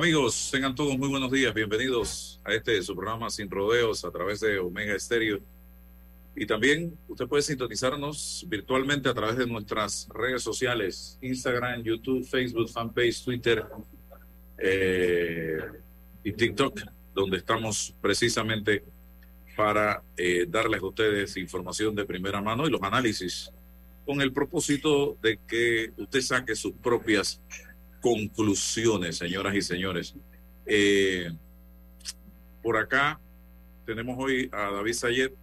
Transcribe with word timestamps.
Amigos? 0.00 0.48
Tengan 0.50 0.74
todos 0.74 0.96
muy 0.96 1.10
buenos 1.10 1.30
días. 1.30 1.52
Bienvenidos 1.52 2.40
a 2.42 2.54
este 2.54 2.82
su 2.82 2.96
programa 2.96 3.28
Sin 3.28 3.50
Rodeos 3.50 4.02
a 4.02 4.10
través 4.10 4.40
de 4.40 4.58
Omega 4.58 4.94
Estéreo. 4.94 5.40
Y 6.34 6.46
también 6.46 6.96
usted 7.06 7.26
puede 7.26 7.42
sintonizarnos 7.42 8.46
virtualmente 8.48 9.10
a 9.10 9.12
través 9.12 9.36
de 9.36 9.46
nuestras 9.46 10.08
redes 10.08 10.42
sociales, 10.42 11.18
Instagram, 11.20 11.82
YouTube, 11.82 12.24
Facebook, 12.24 12.70
fanpage, 12.70 13.22
Twitter 13.22 13.62
eh, 14.56 15.58
y 16.24 16.32
TikTok, 16.32 16.80
donde 17.14 17.36
estamos 17.36 17.94
precisamente 18.00 18.82
para 19.54 20.02
eh, 20.16 20.46
darles 20.48 20.80
a 20.80 20.86
ustedes 20.86 21.36
información 21.36 21.94
de 21.94 22.06
primera 22.06 22.40
mano 22.40 22.66
y 22.66 22.70
los 22.70 22.82
análisis 22.82 23.52
con 24.06 24.22
el 24.22 24.32
propósito 24.32 25.18
de 25.20 25.38
que 25.46 25.92
usted 25.98 26.22
saque 26.22 26.56
sus 26.56 26.72
propias 26.72 27.38
conclusiones, 28.00 29.16
señoras 29.16 29.54
y 29.54 29.62
señores. 29.62 30.14
Eh, 30.66 31.30
por 32.62 32.76
acá 32.76 33.20
tenemos 33.84 34.16
hoy 34.18 34.48
a 34.52 34.70
David 34.70 34.92
Sayet, 34.92 35.34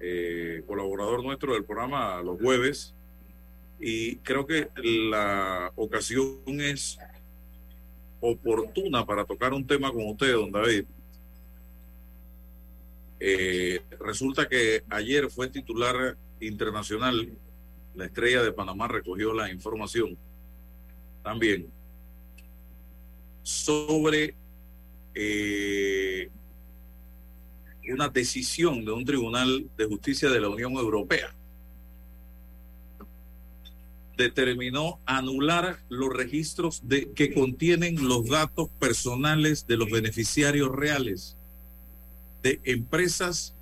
eh, 0.00 0.62
colaborador 0.66 1.22
nuestro 1.22 1.54
del 1.54 1.64
programa 1.64 2.22
los 2.22 2.40
jueves, 2.40 2.94
y 3.78 4.16
creo 4.16 4.46
que 4.46 4.68
la 4.76 5.72
ocasión 5.76 6.38
es 6.46 6.98
oportuna 8.20 9.06
para 9.06 9.24
tocar 9.24 9.52
un 9.52 9.66
tema 9.66 9.90
con 9.90 10.06
usted, 10.06 10.32
don 10.32 10.52
David. 10.52 10.84
Eh, 13.18 13.80
resulta 13.98 14.48
que 14.48 14.82
ayer 14.88 15.30
fue 15.30 15.48
titular 15.48 16.16
internacional, 16.40 17.28
la 17.94 18.06
estrella 18.06 18.42
de 18.42 18.52
Panamá 18.52 18.88
recogió 18.88 19.34
la 19.34 19.50
información 19.50 20.16
también 21.22 21.68
sobre 23.42 24.34
eh, 25.14 26.30
una 27.88 28.08
decisión 28.08 28.84
de 28.84 28.92
un 28.92 29.04
tribunal 29.04 29.68
de 29.76 29.86
justicia 29.86 30.30
de 30.30 30.40
la 30.40 30.48
Unión 30.48 30.72
Europea. 30.74 31.34
Determinó 34.16 35.00
anular 35.06 35.80
los 35.88 36.14
registros 36.14 36.86
de, 36.86 37.10
que 37.12 37.32
contienen 37.32 38.06
los 38.06 38.26
datos 38.28 38.68
personales 38.78 39.66
de 39.66 39.76
los 39.78 39.90
beneficiarios 39.90 40.70
reales 40.70 41.36
de 42.42 42.60
empresas 42.64 43.54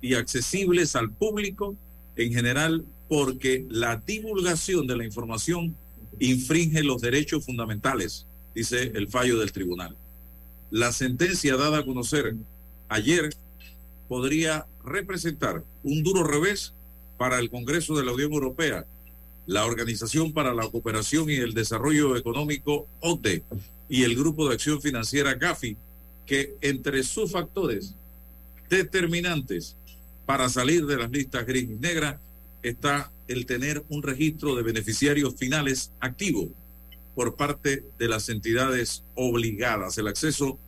y 0.00 0.14
accesibles 0.14 0.96
al 0.96 1.10
público 1.10 1.76
en 2.16 2.32
general 2.32 2.84
porque 3.08 3.66
la 3.68 3.96
divulgación 3.96 4.86
de 4.86 4.96
la 4.96 5.04
información 5.04 5.76
infringe 6.20 6.82
los 6.82 7.00
derechos 7.00 7.44
fundamentales, 7.44 8.26
dice 8.54 8.92
el 8.94 9.08
fallo 9.08 9.38
del 9.38 9.52
tribunal. 9.52 9.96
La 10.70 10.92
sentencia 10.92 11.56
dada 11.56 11.78
a 11.78 11.84
conocer 11.84 12.34
ayer 12.88 13.34
podría 14.08 14.66
representar 14.84 15.64
un 15.82 16.02
duro 16.02 16.24
revés 16.24 16.72
para 17.16 17.38
el 17.38 17.50
Congreso 17.50 17.96
de 17.96 18.04
la 18.04 18.12
Unión 18.12 18.32
Europea, 18.32 18.86
la 19.46 19.66
Organización 19.66 20.32
para 20.32 20.54
la 20.54 20.68
Cooperación 20.68 21.30
y 21.30 21.34
el 21.34 21.54
Desarrollo 21.54 22.16
Económico, 22.16 22.86
OTE, 23.00 23.42
y 23.88 24.04
el 24.04 24.16
Grupo 24.16 24.48
de 24.48 24.54
Acción 24.54 24.80
Financiera 24.80 25.34
GAFI, 25.34 25.76
que 26.26 26.54
entre 26.62 27.02
sus 27.02 27.32
factores 27.32 27.94
determinantes 28.68 29.76
para 30.26 30.48
salir 30.48 30.86
de 30.86 30.96
las 30.96 31.10
listas 31.10 31.46
gris 31.46 31.64
y 31.64 31.74
negras 31.74 32.16
está 32.64 33.12
el 33.28 33.46
tener 33.46 33.84
un 33.88 34.02
registro 34.02 34.56
de 34.56 34.62
beneficiarios 34.62 35.36
finales 35.36 35.92
activo 36.00 36.48
por 37.14 37.36
parte 37.36 37.84
de 37.98 38.08
las 38.08 38.28
entidades 38.28 39.04
obligadas. 39.14 39.98
El 39.98 40.08
acceso 40.08 40.58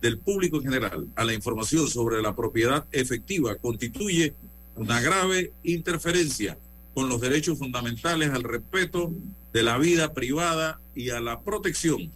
del 0.00 0.18
público 0.18 0.56
en 0.56 0.62
general 0.62 1.08
a 1.16 1.24
la 1.24 1.34
información 1.34 1.88
sobre 1.88 2.22
la 2.22 2.34
propiedad 2.34 2.86
efectiva 2.92 3.56
constituye 3.56 4.34
una 4.76 5.00
grave 5.00 5.52
interferencia 5.64 6.56
con 6.94 7.08
los 7.08 7.20
derechos 7.20 7.58
fundamentales 7.58 8.30
al 8.30 8.44
respeto 8.44 9.12
de 9.52 9.62
la 9.62 9.78
vida 9.78 10.14
privada 10.14 10.80
y 10.94 11.10
a 11.10 11.20
la 11.20 11.40
protección 11.40 12.10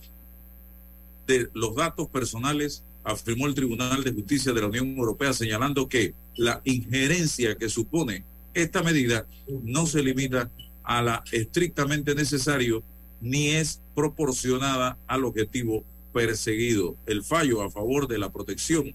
de 1.26 1.48
los 1.54 1.74
datos 1.74 2.08
personales, 2.08 2.84
afirmó 3.02 3.46
el 3.46 3.54
Tribunal 3.54 4.04
de 4.04 4.12
Justicia 4.12 4.52
de 4.52 4.60
la 4.60 4.68
Unión 4.68 4.96
Europea, 4.96 5.32
señalando 5.32 5.88
que 5.88 6.14
la 6.36 6.60
injerencia 6.64 7.56
que 7.56 7.68
supone 7.68 8.24
esta 8.56 8.82
medida 8.82 9.26
no 9.62 9.86
se 9.86 10.02
limita 10.02 10.50
a 10.82 11.02
la 11.02 11.24
estrictamente 11.30 12.14
necesario 12.14 12.82
ni 13.20 13.48
es 13.48 13.80
proporcionada 13.94 14.98
al 15.06 15.24
objetivo 15.24 15.84
perseguido. 16.12 16.96
El 17.06 17.22
fallo 17.22 17.62
a 17.62 17.70
favor 17.70 18.08
de 18.08 18.18
la 18.18 18.32
protección 18.32 18.92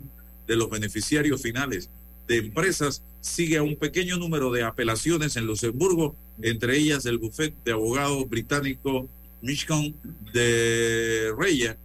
de 0.48 0.56
los 0.56 0.70
beneficiarios 0.70 1.42
finales 1.42 1.90
de 2.28 2.38
empresas 2.38 3.04
sigue 3.20 3.58
a 3.58 3.64
un 3.64 3.76
pequeño 3.76 4.18
número 4.18 4.52
de 4.52 4.64
apelaciones 4.64 5.36
en 5.36 5.46
Luxemburgo, 5.46 6.16
entre 6.42 6.78
ellas 6.78 7.06
el 7.06 7.20
bufete 7.20 7.56
de 7.64 7.74
abogados 7.74 8.28
británico 8.28 9.08
Michigan 9.42 9.94
de 10.34 11.34
Reya, 11.38 11.78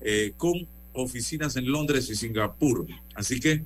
eh, 0.00 0.32
con 0.36 0.66
oficinas 0.92 1.54
en 1.56 1.70
Londres 1.70 2.10
y 2.10 2.16
Singapur. 2.16 2.86
Así 3.14 3.38
que 3.38 3.64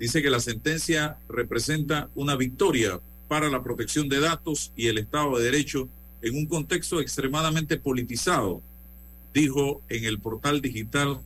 dice 0.00 0.22
que 0.22 0.30
la 0.30 0.40
sentencia 0.40 1.18
representa 1.28 2.08
una 2.14 2.34
victoria 2.34 2.98
para 3.28 3.50
la 3.50 3.62
protección 3.62 4.08
de 4.08 4.18
datos 4.18 4.72
y 4.74 4.86
el 4.86 4.96
Estado 4.96 5.36
de 5.36 5.44
Derecho 5.44 5.88
en 6.22 6.36
un 6.36 6.46
contexto 6.46 7.00
extremadamente 7.00 7.76
politizado, 7.76 8.62
dijo 9.34 9.82
en 9.88 10.04
el 10.04 10.18
portal 10.18 10.62
digital 10.62 11.20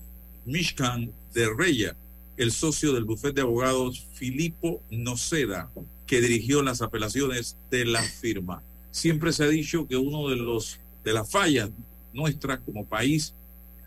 Mishkan 0.44 1.12
de 1.32 1.48
Reya, 1.56 1.96
el 2.36 2.50
socio 2.50 2.92
del 2.92 3.04
bufete 3.04 3.36
de 3.36 3.40
abogados 3.42 4.06
Filippo 4.14 4.82
Noceda, 4.90 5.70
que 6.04 6.20
dirigió 6.20 6.60
las 6.62 6.82
apelaciones 6.82 7.56
de 7.70 7.84
la 7.84 8.02
firma. 8.02 8.62
Siempre 8.90 9.32
se 9.32 9.44
ha 9.44 9.48
dicho 9.48 9.86
que 9.86 9.96
uno 9.96 10.28
de 10.28 10.36
los 10.36 10.80
de 11.04 11.12
las 11.12 11.30
fallas 11.30 11.70
nuestras 12.12 12.60
como 12.60 12.86
país 12.86 13.34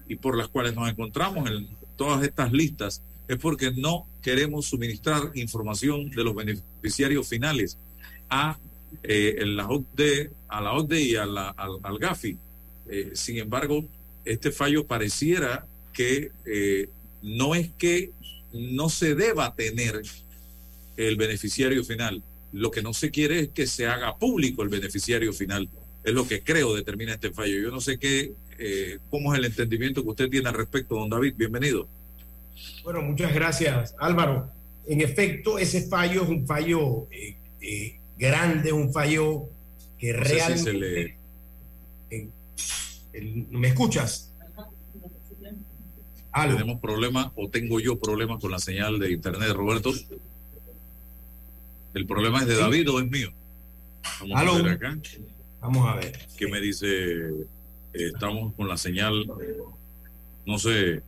y 0.07 0.15
por 0.15 0.38
las 0.38 0.47
cuales 0.47 0.75
nos 0.75 0.89
encontramos 0.89 1.50
en 1.50 1.67
todas 1.97 2.23
estas 2.23 2.53
listas 2.53 3.01
es 3.27 3.38
porque 3.38 3.71
no 3.71 4.07
queremos 4.21 4.68
suministrar 4.68 5.31
información 5.35 6.09
de 6.09 6.24
los 6.24 6.35
beneficiarios 6.35 7.27
finales 7.27 7.77
a, 8.29 8.57
eh, 9.03 9.44
la, 9.45 9.68
OCDE, 9.68 10.31
a 10.47 10.62
la 10.62 10.74
OCDE 10.74 11.01
y 11.01 11.15
a 11.15 11.25
la, 11.25 11.50
al, 11.50 12.00
GAFI. 12.00 12.38
Eh, 12.89 13.12
sin 13.13 13.38
embargo, 13.38 13.85
este 14.24 14.51
fallo 14.51 14.88
pareciera 14.88 15.65
que 15.94 16.31
eh, 16.45 16.89
no 17.21 17.56
es 17.56 17.69
que 17.77 18.12
no 18.53 18.89
se 18.89 19.15
deba 19.15 19.53
tener 19.56 20.01
el 20.95 21.15
beneficiario 21.18 21.83
final. 21.83 22.23
Lo 22.53 22.71
que 22.71 22.81
no 22.81 22.94
se 22.94 23.12
quiere 23.12 23.39
es 23.39 23.50
que 23.50 23.68
se 23.68 23.88
haga 23.88 24.18
público 24.18 24.63
el 24.63 24.69
beneficiario 24.69 25.33
final. 25.33 25.69
Es 26.03 26.13
lo 26.13 26.25
que 26.25 26.41
creo 26.41 26.73
determina 26.73 27.13
este 27.13 27.31
fallo. 27.31 27.59
Yo 27.59 27.71
no 27.71 27.81
sé 27.81 28.00
qué, 28.00 28.31
cómo 29.09 29.33
es 29.33 29.39
el 29.39 29.45
entendimiento 29.45 30.01
que 30.01 30.09
usted 30.09 30.30
tiene 30.30 30.47
al 30.47 30.56
respecto, 30.56 30.95
don 30.95 31.09
David. 31.09 31.33
Bienvenido. 31.35 31.89
Bueno, 32.83 33.01
muchas 33.01 33.33
gracias, 33.33 33.95
Álvaro. 34.00 34.51
En 34.86 35.01
efecto, 35.01 35.59
ese 35.59 35.88
fallo 35.88 36.24
es 36.24 36.30
un 36.30 36.48
fallo 36.48 37.07
eh, 37.12 37.36
eh, 37.62 38.00
grande, 38.18 38.71
un 38.71 38.92
fallo 38.92 39.50
que 39.98 40.13
realmente... 40.13 41.18
¿Me 43.50 43.69
escuchas? 43.69 44.31
Tenemos 46.33 46.80
problemas 46.80 47.31
o 47.36 47.50
tengo 47.50 47.80
yo 47.80 47.98
problemas 47.98 48.39
con 48.39 48.51
la 48.51 48.59
señal 48.59 49.00
de 49.00 49.12
internet, 49.12 49.50
Roberto. 49.54 49.92
¿El 51.95 52.06
problema 52.06 52.42
es 52.42 52.48
de 52.48 52.57
David 52.57 52.92
o 52.92 53.00
es 53.00 53.09
mío? 53.09 53.31
Vamos 54.19 54.38
a 54.38 54.62
ver 54.62 54.74
acá. 54.74 54.98
Vamos 55.59 55.89
a 55.89 55.95
ver. 55.95 56.27
¿Qué 56.38 56.48
me 56.48 56.62
dice? 56.62 57.48
estamos 58.06 58.54
con 58.54 58.68
la 58.68 58.77
señal, 58.77 59.25
no 60.45 60.59
sé, 60.59 61.01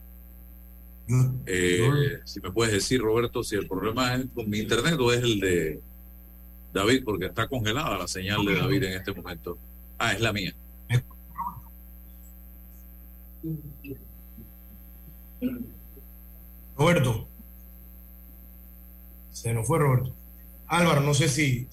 eh, 1.46 2.20
si 2.24 2.40
me 2.40 2.52
puedes 2.52 2.74
decir, 2.74 3.02
Roberto, 3.02 3.44
si 3.44 3.56
el 3.56 3.68
problema 3.68 4.16
es 4.16 4.26
con 4.34 4.50
mi 4.50 4.60
internet 4.60 4.96
o 5.00 5.12
es 5.12 5.24
el 5.24 5.40
de 5.40 5.82
David, 6.74 7.04
porque 7.04 7.26
está 7.26 7.48
congelada 7.48 7.98
la 7.98 8.08
señal 8.08 8.46
de 8.46 8.56
David 8.56 8.84
en 8.84 8.94
este 8.94 9.14
momento. 9.14 9.58
Ah, 9.98 10.14
es 10.14 10.22
la 10.22 10.32
mía. 10.32 10.54
Roberto. 16.78 17.28
Se 19.32 19.54
nos 19.54 19.66
fue 19.66 19.80
Roberto. 19.80 20.14
Álvaro, 20.68 21.02
no 21.02 21.14
sé 21.14 21.28
si, 21.28 21.68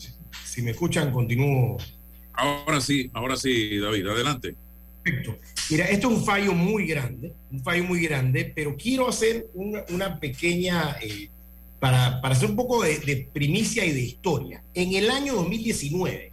si 0.45 0.63
me 0.63 0.71
escuchan, 0.71 1.13
continúo. 1.13 1.77
Ahora 2.33 2.81
sí, 2.81 3.11
ahora 3.13 3.37
sí, 3.37 3.79
David, 3.79 4.07
adelante. 4.07 4.57
Perfecto. 5.07 5.39
Mira, 5.71 5.85
esto 5.87 6.11
es 6.11 6.19
un 6.19 6.25
fallo 6.25 6.53
muy 6.53 6.85
grande, 6.85 7.33
un 7.53 7.63
fallo 7.63 7.85
muy 7.85 8.01
grande, 8.03 8.53
pero 8.55 8.77
quiero 8.77 9.09
hacer 9.09 9.47
una, 9.55 10.19
pequeña, 10.19 10.97
eh, 11.01 11.31
para, 11.79 12.19
hacer 12.19 12.51
un 12.51 12.57
poco 12.57 12.83
de, 12.83 13.29
primicia 13.33 13.85
y 13.85 13.93
de 13.93 14.01
historia. 14.01 14.65
En 14.75 14.95
el 14.95 15.09
año 15.11 15.35
2019, 15.35 16.31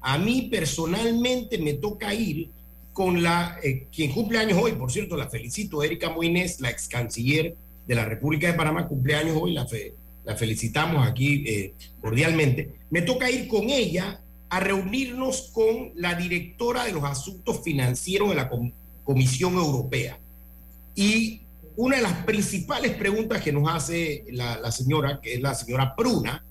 a 0.00 0.18
mí 0.18 0.48
personalmente 0.50 1.58
me 1.58 1.74
toca 1.74 2.12
ir 2.14 2.50
con 2.92 3.22
la, 3.22 3.58
eh, 3.62 3.86
quien 3.94 4.10
cumple 4.10 4.38
años 4.38 4.58
hoy, 4.60 4.72
por 4.72 4.90
cierto, 4.90 5.16
la 5.16 5.28
felicito, 5.28 5.84
Erika 5.84 6.10
Moines, 6.10 6.60
la 6.60 6.70
ex 6.70 6.88
canciller 6.88 7.54
de 7.86 7.94
la 7.94 8.04
República 8.04 8.48
de 8.48 8.54
Panamá, 8.54 8.88
cumpleaños 8.88 9.36
hoy, 9.40 9.52
la, 9.52 9.68
la 10.24 10.34
felicitamos 10.34 11.06
aquí 11.06 11.44
eh, 11.46 11.74
cordialmente. 12.00 12.70
Me 12.90 13.02
toca 13.02 13.30
ir 13.30 13.46
con 13.46 13.70
ella 13.70 14.20
a 14.48 14.60
reunirnos 14.60 15.50
con 15.52 15.90
la 15.94 16.14
directora 16.14 16.84
de 16.84 16.92
los 16.92 17.04
asuntos 17.04 17.62
financieros 17.62 18.28
de 18.28 18.36
la 18.36 18.50
Comisión 19.04 19.54
Europea. 19.54 20.18
Y 20.94 21.42
una 21.76 21.96
de 21.96 22.02
las 22.02 22.24
principales 22.24 22.94
preguntas 22.94 23.42
que 23.42 23.52
nos 23.52 23.68
hace 23.68 24.24
la, 24.30 24.70
señora, 24.70 25.20
que 25.20 25.34
es 25.34 25.40
la 25.40 25.54
señora 25.54 25.94
Pruna, 25.94 26.44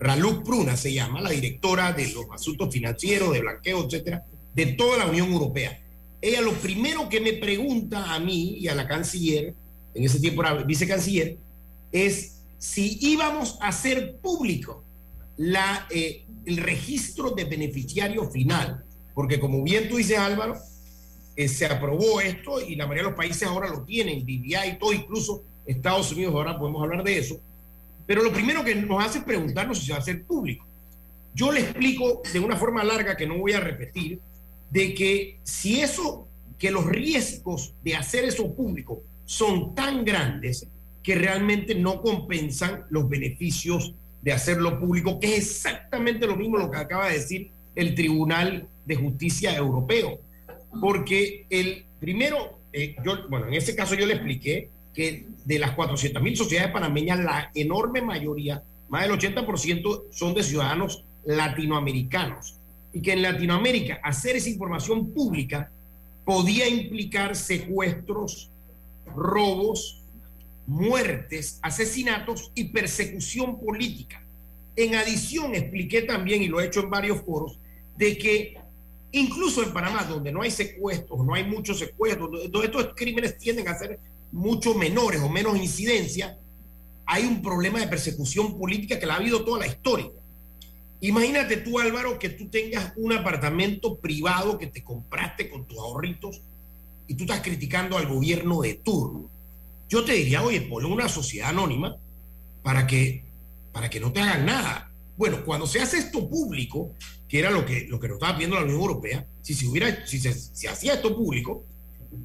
Raluz 0.00 0.42
Pruna 0.44 0.76
se 0.76 0.92
llama, 0.92 1.20
la 1.20 1.30
directora 1.30 1.92
de 1.92 2.10
los 2.12 2.26
asuntos 2.32 2.72
financieros, 2.72 3.32
de 3.32 3.40
blanqueo, 3.40 3.84
etcétera, 3.84 4.24
de 4.54 4.66
toda 4.66 4.98
la 4.98 5.06
Unión 5.06 5.30
Europea. 5.30 5.78
Ella 6.20 6.40
lo 6.40 6.52
primero 6.54 7.08
que 7.08 7.20
me 7.20 7.34
pregunta 7.34 8.12
a 8.14 8.18
mí 8.18 8.56
y 8.58 8.68
a 8.68 8.74
la 8.74 8.88
canciller, 8.88 9.54
en 9.94 10.04
ese 10.04 10.18
tiempo 10.18 10.42
era 10.42 10.54
vicecanciller, 10.54 11.36
es 11.92 12.42
si 12.58 12.98
íbamos 13.00 13.58
a 13.60 13.68
hacer 13.68 14.16
público 14.16 14.82
la, 15.42 15.88
eh, 15.90 16.24
el 16.46 16.56
registro 16.58 17.30
de 17.30 17.44
beneficiario 17.44 18.30
final, 18.30 18.84
porque 19.12 19.40
como 19.40 19.62
bien 19.62 19.88
tú 19.88 19.96
dices 19.96 20.16
Álvaro, 20.16 20.54
eh, 21.34 21.48
se 21.48 21.66
aprobó 21.66 22.20
esto 22.20 22.60
y 22.60 22.76
la 22.76 22.86
mayoría 22.86 23.04
de 23.04 23.08
los 23.10 23.18
países 23.18 23.48
ahora 23.48 23.68
lo 23.68 23.82
tienen, 23.82 24.22
BBI 24.22 24.70
y 24.74 24.78
todo, 24.78 24.92
incluso 24.92 25.42
Estados 25.66 26.12
Unidos, 26.12 26.32
ahora 26.34 26.56
podemos 26.56 26.80
hablar 26.82 27.02
de 27.02 27.18
eso, 27.18 27.40
pero 28.06 28.22
lo 28.22 28.32
primero 28.32 28.62
que 28.62 28.74
nos 28.76 29.04
hace 29.04 29.18
es 29.18 29.24
preguntarnos 29.24 29.78
si 29.78 29.86
se 29.86 29.92
va 29.92 29.98
a 29.98 30.00
hacer 30.00 30.24
público. 30.24 30.64
Yo 31.34 31.50
le 31.50 31.60
explico 31.60 32.22
de 32.32 32.38
una 32.38 32.56
forma 32.56 32.84
larga 32.84 33.16
que 33.16 33.26
no 33.26 33.38
voy 33.38 33.52
a 33.52 33.60
repetir, 33.60 34.20
de 34.70 34.94
que 34.94 35.40
si 35.42 35.80
eso, 35.80 36.28
que 36.56 36.70
los 36.70 36.86
riesgos 36.86 37.74
de 37.82 37.96
hacer 37.96 38.24
eso 38.24 38.54
público 38.54 39.02
son 39.24 39.74
tan 39.74 40.04
grandes 40.04 40.68
que 41.02 41.16
realmente 41.16 41.74
no 41.74 42.00
compensan 42.00 42.84
los 42.90 43.08
beneficios 43.08 43.94
de 44.22 44.32
hacerlo 44.32 44.78
público, 44.78 45.18
que 45.20 45.36
es 45.36 45.64
exactamente 45.64 46.26
lo 46.26 46.36
mismo 46.36 46.56
lo 46.56 46.70
que 46.70 46.78
acaba 46.78 47.08
de 47.08 47.14
decir 47.14 47.50
el 47.74 47.94
Tribunal 47.94 48.68
de 48.86 48.94
Justicia 48.94 49.54
Europeo. 49.54 50.20
Porque 50.80 51.44
el 51.50 51.84
primero, 52.00 52.58
eh, 52.72 52.96
bueno, 53.28 53.48
en 53.48 53.54
ese 53.54 53.76
caso 53.76 53.94
yo 53.94 54.06
le 54.06 54.14
expliqué 54.14 54.70
que 54.94 55.26
de 55.44 55.58
las 55.58 55.72
400 55.72 56.22
mil 56.22 56.36
sociedades 56.36 56.72
panameñas, 56.72 57.18
la 57.18 57.50
enorme 57.54 58.00
mayoría, 58.00 58.62
más 58.88 59.02
del 59.02 59.18
80%, 59.18 60.04
son 60.10 60.34
de 60.34 60.42
ciudadanos 60.42 61.04
latinoamericanos. 61.24 62.56
Y 62.92 63.00
que 63.00 63.14
en 63.14 63.22
Latinoamérica 63.22 64.00
hacer 64.02 64.36
esa 64.36 64.50
información 64.50 65.12
pública 65.12 65.70
podía 66.24 66.68
implicar 66.68 67.34
secuestros, 67.34 68.50
robos, 69.16 70.01
muertes, 70.66 71.58
asesinatos 71.62 72.52
y 72.54 72.64
persecución 72.64 73.58
política. 73.58 74.24
En 74.76 74.94
adición, 74.94 75.54
expliqué 75.54 76.02
también, 76.02 76.42
y 76.42 76.48
lo 76.48 76.60
he 76.60 76.66
hecho 76.66 76.80
en 76.80 76.90
varios 76.90 77.20
foros, 77.22 77.58
de 77.96 78.16
que 78.16 78.56
incluso 79.12 79.62
en 79.62 79.72
Panamá, 79.72 80.04
donde 80.04 80.32
no 80.32 80.42
hay 80.42 80.50
secuestros, 80.50 81.24
no 81.24 81.34
hay 81.34 81.44
muchos 81.44 81.78
secuestros, 81.78 82.50
donde 82.50 82.66
estos 82.66 82.94
crímenes 82.94 83.36
tienden 83.36 83.68
a 83.68 83.78
ser 83.78 83.98
mucho 84.30 84.74
menores 84.74 85.20
o 85.20 85.28
menos 85.28 85.56
incidencia, 85.56 86.38
hay 87.04 87.24
un 87.24 87.42
problema 87.42 87.80
de 87.80 87.88
persecución 87.88 88.58
política 88.58 88.98
que 88.98 89.06
la 89.06 89.14
ha 89.14 89.18
habido 89.18 89.44
toda 89.44 89.58
la 89.58 89.66
historia. 89.66 90.10
Imagínate 91.00 91.58
tú, 91.58 91.80
Álvaro, 91.80 92.18
que 92.18 92.30
tú 92.30 92.48
tengas 92.48 92.92
un 92.96 93.12
apartamento 93.12 93.96
privado 93.96 94.56
que 94.56 94.68
te 94.68 94.82
compraste 94.82 95.50
con 95.50 95.66
tus 95.66 95.78
ahorritos 95.78 96.40
y 97.08 97.14
tú 97.14 97.24
estás 97.24 97.40
criticando 97.40 97.98
al 97.98 98.06
gobierno 98.06 98.62
de 98.62 98.74
turno 98.74 99.31
yo 99.92 100.02
te 100.02 100.14
diría, 100.14 100.42
oye, 100.42 100.62
ponle 100.62 100.88
una 100.88 101.06
sociedad 101.06 101.50
anónima 101.50 101.98
para 102.62 102.86
que, 102.86 103.26
para 103.72 103.90
que 103.90 104.00
no 104.00 104.10
te 104.10 104.20
hagan 104.20 104.46
nada. 104.46 104.90
Bueno, 105.18 105.44
cuando 105.44 105.66
se 105.66 105.82
hace 105.82 105.98
esto 105.98 106.30
público, 106.30 106.94
que 107.28 107.38
era 107.38 107.50
lo 107.50 107.66
que, 107.66 107.86
lo 107.90 108.00
que 108.00 108.08
nos 108.08 108.14
estaba 108.14 108.32
pidiendo 108.34 108.56
la 108.56 108.62
Unión 108.62 108.80
Europea, 108.80 109.26
si 109.42 109.52
se, 109.52 109.66
hubiera, 109.66 110.06
si 110.06 110.18
se, 110.18 110.30
hacía 110.66 110.94
esto 110.94 111.14
público, 111.14 111.66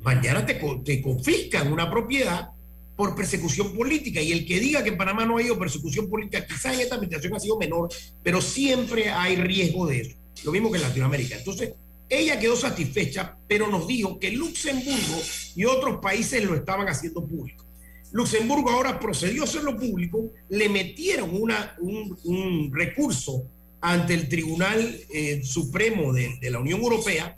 mañana 0.01 0.45
te, 0.45 0.57
te 0.85 1.01
confiscan 1.01 1.69
una 1.69 1.91
propiedad 1.91 2.51
por 2.95 3.13
persecución 3.13 3.75
política. 3.75 4.21
Y 4.21 4.31
el 4.31 4.45
que 4.45 4.61
diga 4.61 4.81
que 4.81 4.89
en 4.91 4.97
Panamá 4.97 5.25
no 5.25 5.35
ha 5.35 5.41
habido 5.41 5.59
persecución 5.59 6.09
política, 6.09 6.47
quizás 6.47 6.73
en 6.73 6.79
esta 6.79 6.95
administración 6.95 7.35
ha 7.35 7.39
sido 7.41 7.57
menor, 7.57 7.89
pero 8.23 8.41
siempre 8.41 9.09
hay 9.09 9.35
riesgo 9.35 9.87
de 9.87 9.99
eso. 9.99 10.15
Lo 10.45 10.53
mismo 10.53 10.71
que 10.71 10.77
en 10.77 10.83
Latinoamérica. 10.83 11.35
Entonces, 11.35 11.73
ella 12.09 12.39
quedó 12.39 12.55
satisfecha, 12.55 13.37
pero 13.47 13.67
nos 13.67 13.87
dijo 13.87 14.19
que 14.19 14.31
Luxemburgo 14.31 15.21
y 15.55 15.65
otros 15.65 15.99
países 15.99 16.43
lo 16.43 16.55
estaban 16.55 16.87
haciendo 16.87 17.25
público. 17.25 17.65
Luxemburgo 18.11 18.69
ahora 18.69 18.99
procedió 18.99 19.41
a 19.41 19.45
hacerlo 19.45 19.77
público, 19.77 20.31
le 20.49 20.69
metieron 20.69 21.29
una, 21.33 21.75
un, 21.79 22.71
recurso 22.73 23.43
ante 23.81 24.13
el 24.13 24.29
Tribunal 24.29 24.99
eh, 25.13 25.41
Supremo 25.43 26.13
de, 26.13 26.37
la 26.49 26.59
Unión 26.59 26.81
Europea 26.81 27.37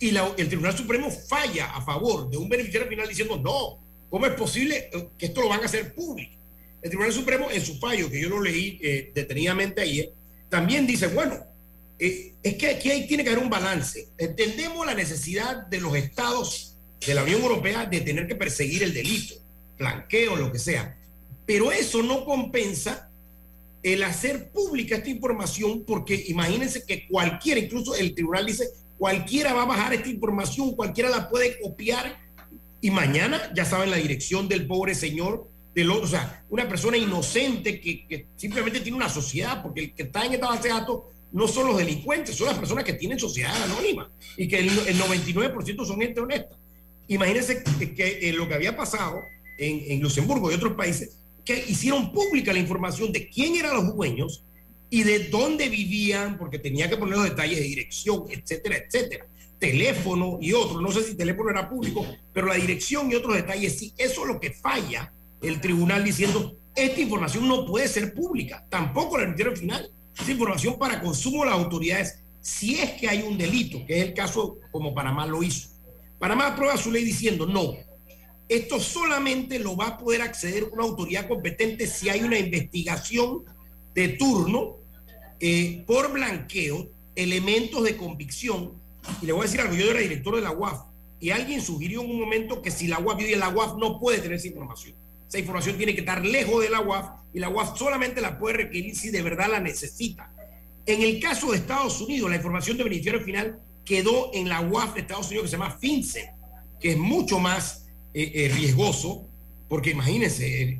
y 0.00 0.08
el 0.08 0.48
Tribunal 0.48 0.76
Supremo 0.76 1.10
falla 1.10 1.74
a 1.74 1.82
favor 1.82 2.28
de 2.30 2.36
un 2.36 2.48
beneficiario 2.48 2.88
final 2.88 3.08
diciendo, 3.08 3.36
no, 3.38 3.78
¿cómo 4.10 4.26
es 4.26 4.32
posible 4.32 4.90
que 5.16 5.26
esto 5.26 5.40
lo 5.40 5.48
van 5.48 5.62
a 5.62 5.66
hacer 5.66 5.94
público? 5.94 6.36
El 6.82 6.90
Tribunal 6.90 7.12
Supremo 7.12 7.50
en 7.50 7.64
su 7.64 7.78
fallo, 7.78 8.10
que 8.10 8.20
yo 8.20 8.28
lo 8.28 8.40
leí 8.40 8.78
eh, 8.82 9.10
detenidamente 9.14 9.80
ayer, 9.80 10.12
también 10.48 10.86
dice, 10.86 11.08
bueno, 11.08 11.36
es 11.98 12.54
que 12.56 12.68
aquí 12.68 12.90
hay, 12.90 13.06
tiene 13.06 13.24
que 13.24 13.30
haber 13.30 13.42
un 13.42 13.50
balance. 13.50 14.08
Entendemos 14.16 14.86
la 14.86 14.94
necesidad 14.94 15.66
de 15.66 15.80
los 15.80 15.96
estados 15.96 16.76
de 17.04 17.14
la 17.14 17.24
Unión 17.24 17.42
Europea 17.42 17.86
de 17.86 18.00
tener 18.00 18.26
que 18.26 18.34
perseguir 18.34 18.82
el 18.82 18.94
delito, 18.94 19.34
blanqueo, 19.78 20.36
lo 20.36 20.52
que 20.52 20.58
sea. 20.58 20.96
Pero 21.46 21.72
eso 21.72 22.02
no 22.02 22.24
compensa 22.24 23.10
el 23.82 24.02
hacer 24.02 24.50
pública 24.50 24.96
esta 24.96 25.10
información 25.10 25.84
porque 25.86 26.24
imagínense 26.28 26.84
que 26.84 27.06
cualquiera, 27.06 27.60
incluso 27.60 27.94
el 27.94 28.14
tribunal 28.14 28.46
dice, 28.46 28.68
cualquiera 28.98 29.54
va 29.54 29.62
a 29.62 29.66
bajar 29.66 29.94
esta 29.94 30.08
información, 30.08 30.74
cualquiera 30.74 31.08
la 31.08 31.28
puede 31.28 31.58
copiar 31.60 32.18
y 32.80 32.90
mañana 32.90 33.52
ya 33.54 33.64
saben 33.64 33.90
la 33.90 33.96
dirección 33.96 34.48
del 34.48 34.66
pobre 34.66 34.94
señor, 34.94 35.48
del 35.74 35.90
o 35.90 36.06
sea, 36.06 36.44
una 36.50 36.68
persona 36.68 36.96
inocente 36.96 37.80
que, 37.80 38.06
que 38.06 38.26
simplemente 38.36 38.80
tiene 38.80 38.96
una 38.96 39.08
sociedad, 39.08 39.62
porque 39.62 39.80
el 39.80 39.94
que 39.94 40.04
está 40.04 40.24
en 40.24 40.34
esta 40.34 40.48
base 40.48 40.68
de 40.68 40.74
datos 40.74 41.02
no 41.32 41.46
son 41.46 41.68
los 41.68 41.78
delincuentes, 41.78 42.34
son 42.34 42.46
las 42.46 42.58
personas 42.58 42.84
que 42.84 42.94
tienen 42.94 43.18
sociedad 43.18 43.54
anónima 43.62 44.10
y 44.36 44.48
que 44.48 44.58
el, 44.60 44.70
99% 44.70 45.84
son 45.84 46.00
gente 46.00 46.20
honesta. 46.20 46.56
Imagínense 47.08 47.62
que, 47.94 48.32
lo 48.32 48.48
que 48.48 48.54
había 48.54 48.76
pasado 48.76 49.20
en, 49.58 50.00
Luxemburgo 50.00 50.50
y 50.50 50.54
otros 50.54 50.74
países, 50.74 51.18
que 51.44 51.64
hicieron 51.68 52.12
pública 52.12 52.52
la 52.52 52.58
información 52.58 53.12
de 53.12 53.28
quién 53.28 53.56
eran 53.56 53.74
los 53.74 53.94
dueños 53.94 54.44
y 54.90 55.02
de 55.02 55.28
dónde 55.28 55.68
vivían, 55.68 56.38
porque 56.38 56.58
tenía 56.58 56.88
que 56.88 56.96
poner 56.96 57.16
los 57.16 57.24
detalles 57.24 57.58
de 57.58 57.64
dirección, 57.64 58.24
etcétera, 58.30 58.76
etcétera. 58.76 59.26
Teléfono 59.58 60.38
y 60.40 60.52
otros, 60.52 60.80
no 60.80 60.92
sé 60.92 61.02
si 61.02 61.14
teléfono 61.14 61.50
era 61.50 61.68
público, 61.68 62.06
pero 62.32 62.46
la 62.46 62.54
dirección 62.54 63.10
y 63.10 63.14
otros 63.14 63.34
detalles, 63.34 63.78
sí, 63.78 63.92
eso 63.98 64.22
es 64.22 64.28
lo 64.28 64.40
que 64.40 64.52
falla 64.52 65.12
el 65.42 65.60
tribunal 65.60 66.04
diciendo, 66.04 66.56
esta 66.74 67.00
información 67.00 67.48
no 67.48 67.66
puede 67.66 67.88
ser 67.88 68.14
pública, 68.14 68.64
tampoco 68.68 69.18
la 69.18 69.24
emitieron 69.24 69.56
final 69.56 69.90
esa 70.20 70.32
información 70.32 70.78
para 70.78 71.00
consumo 71.00 71.44
de 71.44 71.50
las 71.50 71.58
autoridades 71.58 72.18
si 72.40 72.78
es 72.78 72.92
que 72.92 73.08
hay 73.08 73.22
un 73.22 73.36
delito, 73.36 73.84
que 73.86 74.00
es 74.00 74.06
el 74.06 74.14
caso 74.14 74.58
como 74.70 74.94
Panamá 74.94 75.26
lo 75.26 75.42
hizo. 75.42 75.68
Panamá 76.18 76.48
aprueba 76.48 76.76
su 76.76 76.90
ley 76.90 77.04
diciendo, 77.04 77.46
no, 77.46 77.74
esto 78.48 78.80
solamente 78.80 79.58
lo 79.58 79.76
va 79.76 79.88
a 79.88 79.98
poder 79.98 80.22
acceder 80.22 80.64
una 80.64 80.84
autoridad 80.84 81.28
competente 81.28 81.86
si 81.86 82.08
hay 82.08 82.22
una 82.22 82.38
investigación 82.38 83.44
de 83.94 84.08
turno 84.10 84.76
eh, 85.40 85.84
por 85.86 86.12
blanqueo, 86.12 86.88
elementos 87.14 87.84
de 87.84 87.96
convicción. 87.96 88.72
Y 89.20 89.26
le 89.26 89.32
voy 89.32 89.42
a 89.42 89.44
decir 89.44 89.60
algo, 89.60 89.74
yo 89.74 89.90
era 89.90 90.00
director 90.00 90.34
de 90.36 90.42
la 90.42 90.52
UAF 90.52 90.88
y 91.20 91.30
alguien 91.30 91.60
sugirió 91.60 92.02
en 92.02 92.10
un 92.10 92.20
momento 92.20 92.62
que 92.62 92.70
si 92.70 92.86
la 92.86 92.98
UAF, 92.98 93.20
y 93.20 93.34
la 93.34 93.48
UAF 93.48 93.76
no 93.76 93.98
puede 93.98 94.18
tener 94.18 94.38
esa 94.38 94.48
información. 94.48 94.94
Esa 95.28 95.38
información 95.38 95.76
tiene 95.76 95.94
que 95.94 96.00
estar 96.00 96.24
lejos 96.24 96.62
de 96.62 96.70
la 96.70 96.80
UAF 96.80 97.10
y 97.34 97.38
la 97.38 97.50
UAF 97.50 97.78
solamente 97.78 98.20
la 98.20 98.38
puede 98.38 98.56
requerir 98.56 98.96
si 98.96 99.10
de 99.10 99.22
verdad 99.22 99.50
la 99.50 99.60
necesita. 99.60 100.32
En 100.86 101.02
el 101.02 101.20
caso 101.20 101.50
de 101.50 101.58
Estados 101.58 102.00
Unidos, 102.00 102.30
la 102.30 102.36
información 102.36 102.78
de 102.78 102.84
beneficiario 102.84 103.20
final 103.20 103.60
quedó 103.84 104.30
en 104.32 104.48
la 104.48 104.62
UAF 104.62 104.94
de 104.94 105.00
Estados 105.02 105.28
Unidos 105.28 105.44
que 105.44 105.50
se 105.50 105.56
llama 105.58 105.78
FinCEN, 105.78 106.26
que 106.80 106.92
es 106.92 106.96
mucho 106.96 107.38
más 107.38 107.86
eh, 108.14 108.32
eh, 108.34 108.48
riesgoso, 108.54 109.28
porque 109.68 109.90
imagínense, 109.90 110.78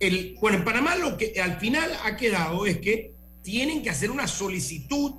el, 0.00 0.36
bueno, 0.40 0.58
en 0.58 0.64
Panamá 0.64 0.96
lo 0.96 1.16
que 1.16 1.40
al 1.40 1.58
final 1.58 1.90
ha 2.04 2.16
quedado 2.16 2.66
es 2.66 2.78
que 2.78 3.14
tienen 3.42 3.82
que 3.82 3.90
hacer 3.90 4.10
una 4.10 4.26
solicitud 4.26 5.14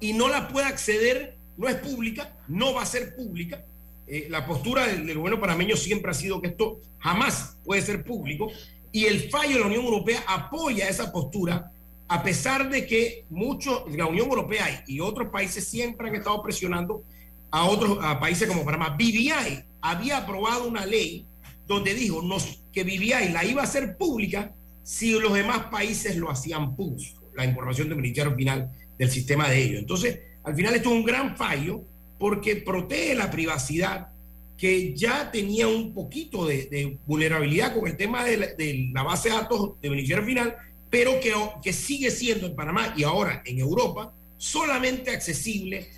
y 0.00 0.14
no 0.14 0.28
la 0.28 0.48
puede 0.48 0.66
acceder, 0.66 1.36
no 1.58 1.68
es 1.68 1.76
pública, 1.76 2.36
no 2.48 2.72
va 2.72 2.82
a 2.82 2.86
ser 2.86 3.14
pública. 3.14 3.64
Eh, 4.06 4.26
la 4.30 4.46
postura 4.46 4.86
del, 4.86 5.06
del, 5.06 5.18
gobierno 5.18 5.40
panameño 5.40 5.76
siempre 5.76 6.10
ha 6.10 6.14
sido 6.14 6.40
que 6.40 6.48
esto 6.48 6.80
jamás 6.98 7.58
puede 7.64 7.82
ser 7.82 8.04
público 8.04 8.50
y 8.92 9.04
el 9.06 9.28
fallo 9.30 9.54
de 9.54 9.60
la 9.60 9.66
Unión 9.66 9.84
Europea 9.84 10.22
apoya 10.28 10.88
esa 10.88 11.12
postura 11.12 11.72
a 12.08 12.22
pesar 12.22 12.70
de 12.70 12.86
que 12.86 13.24
muchos, 13.30 13.82
la 13.94 14.06
Unión 14.06 14.28
Europea 14.28 14.84
y 14.86 15.00
otros 15.00 15.28
países 15.30 15.66
siempre 15.66 16.08
han 16.08 16.14
estado 16.14 16.40
presionando 16.42 17.02
a 17.50 17.64
otros 17.64 17.98
a 18.00 18.20
países 18.20 18.48
como 18.48 18.64
Panamá. 18.64 18.90
BBI 18.90 19.64
había 19.80 20.18
aprobado 20.18 20.68
una 20.68 20.86
ley 20.86 21.26
donde 21.66 21.94
dijo 21.94 22.22
nos, 22.22 22.62
que 22.72 22.84
BBI 22.84 23.32
la 23.32 23.44
iba 23.44 23.62
a 23.62 23.64
hacer 23.64 23.96
pública 23.96 24.54
si 24.82 25.18
los 25.18 25.34
demás 25.34 25.64
países 25.70 26.16
lo 26.16 26.30
hacían 26.30 26.76
público, 26.76 27.22
la 27.34 27.44
información 27.44 27.88
del 27.88 27.96
Ministerio 27.96 28.34
Final 28.36 28.70
del 28.96 29.10
sistema 29.10 29.48
de 29.48 29.62
ellos. 29.62 29.80
Entonces, 29.80 30.20
al 30.44 30.54
final 30.54 30.76
esto 30.76 30.90
es 30.90 30.94
un 30.94 31.04
gran 31.04 31.36
fallo 31.36 31.82
porque 32.18 32.56
protege 32.56 33.14
la 33.14 33.30
privacidad 33.30 34.08
que 34.56 34.94
ya 34.94 35.30
tenía 35.30 35.68
un 35.68 35.92
poquito 35.92 36.46
de, 36.46 36.98
vulnerabilidad 37.06 37.74
con 37.74 37.88
el 37.88 37.96
tema 37.96 38.24
de 38.24 38.90
la, 38.92 39.02
base 39.02 39.28
de 39.28 39.34
datos 39.34 39.72
de 39.82 39.88
beneficiario 39.90 40.24
final, 40.24 40.56
pero 40.88 41.20
que, 41.20 41.34
que 41.62 41.72
sigue 41.72 42.10
siendo 42.10 42.46
en 42.46 42.56
Panamá 42.56 42.94
y 42.96 43.02
ahora 43.02 43.42
en 43.44 43.58
Europa 43.58 44.12
solamente 44.38 45.10
accesible 45.10 45.88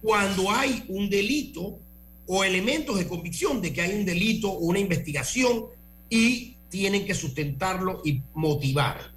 cuando 0.00 0.50
hay 0.50 0.84
un 0.88 1.10
delito 1.10 1.78
o 2.26 2.44
elementos 2.44 2.98
de 2.98 3.08
convicción 3.08 3.60
de 3.60 3.72
que 3.72 3.82
hay 3.82 3.98
un 3.98 4.04
delito 4.04 4.50
o 4.50 4.58
una 4.58 4.78
investigación 4.78 5.64
y 6.08 6.56
tienen 6.68 7.06
que 7.06 7.14
sustentarlo 7.14 8.02
y 8.04 8.20
motivar. 8.34 9.12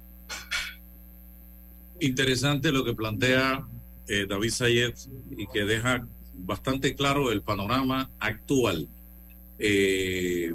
Interesante 2.00 2.72
lo 2.72 2.84
que 2.84 2.94
plantea 2.94 3.66
eh, 4.08 4.26
David 4.28 4.50
Sayed 4.50 4.94
y 5.36 5.46
que 5.46 5.64
deja 5.64 6.06
bastante 6.44 6.94
claro 6.94 7.32
el 7.32 7.42
panorama 7.42 8.10
actual. 8.18 8.88
Eh, 9.58 10.54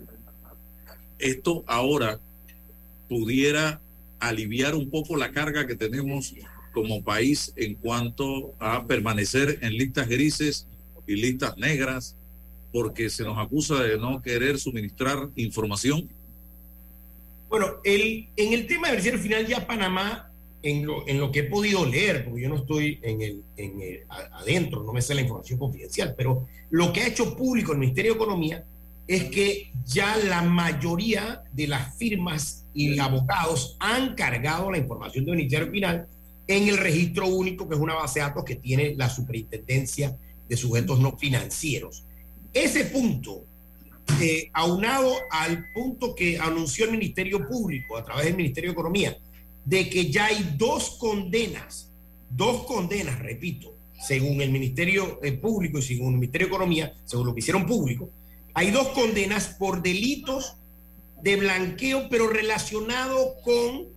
esto 1.20 1.64
ahora 1.68 2.20
pudiera 3.08 3.80
aliviar 4.20 4.76
un 4.76 4.90
poco 4.90 5.16
la 5.16 5.32
carga 5.32 5.66
que 5.68 5.76
tenemos 5.76 6.34
como 6.74 7.04
país 7.04 7.54
en 7.56 7.76
cuanto 7.76 8.54
a 8.60 8.86
permanecer 8.86 9.60
en 9.62 9.74
listas 9.74 10.08
grises 10.08 10.68
y 11.08 11.16
listas 11.16 11.58
negras 11.58 12.16
porque 12.72 13.10
se 13.10 13.24
nos 13.24 13.38
acusa 13.38 13.82
de 13.82 13.98
no 13.98 14.22
querer 14.22 14.60
suministrar 14.60 15.30
información? 15.36 16.08
Bueno, 17.50 17.78
el, 17.84 18.28
en 18.36 18.54
el 18.54 18.68
tema 18.68 18.92
del 18.92 19.02
cierre 19.02 19.20
final 19.20 19.48
ya 19.48 19.66
Panamá, 19.66 20.27
en 20.68 20.86
lo, 21.20 21.32
que 21.32 21.40
he 21.40 21.44
podido 21.44 21.86
leer, 21.86 22.26
porque 22.26 22.42
yo 22.42 22.50
no 22.50 22.56
estoy 22.56 23.00
en 23.02 23.22
el, 23.22 23.44
adentro, 24.32 24.84
no 24.84 24.94
me 24.94 25.02
sé 25.02 25.16
la 25.16 25.22
información 25.22 25.58
confidencial, 25.58 26.14
pero 26.18 26.46
lo 26.70 26.92
que 26.92 27.02
ha 27.02 27.08
hecho 27.08 27.36
público 27.36 27.72
el 27.72 27.78
Ministerio 27.78 28.14
de 28.14 28.18
Economía 28.18 28.66
es 29.08 29.26
que 29.26 29.72
ya 29.86 30.18
la 30.18 30.42
mayoría 30.42 31.44
de 31.54 31.68
las 31.68 31.98
firmas 31.98 32.66
y 32.74 33.00
abogados 33.00 33.78
han 33.80 34.16
cargado 34.16 34.70
la 34.70 34.78
información 34.78 35.26
del 35.26 35.38
Ministerio 35.38 35.72
Final 35.72 36.08
en 36.48 36.68
el 36.68 36.78
registro 36.78 37.28
único, 37.28 37.68
que 37.68 37.76
es 37.76 37.82
una 37.82 37.96
base 37.96 38.20
de 38.20 38.26
datos 38.26 38.44
que 38.44 38.56
tiene 38.56 38.96
la 38.96 39.10
superintendencia 39.10 40.18
de 40.48 40.58
sujetos 40.58 41.00
no 41.00 41.18
financieros. 41.18 42.06
Ese 42.54 42.86
punto, 42.86 43.46
eh, 44.22 44.50
aunado 44.54 45.14
al 45.32 45.72
punto 45.74 46.16
que 46.16 46.38
anunció 46.40 46.86
el 46.86 46.92
Ministerio 46.92 47.48
Público 47.48 47.98
a 47.98 48.04
través 48.04 48.26
del 48.26 48.38
Ministerio 48.38 48.72
de 48.72 48.74
Economía, 48.74 49.18
de 49.68 49.90
que 49.90 50.10
ya 50.10 50.28
hay 50.28 50.56
dos 50.58 50.92
condenas, 50.92 51.92
dos 52.30 52.64
condenas, 52.64 53.20
repito, 53.20 53.76
según 54.02 54.40
el 54.42 54.50
Ministerio 54.50 55.20
eh, 55.22 55.34
Público 55.34 55.80
y 55.80 55.82
según 55.82 56.14
el 56.14 56.20
Ministerio 56.20 56.48
de 56.48 56.54
Economía, 56.54 56.94
según 57.04 57.28
lo 57.28 57.34
que 57.34 57.42
hicieron 57.42 57.66
público, 57.66 58.10
hay 58.54 58.72
dos 58.72 58.88
condenas 58.90 59.56
por 59.60 59.82
delitos 59.82 60.56
de 61.22 61.36
blanqueo, 61.36 62.08
pero 62.10 62.30
relacionado 62.30 63.36
con 63.44 63.88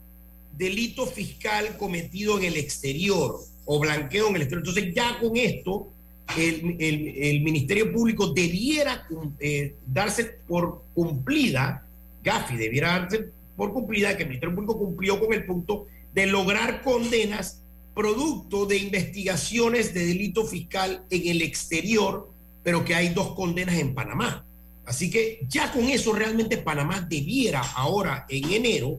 delito 0.56 1.06
fiscal 1.06 1.76
cometido 1.76 2.38
en 2.38 2.46
el 2.46 2.56
exterior 2.56 3.38
o 3.64 3.78
blanqueo 3.78 4.28
en 4.28 4.36
el 4.36 4.42
exterior. 4.42 4.66
Entonces 4.66 4.92
ya 4.92 5.20
con 5.20 5.36
esto 5.36 5.88
el, 6.36 7.40
Ministerio 7.42 7.92
Público 7.92 8.32
debiera 8.32 9.06
eh, 9.38 9.76
darse 9.86 10.24
por 10.48 10.82
cumplida, 10.94 11.86
Gafi 12.24 12.56
debiera 12.56 12.98
darse 12.98 13.30
por 13.60 13.74
cumplida 13.74 14.16
que 14.16 14.22
el 14.22 14.30
Ministerio 14.30 14.54
Público 14.54 14.78
cumplió 14.78 15.20
con 15.20 15.34
el 15.34 15.44
punto 15.44 15.86
de 16.14 16.24
lograr 16.24 16.80
condenas 16.80 17.62
producto 17.94 18.64
de 18.64 18.78
investigaciones 18.78 19.92
de 19.92 20.06
delito 20.06 20.46
fiscal 20.46 21.04
en 21.10 21.28
el 21.28 21.42
exterior, 21.42 22.30
pero 22.62 22.86
que 22.86 22.94
hay 22.94 23.10
dos 23.10 23.34
condenas 23.34 23.78
en 23.78 23.92
Panamá. 23.92 24.46
Así 24.86 25.10
que 25.10 25.40
ya 25.46 25.70
con 25.72 25.84
eso 25.90 26.14
realmente 26.14 26.56
Panamá 26.56 27.06
debiera 27.06 27.60
ahora 27.60 28.24
en 28.30 28.50
enero 28.50 28.98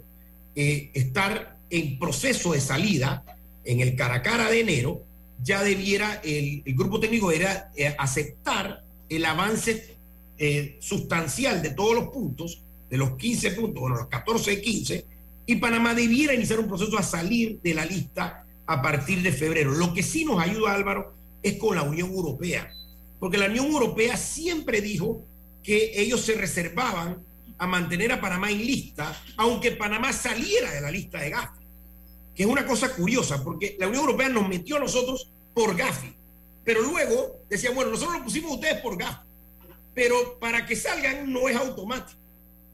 eh, 0.53 0.91
estar 0.93 1.57
en 1.71 1.97
proceso 1.97 2.53
de 2.53 2.61
salida 2.61 3.25
en 3.63 3.79
el 3.79 3.95
cara 3.95 4.21
cara 4.21 4.51
de 4.51 4.59
enero 4.59 5.01
ya 5.41 5.63
debiera 5.63 6.21
el, 6.23 6.61
grupo 6.67 6.99
técnico 6.99 7.31
era 7.31 7.71
eh, 7.75 7.95
aceptar 7.97 8.83
el 9.09 9.25
avance 9.25 9.95
eh, 10.37 10.77
sustancial 10.79 11.63
de 11.63 11.71
todos 11.71 11.95
los 11.95 12.09
puntos, 12.09 12.61
de 12.91 12.97
los 12.97 13.17
15 13.17 13.51
puntos, 13.51 13.81
bueno, 13.81 13.95
los 13.95 14.07
14 14.07 14.61
15, 14.61 15.05
y 15.47 15.55
Panamá 15.55 15.95
debiera 15.95 16.35
iniciar 16.35 16.59
un 16.59 16.67
proceso 16.67 16.95
a 16.99 17.03
salir 17.03 17.59
de 17.63 17.73
la 17.73 17.85
lista 17.85 18.45
a 18.67 18.81
partir 18.81 19.23
de 19.23 19.31
febrero. 19.31 19.71
Lo 19.71 19.93
que 19.93 20.03
sí 20.03 20.23
nos 20.23 20.39
ayuda, 20.39 20.73
Álvaro, 20.73 21.15
es 21.41 21.55
con 21.55 21.75
la 21.75 21.81
Unión 21.81 22.11
Europea, 22.11 22.71
porque 23.19 23.39
la 23.39 23.47
Unión 23.47 23.65
Europea 23.65 24.15
siempre 24.15 24.81
dijo 24.81 25.25
que 25.63 25.99
ellos 25.99 26.21
se 26.21 26.35
reservaban 26.35 27.23
a 27.57 27.65
mantener 27.65 28.11
a 28.11 28.21
Panamá 28.21 28.51
en 28.51 28.59
lista, 28.59 29.19
aunque 29.37 29.71
Panamá 29.71 30.13
saliera 30.13 30.71
de 30.71 30.81
la 30.81 30.91
lista 30.91 31.19
de 31.19 31.31
gas 31.31 31.49
que 32.35 32.43
es 32.43 32.49
una 32.49 32.65
cosa 32.65 32.93
curiosa, 32.95 33.43
porque 33.43 33.75
la 33.79 33.87
Unión 33.87 34.05
Europea 34.05 34.29
nos 34.29 34.47
metió 34.47 34.77
a 34.77 34.79
nosotros 34.79 35.31
por 35.53 35.75
Gafi, 35.75 36.13
pero 36.63 36.81
luego 36.81 37.41
decía, 37.49 37.71
bueno, 37.71 37.91
nosotros 37.91 38.19
lo 38.19 38.23
pusimos 38.23 38.53
ustedes 38.53 38.81
por 38.81 38.97
Gafi, 38.97 39.27
pero 39.93 40.39
para 40.39 40.65
que 40.65 40.75
salgan 40.75 41.31
no 41.31 41.49
es 41.49 41.55
automático. 41.55 42.19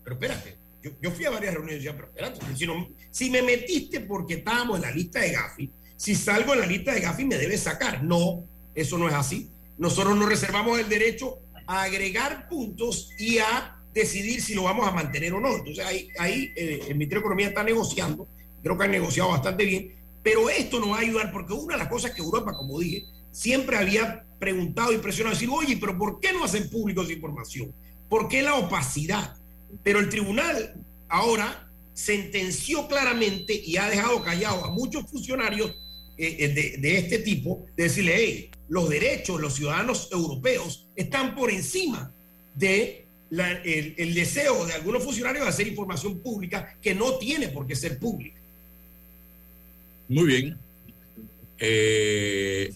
Pero 0.08 0.16
espérate, 0.16 0.58
yo, 1.02 1.12
fui 1.12 1.26
a 1.26 1.32
varias 1.32 1.54
reuniones 1.54 1.82
y 1.82 1.86
decía, 1.86 1.96
pero 1.96 2.08
espérate, 2.08 2.40
si, 2.56 2.66
si 3.12 3.30
me 3.30 3.42
metiste 3.42 4.00
porque 4.00 4.36
estábamos 4.36 4.78
en 4.78 4.84
la 4.84 4.92
lista 4.92 5.20
de 5.20 5.32
Gafi, 5.32 5.72
si 5.98 6.16
salgo 6.16 6.54
en 6.54 6.62
la 6.62 6.66
lista 6.66 6.94
de 6.94 7.02
Gafi 7.02 7.26
me 7.26 7.38
debes 7.38 7.62
sacar. 7.62 8.04
No, 8.04 8.46
eso 8.74 8.98
no 8.98 9.10
es 9.10 9.16
así. 9.16 9.50
Nosotros 9.78 10.16
nos 10.16 10.30
reservamos 10.30 10.80
el 10.80 10.88
derecho 10.88 11.40
a 11.66 11.84
agregar 11.84 12.48
puntos 12.48 13.10
y 13.18 13.40
a 13.40 13.76
decidir 13.94 14.42
si 14.42 14.54
lo 14.54 14.64
vamos 14.64 14.88
a 14.88 14.92
mantener 14.92 15.34
o 15.34 15.42
no. 15.42 15.58
Entonces 15.58 15.86
ahí, 15.86 16.10
ahí 16.20 16.54
eh, 16.56 16.80
el 16.88 16.96
Ministerio 16.96 17.20
de 17.20 17.26
Economía 17.26 17.48
está 17.48 17.64
negociando 17.64 18.28
creo 18.68 18.78
que 18.78 18.84
han 18.84 18.92
negociado 18.92 19.30
bastante 19.30 19.64
bien, 19.64 19.96
pero 20.22 20.50
esto 20.50 20.80
nos 20.80 20.90
va 20.90 20.98
a 20.98 21.02
ayudar 21.02 21.32
porque 21.32 21.54
una 21.54 21.76
de 21.76 21.80
las 21.80 21.88
cosas 21.88 22.12
que 22.12 22.22
Europa, 22.22 22.52
como 22.54 22.80
dije, 22.80 23.06
siempre 23.32 23.78
había 23.78 24.26
preguntado 24.40 24.92
y 24.92 24.98
presionado, 24.98 25.36
decir, 25.36 25.50
oye, 25.50 25.78
pero 25.78 25.98
¿por 25.98 26.20
qué 26.20 26.34
no 26.34 26.44
hacen 26.44 26.70
público 26.70 27.02
esa 27.02 27.14
información? 27.14 27.72
¿Por 28.10 28.28
qué 28.28 28.42
la 28.42 28.56
opacidad? 28.56 29.37
Pero 29.84 30.00
el 30.00 30.10
tribunal 30.10 30.76
ahora 31.10 31.70
sentenció 31.94 32.88
claramente 32.88 33.54
y 33.54 33.78
ha 33.78 33.90
dejado 33.90 34.24
callado 34.24 34.66
a 34.66 34.72
muchos 34.72 35.10
funcionarios 35.10 35.72
eh, 36.18 36.36
eh, 36.40 36.78
de, 36.80 36.98
este 36.98 37.20
tipo, 37.20 37.66
de 37.76 37.84
decirle, 37.84 38.14
hey, 38.16 38.52
los 38.70 38.90
derechos 38.90 39.38
de 39.38 39.42
los 39.42 39.56
ciudadanos 39.56 40.10
europeos 40.12 40.88
están 40.96 41.36
por 41.36 41.50
encima 41.52 42.12
de 42.56 43.06
el, 43.32 44.14
deseo 44.14 44.66
de 44.66 44.74
algunos 44.74 45.04
funcionarios 45.04 45.44
de 45.44 45.50
hacer 45.50 45.68
información 45.68 46.20
pública 46.20 46.78
que 46.82 46.96
no 46.96 47.18
tiene 47.18 47.50
por 47.50 47.68
qué 47.68 47.76
ser 47.76 48.00
pública. 48.00 48.40
Muy 50.08 50.26
bien. 50.26 50.58
Eh, 51.60 52.74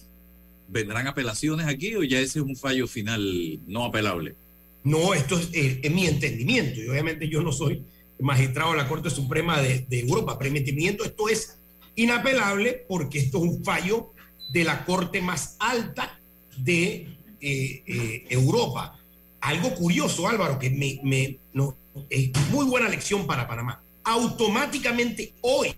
¿Vendrán 0.68 1.08
apelaciones 1.08 1.68
aquí 1.68 1.96
o 1.96 2.04
ya 2.04 2.20
ese 2.20 2.40
es 2.40 2.46
un 2.46 2.56
fallo 2.56 2.88
final 2.88 3.60
no 3.68 3.86
apelable? 3.86 4.36
No, 4.84 5.14
esto 5.14 5.38
es, 5.38 5.50
eh, 5.54 5.90
mi 5.92 6.08
entendimiento 6.08 6.80
y 6.80 6.88
obviamente 6.88 7.28
yo 7.28 7.42
no 7.42 7.52
soy 7.52 7.86
magistrado 8.20 8.72
de 8.72 8.78
la 8.78 8.88
Corte 8.88 9.10
Suprema 9.10 9.62
de, 9.62 9.86
Europa, 9.90 10.38
pero 10.38 10.52
mi 10.52 10.60
entendimiento 10.60 11.04
esto 11.04 11.30
es 11.30 11.60
inapelable 11.96 12.86
porque 12.88 13.20
esto 13.20 13.38
es 13.38 13.44
un 13.44 13.64
fallo 13.64 14.12
de 14.52 14.64
la 14.64 14.86
Corte 14.86 15.22
más 15.22 15.56
alta 15.60 16.20
de 16.58 17.08
eh, 17.40 17.84
eh, 17.86 18.26
Europa. 18.30 18.98
Algo 19.40 19.74
curioso, 19.74 20.28
Álvaro, 20.28 20.60
que 20.60 20.70
me, 20.70 21.40
no, 21.54 21.76
es 22.10 22.32
muy 22.52 22.66
buena 22.66 22.90
lección 22.90 23.26
para 23.26 23.48
Panamá. 23.48 23.82
Automáticamente 24.04 25.34
hoy 25.42 25.76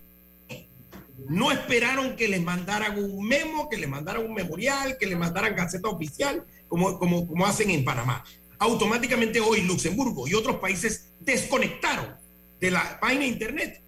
no 1.28 1.50
esperaron 1.50 2.16
que 2.16 2.28
les 2.28 2.42
mandaran 2.42 3.02
un 3.02 3.26
memo, 3.26 3.68
que 3.70 3.78
les 3.78 3.88
mandaran 3.88 4.24
un 4.24 4.34
memorial, 4.34 4.96
que 4.98 5.06
les 5.06 5.16
mandaran 5.16 5.54
gaceta 5.54 5.88
oficial, 5.88 6.44
como, 6.68 6.98
como 6.98 7.46
hacen 7.46 7.70
en 7.70 7.84
Panamá. 7.84 8.24
Automáticamente 8.58 9.40
hoy 9.40 9.62
Luxemburgo 9.62 10.28
y 10.28 10.34
otros 10.34 10.56
países 10.56 11.08
desconectaron 11.20 12.14
de 12.60 12.70
la 12.70 12.98
página 13.00 13.22
de 13.22 13.26
internet 13.28 13.80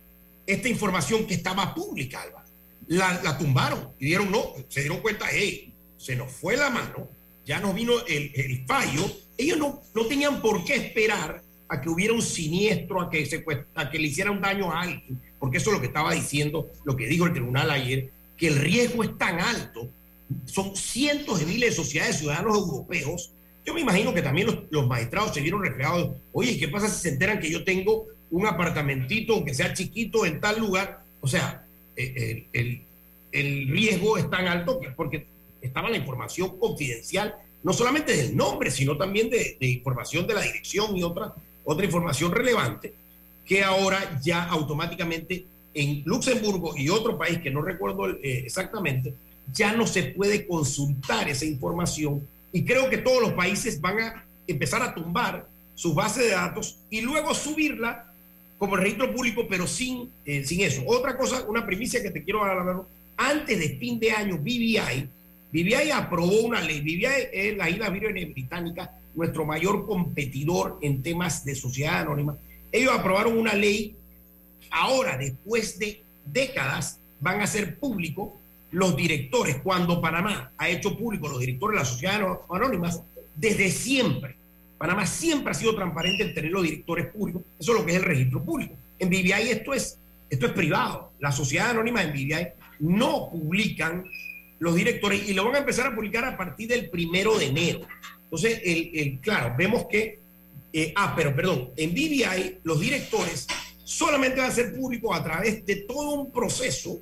esta 0.46 0.68
información 0.68 1.26
que 1.26 1.35
estaba 1.35 1.75
pública, 1.75 2.23
Álvaro. 2.23 2.46
La, 2.88 3.20
la, 3.23 3.37
tumbaron 3.37 3.90
y 3.99 4.06
dieron 4.06 4.30
no, 4.30 4.54
se 4.68 4.80
dieron 4.80 5.00
cuenta, 5.00 5.26
hey, 5.30 5.73
se 5.99 6.14
nos 6.14 6.30
fue 6.30 6.56
la 6.56 6.70
mano, 6.70 7.08
ya 7.44 7.58
nos 7.58 7.75
vino 7.75 7.94
el, 8.06 8.30
el 8.35 8.64
fallo. 8.64 9.11
Ellos 9.37 9.58
no, 9.58 9.82
no 9.92 10.06
tenían 10.06 10.40
por 10.40 10.64
qué 10.64 10.76
esperar 10.76 11.42
a 11.68 11.80
que 11.80 11.88
hubiera 11.88 12.14
un 12.14 12.23
siniestro, 12.23 13.00
a 13.00 13.11
que, 13.11 13.26
se, 13.26 13.44
a 13.75 13.90
que 13.90 13.99
le 13.99 14.06
hiciera 14.06 14.30
un 14.30 14.40
daño 14.40 14.70
a 14.70 14.82
alguien 14.82 15.20
porque 15.38 15.58
eso 15.58 15.70
es 15.70 15.75
lo 15.75 15.80
que 15.80 15.88
estaba 15.88 16.12
diciendo, 16.12 16.70
lo 16.85 16.96
que 16.96 17.06
dijo 17.06 17.26
el 17.26 17.32
tribunal 17.32 17.70
ayer, 17.70 18.11
que 18.37 18.49
el 18.49 18.56
riesgo 18.56 19.04
es 19.04 19.16
tan 19.18 19.38
alto, 19.38 19.88
son 20.46 20.75
cientos 20.75 21.40
de 21.40 21.46
miles 21.46 21.70
de 21.70 21.76
sociedades 21.76 22.16
de 22.16 22.20
ciudadanos 22.20 22.56
europeos. 22.56 23.32
Yo 23.66 23.75
me 23.75 23.80
imagino 23.80 24.14
que 24.14 24.23
también 24.23 24.66
los, 24.70 24.87
magistrados 24.87 25.35
se 25.35 25.40
vieron 25.40 25.62
reflejados. 25.62 26.16
Oye, 26.32 26.56
¿qué 26.56 26.68
pasa 26.68 26.88
si 26.88 27.00
se 27.00 27.08
enteran 27.11 27.40
que 27.40 27.50
yo 27.50 27.64
tengo 27.64 28.06
un 28.30 28.46
apartamentito, 28.46 29.35
aunque 29.35 29.54
sea 29.54 29.75
chiquito, 29.75 30.25
en 30.25 30.40
tal 30.40 30.61
lugar? 30.61 31.02
O 31.20 31.26
sea, 31.26 31.66
eh, 31.96 32.46
el, 32.52 32.82
el, 33.32 33.68
riesgo 33.68 34.18
es 34.18 34.30
tan 34.30 34.46
alto 34.46 34.78
que 34.78 34.90
porque 34.90 35.26
estaba 35.61 35.90
la 35.90 35.96
información 35.96 36.58
confidencial, 36.58 37.35
no 37.64 37.73
solamente 37.73 38.16
del 38.16 38.37
nombre, 38.37 38.70
sino 38.70 38.96
también 38.96 39.28
de, 39.28 39.56
de 39.58 39.66
información 39.66 40.26
de 40.28 40.35
la 40.35 40.42
dirección 40.42 40.96
y 40.96 41.02
otra, 41.02 41.35
otra 41.64 41.85
información 41.85 42.30
relevante 42.30 42.94
que 43.46 43.62
ahora 43.62 44.20
ya 44.23 44.44
automáticamente 44.44 45.46
en 45.73 46.02
Luxemburgo 46.04 46.76
y 46.76 46.88
otro 46.88 47.16
país 47.16 47.38
que 47.38 47.50
no 47.50 47.62
recuerdo 47.62 48.11
eh, 48.11 48.42
exactamente, 48.44 49.14
ya 49.52 49.73
no 49.73 49.87
se 49.87 50.04
puede 50.04 50.46
consultar 50.46 51.28
esa 51.28 51.44
información 51.44 52.26
y 52.56 52.64
creo 52.64 52.88
que 52.88 52.96
todos 52.96 53.20
los 53.20 53.32
países 53.34 53.82
van 53.82 54.00
a 54.00 54.25
empezar 54.46 54.80
a 54.80 54.94
tumbar 54.94 55.46
su 55.75 55.92
base 55.92 56.22
de 56.22 56.30
datos 56.30 56.78
y 56.88 57.02
luego 57.02 57.34
subirla 57.34 58.10
como 58.56 58.76
registro 58.76 59.14
público, 59.14 59.46
pero 59.46 59.66
sin, 59.66 60.10
eh, 60.25 60.42
sin 60.42 60.62
eso. 60.62 60.82
Otra 60.86 61.18
cosa, 61.18 61.44
una 61.46 61.66
primicia 61.66 62.02
que 62.02 62.10
te 62.10 62.25
quiero 62.25 62.42
hablar, 62.42 62.80
antes 63.18 63.58
de 63.58 63.76
fin 63.76 64.00
de 64.00 64.10
año, 64.10 64.38
BBI, 64.38 65.06
BBI 65.52 65.90
aprobó 65.92 66.40
una 66.40 66.62
ley, 66.62 66.80
BBI 66.80 67.28
es 67.30 67.56
la 67.58 67.68
isla 67.68 67.90
Virgen 67.90 68.32
Británica, 68.32 68.90
nuestro 69.14 69.44
mayor 69.44 69.86
competidor 69.86 70.78
en 70.80 71.02
temas 71.02 71.44
de 71.44 71.54
sociedad 71.54 72.00
anónima, 72.00 72.38
ellos 72.72 72.94
aprobaron 72.94 73.36
una 73.36 73.52
ley, 73.52 73.94
ahora 74.70 75.18
después 75.18 75.78
de 75.78 76.00
décadas 76.25 77.00
van 77.20 77.42
a 77.42 77.46
ser 77.46 77.78
públicos 77.78 78.30
los 78.73 78.96
directores, 78.96 79.56
cuando 79.62 80.00
Panamá 80.00 80.52
ha 80.58 80.68
hecho 80.68 80.96
público 80.96 81.28
los 81.28 81.40
directores 81.40 81.75
de 81.75 81.80
las 81.80 81.88
sociedades 81.88 82.38
anónimas, 82.50 83.00
desde 83.35 83.70
siempre. 83.70 84.37
Panamá 84.78 85.06
siempre 85.06 85.52
ha 85.52 85.54
sido 85.54 85.75
transparente 85.75 86.25
en 86.25 86.34
tener 86.34 86.50
los 86.50 86.62
directores 86.62 87.06
públicos, 87.06 87.43
eso 87.58 87.73
es 87.73 87.78
lo 87.78 87.86
que 87.86 87.93
es 87.93 87.99
el 87.99 88.04
registro 88.04 88.43
público. 88.43 88.75
En 88.99 89.08
BBI 89.08 89.50
esto 89.50 89.73
es, 89.73 89.99
esto 90.28 90.47
es 90.47 90.52
privado, 90.52 91.12
las 91.19 91.36
sociedades 91.36 91.73
anónimas 91.73 92.04
en 92.04 92.12
BBI 92.12 92.49
no 92.80 93.30
publican 93.30 94.04
los 94.58 94.75
directores 94.75 95.28
y 95.28 95.34
lo 95.34 95.45
van 95.45 95.56
a 95.56 95.58
empezar 95.58 95.86
a 95.86 95.95
publicar 95.95 96.25
a 96.25 96.36
partir 96.36 96.69
del 96.69 96.90
primero 96.90 97.38
de 97.38 97.47
enero. 97.47 97.80
Entonces, 98.25 98.60
el, 98.64 99.19
claro, 99.21 99.54
vemos 99.56 99.86
que 99.86 100.19
eh, 100.73 100.93
ah, 100.95 101.14
pero 101.17 101.34
perdón, 101.34 101.71
en 101.76 101.93
BBI 101.93 102.58
los 102.64 102.80
directores 102.80 103.47
solamente 103.82 104.40
van 104.40 104.50
a 104.50 104.54
ser 104.54 104.75
públicos 104.75 105.17
a 105.17 105.25
través 105.25 105.64
de 105.64 105.76
todo 105.76 106.10
un 106.10 106.30
proceso 106.30 107.00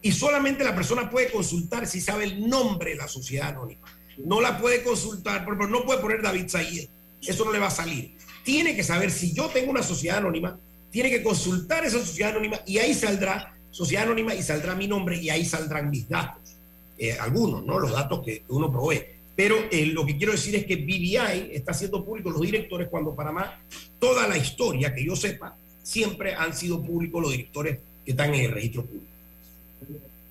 y 0.00 0.12
solamente 0.12 0.64
la 0.64 0.74
persona 0.74 1.10
puede 1.10 1.30
consultar 1.30 1.86
si 1.86 2.00
sabe 2.00 2.24
el 2.24 2.48
nombre 2.48 2.90
de 2.90 2.96
la 2.96 3.08
sociedad 3.08 3.48
anónima. 3.48 3.86
No 4.18 4.40
la 4.40 4.58
puede 4.58 4.82
consultar, 4.82 5.42
ejemplo, 5.42 5.68
no 5.68 5.84
puede 5.84 6.00
poner 6.00 6.22
David 6.22 6.48
Said, 6.48 6.88
eso 7.26 7.44
no 7.44 7.52
le 7.52 7.58
va 7.58 7.68
a 7.68 7.70
salir. 7.70 8.16
Tiene 8.44 8.74
que 8.74 8.82
saber 8.82 9.10
si 9.10 9.32
yo 9.32 9.48
tengo 9.48 9.70
una 9.70 9.82
sociedad 9.82 10.18
anónima, 10.18 10.58
tiene 10.90 11.10
que 11.10 11.22
consultar 11.22 11.84
esa 11.84 11.98
sociedad 11.98 12.30
anónima 12.30 12.60
y 12.66 12.78
ahí 12.78 12.94
saldrá 12.94 13.54
sociedad 13.70 14.04
anónima 14.04 14.34
y 14.34 14.42
saldrá 14.42 14.74
mi 14.74 14.88
nombre 14.88 15.16
y 15.16 15.30
ahí 15.30 15.44
saldrán 15.44 15.90
mis 15.90 16.08
datos. 16.08 16.56
Eh, 16.98 17.16
algunos, 17.18 17.64
¿no? 17.64 17.78
Los 17.78 17.92
datos 17.92 18.24
que 18.24 18.42
uno 18.48 18.72
provee. 18.72 19.02
Pero 19.36 19.54
eh, 19.70 19.86
lo 19.86 20.04
que 20.04 20.16
quiero 20.16 20.32
decir 20.32 20.56
es 20.56 20.66
que 20.66 20.76
BBI 20.76 21.52
está 21.52 21.70
haciendo 21.70 22.04
público 22.04 22.30
los 22.30 22.40
directores 22.40 22.88
cuando 22.88 23.14
Panamá, 23.14 23.62
toda 24.00 24.26
la 24.26 24.36
historia 24.36 24.92
que 24.92 25.04
yo 25.04 25.14
sepa, 25.14 25.56
siempre 25.80 26.34
han 26.34 26.54
sido 26.56 26.82
públicos 26.82 27.22
los 27.22 27.30
directores 27.30 27.78
que 28.04 28.10
están 28.10 28.34
en 28.34 28.46
el 28.46 28.50
registro 28.50 28.84
público. 28.84 29.06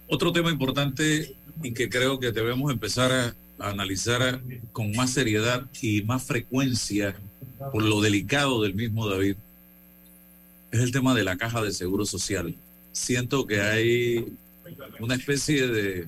Otro 0.08 0.32
tema 0.32 0.52
importante 0.52 1.36
y 1.62 1.74
que 1.74 1.90
creo 1.90 2.20
que 2.20 2.32
debemos 2.32 2.72
empezar 2.72 3.12
a, 3.12 3.36
analizar 3.60 4.40
con 4.72 4.92
más 4.96 5.10
seriedad 5.10 5.66
y 5.82 6.04
más 6.04 6.24
frecuencia 6.24 7.16
por 7.72 7.82
lo 7.82 8.02
delicado 8.02 8.62
del 8.62 8.76
mismo 8.76 9.10
David 9.10 9.36
es 10.72 10.80
el 10.80 10.92
tema 10.92 11.16
de 11.16 11.24
la 11.24 11.38
caja 11.38 11.64
de 11.64 11.72
seguro 11.72 12.06
social. 12.06 12.54
Siento 12.92 13.48
que 13.48 13.60
hay 13.62 14.26
una 15.00 15.16
especie 15.16 15.68
de 15.68 16.08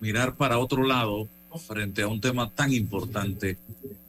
mirar 0.00 0.36
para 0.36 0.58
otro 0.58 0.84
lado 0.84 1.28
frente 1.66 2.02
a 2.02 2.08
un 2.08 2.20
tema 2.20 2.50
tan 2.50 2.72
importante 2.72 3.56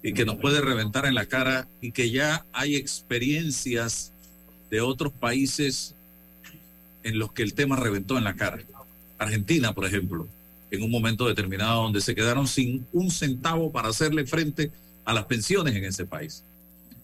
y 0.01 0.13
que 0.13 0.25
nos 0.25 0.37
puede 0.37 0.59
reventar 0.59 1.05
en 1.05 1.15
la 1.15 1.25
cara 1.25 1.67
y 1.79 1.91
que 1.91 2.11
ya 2.11 2.45
hay 2.51 2.75
experiencias 2.75 4.11
de 4.69 4.81
otros 4.81 5.13
países 5.13 5.92
en 7.03 7.19
los 7.19 7.31
que 7.31 7.43
el 7.43 7.53
tema 7.53 7.75
reventó 7.75 8.17
en 8.17 8.23
la 8.23 8.35
cara. 8.35 8.59
Argentina, 9.17 9.73
por 9.73 9.85
ejemplo, 9.85 10.27
en 10.71 10.83
un 10.83 10.91
momento 10.91 11.27
determinado 11.27 11.83
donde 11.83 12.01
se 12.01 12.15
quedaron 12.15 12.47
sin 12.47 12.85
un 12.91 13.11
centavo 13.11 13.71
para 13.71 13.89
hacerle 13.89 14.25
frente 14.25 14.71
a 15.05 15.13
las 15.13 15.25
pensiones 15.25 15.75
en 15.75 15.85
ese 15.85 16.05
país. 16.05 16.43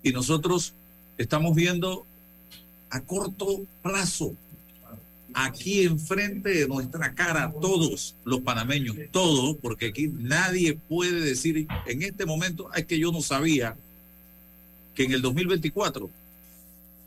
Y 0.02 0.12
nosotros 0.12 0.74
estamos 1.18 1.56
viendo 1.56 2.06
a 2.90 3.02
corto 3.02 3.62
plazo 3.84 4.36
aquí 5.34 5.84
enfrente 5.84 6.50
de 6.50 6.68
nuestra 6.68 7.14
cara, 7.14 7.54
todos 7.62 8.16
los 8.24 8.42
panameños, 8.42 8.96
todos, 9.12 9.58
porque 9.62 9.88
aquí 9.88 10.08
nadie 10.08 10.78
puede 10.88 11.22
decir 11.22 11.68
en 11.86 12.02
este 12.02 12.26
momento, 12.26 12.74
es 12.74 12.86
que 12.86 12.98
yo 12.98 13.12
no 13.12 13.22
sabía 13.22 13.76
que 14.96 15.04
en 15.04 15.12
el 15.12 15.22
2024 15.22 16.10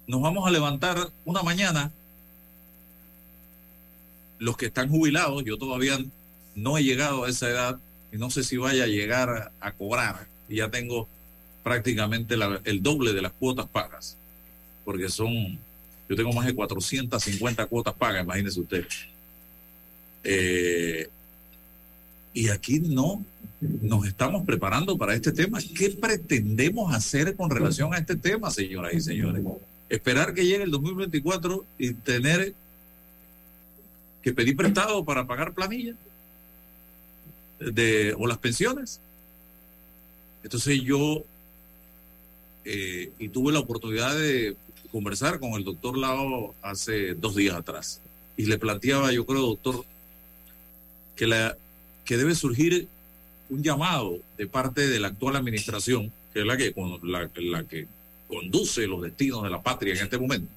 nos 0.07 0.21
vamos 0.21 0.47
a 0.47 0.51
levantar 0.51 1.11
una 1.25 1.43
mañana, 1.43 1.91
los 4.43 4.57
que 4.57 4.67
están 4.67 4.89
jubilados, 4.89 5.45
yo 5.45 5.57
todavía 5.57 5.99
no 6.57 6.77
he 6.77 6.83
llegado 6.83 7.25
a 7.25 7.31
esa 7.31 7.49
edad 7.49 7.79
y 8.13 8.17
no 8.17 8.29
sé 8.29 8.43
si 8.43 8.57
vaya 8.57 8.85
a 8.85 8.89
llegar 8.89 9.53
a, 9.61 9.73
cobrar, 9.73 10.27
y 10.49 10.57
ya 10.57 10.69
tengo 10.69 11.09
prácticamente 11.63 12.35
el 12.65 12.83
doble 12.83 13.13
de 13.13 13.23
las 13.23 13.33
cuotas 13.33 13.69
pagas, 13.69 14.17
porque 14.85 15.09
son 15.09 15.61
yo 16.09 16.17
tengo 16.17 16.33
más 16.33 16.45
de 16.45 16.55
450 16.55 17.67
cuotas 17.67 17.95
pagas, 17.95 18.25
imagínese 18.25 18.61
usted. 18.61 18.85
Eh, 20.25 21.09
y 22.35 22.49
aquí 22.49 22.81
no 22.81 23.25
nos 23.61 24.07
estamos 24.07 24.45
preparando 24.45 24.99
para 24.99 25.15
este 25.15 25.31
tema. 25.31 25.61
¿Qué 25.75 25.91
pretendemos 25.91 26.93
hacer 26.93 27.37
con 27.37 27.49
relación 27.49 27.95
a 27.95 27.99
este 27.99 28.17
tema, 28.17 28.51
señoras 28.51 28.93
y 28.93 29.01
señores? 29.01 29.45
Esperar 29.89 30.35
que 30.35 30.45
llegue 30.45 30.65
el 30.65 30.73
2024 30.73 31.65
y 31.79 31.93
tener 31.93 32.55
que 34.23 34.33
pedir 34.33 34.57
prestado 34.57 35.05
para 35.05 35.27
pagar 35.27 35.53
planilla 35.53 35.95
de, 37.59 38.15
o 38.19 38.27
las 38.27 38.39
pensiones. 38.39 39.01
Entonces 40.43 40.81
yo, 40.83 41.25
eh, 42.65 43.11
y 43.19 43.29
tuve 43.29 43.53
la 43.53 43.61
oportunidad 43.61 44.17
de 44.17 44.57
conversar 44.91 45.41
con 45.41 45.53
el 45.53 45.65
doctor 45.65 45.97
Lao 45.97 46.55
hace 46.63 47.15
dos 47.15 47.35
días 47.35 47.57
atrás 47.57 48.01
y 48.37 48.47
le 48.47 48.59
planteaba, 48.59 49.13
yo 49.13 49.25
creo, 49.27 49.43
doctor, 49.43 49.85
que, 51.17 51.27
la, 51.27 51.57
que 52.05 52.17
debe 52.17 52.35
surgir 52.35 52.89
un 53.51 53.63
llamado 53.63 54.19
de 54.39 54.47
parte 54.47 54.89
de 54.89 54.99
la 54.99 55.09
actual 55.09 55.37
administración, 55.37 56.13
que 56.33 56.41
es 56.41 56.47
la 56.47 56.57
que, 56.57 56.75
la 57.43 57.65
que 57.65 57.87
conduce 58.29 58.87
los 58.87 59.03
destinos 59.03 59.43
de 59.43 59.51
la 59.51 59.63
patria 59.63 59.95
en 59.95 60.01
este 60.01 60.19
momento, 60.19 60.51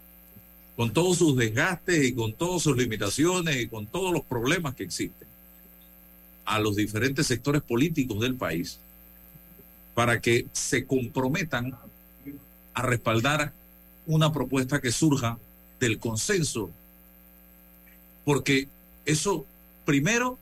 con 0.75 0.91
todos 0.91 1.17
sus 1.17 1.35
desgastes 1.37 2.03
y 2.03 2.13
con 2.13 2.33
todas 2.33 2.63
sus 2.63 2.75
limitaciones 2.75 3.61
y 3.61 3.67
con 3.67 3.87
todos 3.87 4.11
los 4.11 4.23
problemas 4.23 4.75
que 4.75 4.83
existen, 4.83 5.27
a 6.43 6.59
los 6.59 6.75
diferentes 6.75 7.25
sectores 7.27 7.61
políticos 7.61 8.19
del 8.19 8.35
país 8.35 8.79
para 9.95 10.19
que 10.19 10.45
se 10.51 10.85
comprometan 10.85 11.75
a 12.73 12.81
respaldar 12.81 13.53
una 14.05 14.31
propuesta 14.31 14.81
que 14.81 14.91
surja 14.91 15.39
del 15.79 15.97
consenso, 15.97 16.69
porque 18.25 18.67
eso 19.05 19.45
primero 19.85 20.37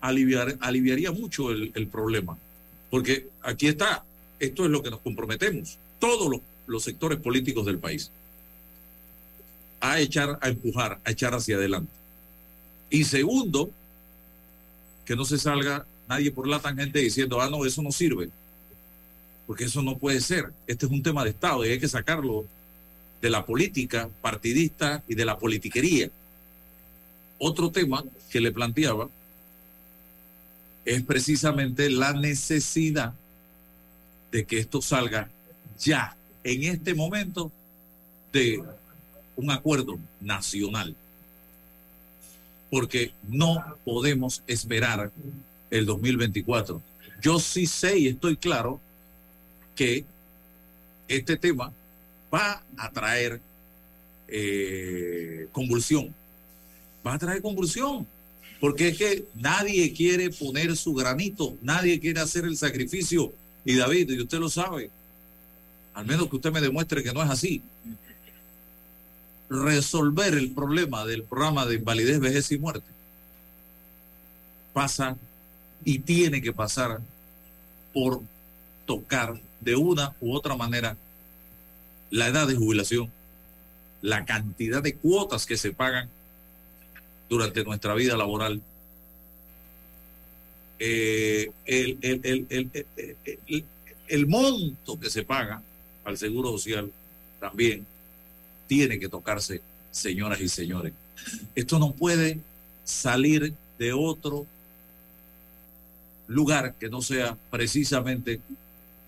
aliviaría 0.00 1.12
mucho 1.12 1.50
el, 1.50 1.88
problema, 1.88 2.38
porque 2.90 3.28
aquí 3.42 3.68
está, 3.68 4.04
esto 4.40 4.64
es 4.64 4.70
lo 4.70 4.82
que 4.82 4.90
nos 4.90 5.00
comprometemos, 5.00 5.78
todos 5.98 6.40
los 6.66 6.82
sectores 6.82 7.18
políticos 7.18 7.66
del 7.66 7.78
país, 7.78 8.10
a 9.80 10.00
echar, 10.00 10.38
a 10.40 10.48
empujar, 10.48 11.00
a 11.04 11.10
echar 11.10 11.34
hacia 11.34 11.56
adelante. 11.56 11.90
Y 12.90 13.04
segundo, 13.04 13.70
que 15.04 15.16
no 15.16 15.24
se 15.24 15.38
salga 15.38 15.86
nadie 16.08 16.30
por 16.30 16.46
la 16.46 16.60
tangente 16.60 17.00
diciendo, 17.00 17.40
ah, 17.40 17.50
no, 17.50 17.64
eso 17.64 17.82
no 17.82 17.92
sirve, 17.92 18.28
porque 19.46 19.64
eso 19.64 19.82
no 19.82 19.98
puede 19.98 20.20
ser. 20.20 20.52
Este 20.66 20.86
es 20.86 20.92
un 20.92 21.02
tema 21.02 21.24
de 21.24 21.30
Estado 21.30 21.64
y 21.64 21.70
hay 21.70 21.80
que 21.80 21.88
sacarlo 21.88 22.46
de 23.20 23.30
la 23.30 23.44
política 23.44 24.08
partidista 24.20 25.02
y 25.08 25.14
de 25.14 25.24
la 25.24 25.38
politiquería. 25.38 26.10
Otro 27.38 27.70
tema 27.70 28.04
que 28.30 28.40
le 28.40 28.52
planteaba 28.52 29.08
es 30.84 31.02
precisamente 31.02 31.90
la 31.90 32.12
necesidad 32.12 33.14
de 34.30 34.44
que 34.44 34.58
esto 34.58 34.80
salga 34.80 35.28
ya, 35.78 36.16
en 36.44 36.62
este 36.64 36.94
momento, 36.94 37.50
de 38.32 38.62
un 39.36 39.50
acuerdo 39.50 39.98
nacional. 40.20 40.94
Porque 42.70 43.12
no 43.28 43.64
podemos 43.84 44.42
esperar 44.46 45.10
el 45.70 45.86
2024. 45.86 46.82
Yo 47.22 47.38
sí 47.38 47.66
sé 47.66 47.98
y 47.98 48.08
estoy 48.08 48.36
claro 48.36 48.80
que 49.74 50.04
este 51.08 51.36
tema 51.36 51.72
va 52.32 52.62
a 52.76 52.90
traer 52.90 53.40
eh, 54.28 55.48
convulsión. 55.52 56.14
Va 57.06 57.14
a 57.14 57.18
traer 57.18 57.40
convulsión. 57.40 58.06
Porque 58.60 58.88
es 58.88 58.98
que 58.98 59.24
nadie 59.34 59.92
quiere 59.92 60.30
poner 60.30 60.76
su 60.76 60.94
granito, 60.94 61.56
nadie 61.62 62.00
quiere 62.00 62.20
hacer 62.20 62.44
el 62.44 62.56
sacrificio. 62.56 63.32
Y 63.64 63.76
David, 63.76 64.10
y 64.10 64.20
usted 64.20 64.38
lo 64.38 64.48
sabe, 64.48 64.90
al 65.92 66.06
menos 66.06 66.28
que 66.28 66.36
usted 66.36 66.52
me 66.52 66.60
demuestre 66.60 67.02
que 67.02 67.12
no 67.12 67.22
es 67.22 67.30
así. 67.30 67.62
Resolver 69.48 70.34
el 70.34 70.50
problema 70.52 71.04
del 71.04 71.22
programa 71.22 71.66
de 71.66 71.76
invalidez, 71.76 72.20
vejez 72.20 72.50
y 72.52 72.58
muerte. 72.58 72.90
Pasa 74.72 75.16
y 75.84 76.00
tiene 76.00 76.42
que 76.42 76.52
pasar 76.52 77.00
por 77.92 78.20
tocar 78.86 79.40
de 79.60 79.76
una 79.76 80.14
u 80.20 80.34
otra 80.34 80.56
manera 80.56 80.96
la 82.10 82.28
edad 82.28 82.46
de 82.46 82.56
jubilación, 82.56 83.10
la 84.02 84.24
cantidad 84.24 84.82
de 84.82 84.94
cuotas 84.96 85.46
que 85.46 85.56
se 85.56 85.72
pagan 85.72 86.08
durante 87.28 87.64
nuestra 87.64 87.94
vida 87.94 88.16
laboral, 88.16 88.62
eh, 90.78 91.50
el, 91.64 91.98
el, 94.08 94.26
monto 94.26 95.00
que 95.00 95.10
se 95.10 95.22
paga 95.24 95.62
al 96.04 96.18
Seguro 96.18 96.50
Social 96.52 96.92
también 97.40 97.86
tiene 98.66 98.98
que 98.98 99.08
tocarse, 99.08 99.62
señoras 99.90 100.40
y 100.40 100.48
señores. 100.48 100.92
Esto 101.54 101.78
no 101.78 101.92
puede 101.92 102.40
salir 102.84 103.54
de 103.78 103.92
otro 103.92 104.46
lugar 106.28 106.74
que 106.78 106.88
no 106.88 107.02
sea 107.02 107.36
precisamente 107.50 108.40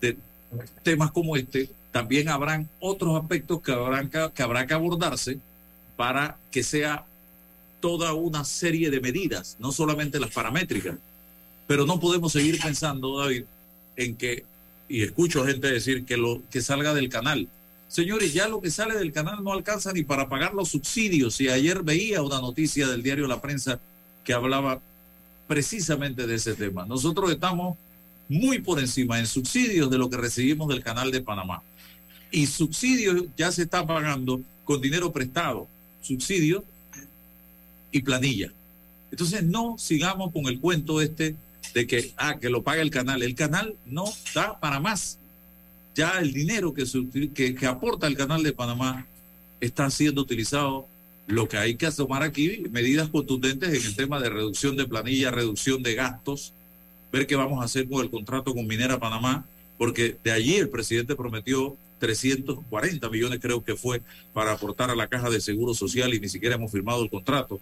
de 0.01 0.17
temas 0.83 1.11
como 1.11 1.35
este, 1.35 1.69
también 1.91 2.29
habrán 2.29 2.69
otros 2.79 3.19
aspectos 3.21 3.61
que, 3.61 3.71
habrán 3.71 4.09
que, 4.09 4.43
habrá 4.43 4.67
que 4.67 4.73
abordarse 4.73 5.39
para 5.95 6.37
que 6.51 6.63
sea 6.63 7.05
toda 7.81 8.13
una 8.13 8.43
serie 8.43 8.89
de 8.89 9.01
medidas, 9.01 9.57
no 9.59 9.71
solamente 9.71 10.19
las 10.19 10.31
paramétricas. 10.31 10.97
Pero 11.67 11.85
no 11.85 11.99
podemos 11.99 12.31
seguir 12.31 12.59
pensando, 12.61 13.19
David, 13.19 13.43
en 13.95 14.15
que, 14.15 14.45
y 14.87 15.03
escucho 15.03 15.45
gente 15.45 15.71
decir 15.71 16.05
que 16.05 16.17
lo 16.17 16.41
que 16.49 16.61
salga 16.61 16.93
del 16.93 17.09
canal. 17.09 17.47
Señores, 17.89 18.33
ya 18.33 18.47
lo 18.47 18.61
que 18.61 18.69
sale 18.69 18.95
del 18.97 19.11
canal 19.11 19.43
no 19.43 19.51
alcanza 19.51 19.91
ni 19.91 20.03
para 20.03 20.29
pagar 20.29 20.53
los 20.53 20.69
subsidios. 20.69 21.41
Y 21.41 21.49
ayer 21.49 21.81
veía 21.81 22.21
una 22.21 22.39
noticia 22.39 22.87
del 22.87 23.01
diario 23.01 23.27
La 23.27 23.41
Prensa 23.41 23.79
que 24.23 24.31
hablaba 24.31 24.79
precisamente 25.47 26.27
de 26.27 26.35
ese 26.35 26.53
tema. 26.53 26.85
Nosotros 26.85 27.31
estamos 27.31 27.77
muy 28.27 28.59
por 28.59 28.79
encima 28.79 29.17
en 29.17 29.25
subsidios 29.25 29.89
de 29.89 29.97
lo 29.97 30.07
que 30.07 30.17
recibimos 30.17 30.69
del 30.69 30.83
canal 30.83 31.11
de 31.11 31.21
Panamá. 31.21 31.63
Y 32.31 32.45
subsidios 32.45 33.23
ya 33.35 33.51
se 33.51 33.63
está 33.63 33.85
pagando 33.87 34.39
con 34.63 34.79
dinero 34.79 35.11
prestado, 35.11 35.67
subsidios 36.03 36.63
y 37.91 38.03
planilla. 38.03 38.51
Entonces 39.11 39.43
no 39.43 39.79
sigamos 39.79 40.31
con 40.31 40.45
el 40.45 40.59
cuento 40.59 41.01
este 41.01 41.35
de 41.73 41.87
que, 41.87 42.13
ah, 42.17 42.37
que 42.39 42.49
lo 42.49 42.61
paga 42.61 42.83
el 42.83 42.91
canal. 42.91 43.23
El 43.23 43.33
canal 43.33 43.75
no 43.85 44.05
da 44.35 44.59
para 44.59 44.79
más. 44.79 45.18
Ya 45.99 46.17
el 46.21 46.31
dinero 46.31 46.73
que, 46.73 46.85
que, 47.35 47.53
que 47.53 47.65
aporta 47.65 48.07
el 48.07 48.15
canal 48.15 48.41
de 48.41 48.53
Panamá 48.53 49.05
está 49.59 49.91
siendo 49.91 50.21
utilizado. 50.21 50.87
Lo 51.27 51.49
que 51.49 51.57
hay 51.57 51.75
que 51.75 51.91
tomar 51.91 52.23
aquí, 52.23 52.63
medidas 52.71 53.09
contundentes 53.09 53.67
en 53.67 53.85
el 53.85 53.95
tema 53.97 54.17
de 54.21 54.29
reducción 54.29 54.77
de 54.77 54.87
planilla, 54.87 55.29
reducción 55.29 55.83
de 55.83 55.95
gastos, 55.95 56.53
ver 57.11 57.27
qué 57.27 57.35
vamos 57.35 57.61
a 57.61 57.65
hacer 57.65 57.89
con 57.89 58.01
el 58.01 58.09
contrato 58.09 58.53
con 58.53 58.65
Minera 58.65 58.97
Panamá, 58.97 59.45
porque 59.77 60.15
de 60.23 60.31
allí 60.31 60.55
el 60.55 60.69
presidente 60.69 61.17
prometió 61.17 61.75
340 61.99 63.09
millones 63.09 63.39
creo 63.41 63.61
que 63.61 63.75
fue 63.75 64.01
para 64.31 64.53
aportar 64.53 64.91
a 64.91 64.95
la 64.95 65.07
caja 65.07 65.29
de 65.29 65.41
seguro 65.41 65.73
social 65.73 66.13
y 66.13 66.21
ni 66.21 66.29
siquiera 66.29 66.55
hemos 66.55 66.71
firmado 66.71 67.03
el 67.03 67.09
contrato. 67.09 67.59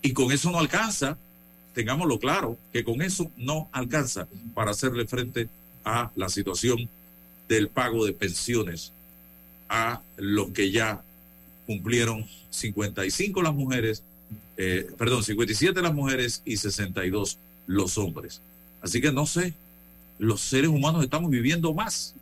Y 0.00 0.14
con 0.14 0.32
eso 0.32 0.50
no 0.50 0.58
alcanza, 0.58 1.18
tengámoslo 1.74 2.18
claro, 2.18 2.56
que 2.72 2.82
con 2.82 3.02
eso 3.02 3.30
no 3.36 3.68
alcanza 3.72 4.26
para 4.54 4.70
hacerle 4.70 5.06
frente 5.06 5.50
a 5.84 6.10
la 6.16 6.30
situación 6.30 6.88
del 7.52 7.68
pago 7.68 8.06
de 8.06 8.12
pensiones 8.14 8.92
a 9.68 10.00
los 10.16 10.50
que 10.50 10.70
ya 10.70 11.02
cumplieron 11.66 12.26
55 12.50 13.42
las 13.42 13.54
mujeres, 13.54 14.02
eh, 14.56 14.88
perdón, 14.96 15.22
57 15.22 15.80
las 15.82 15.92
mujeres 15.92 16.42
y 16.46 16.56
62 16.56 17.38
los 17.66 17.98
hombres. 17.98 18.40
Así 18.80 19.00
que 19.00 19.12
no 19.12 19.26
sé, 19.26 19.54
los 20.18 20.40
seres 20.40 20.70
humanos 20.70 21.04
estamos 21.04 21.30
viviendo 21.30 21.74
más. 21.74 22.14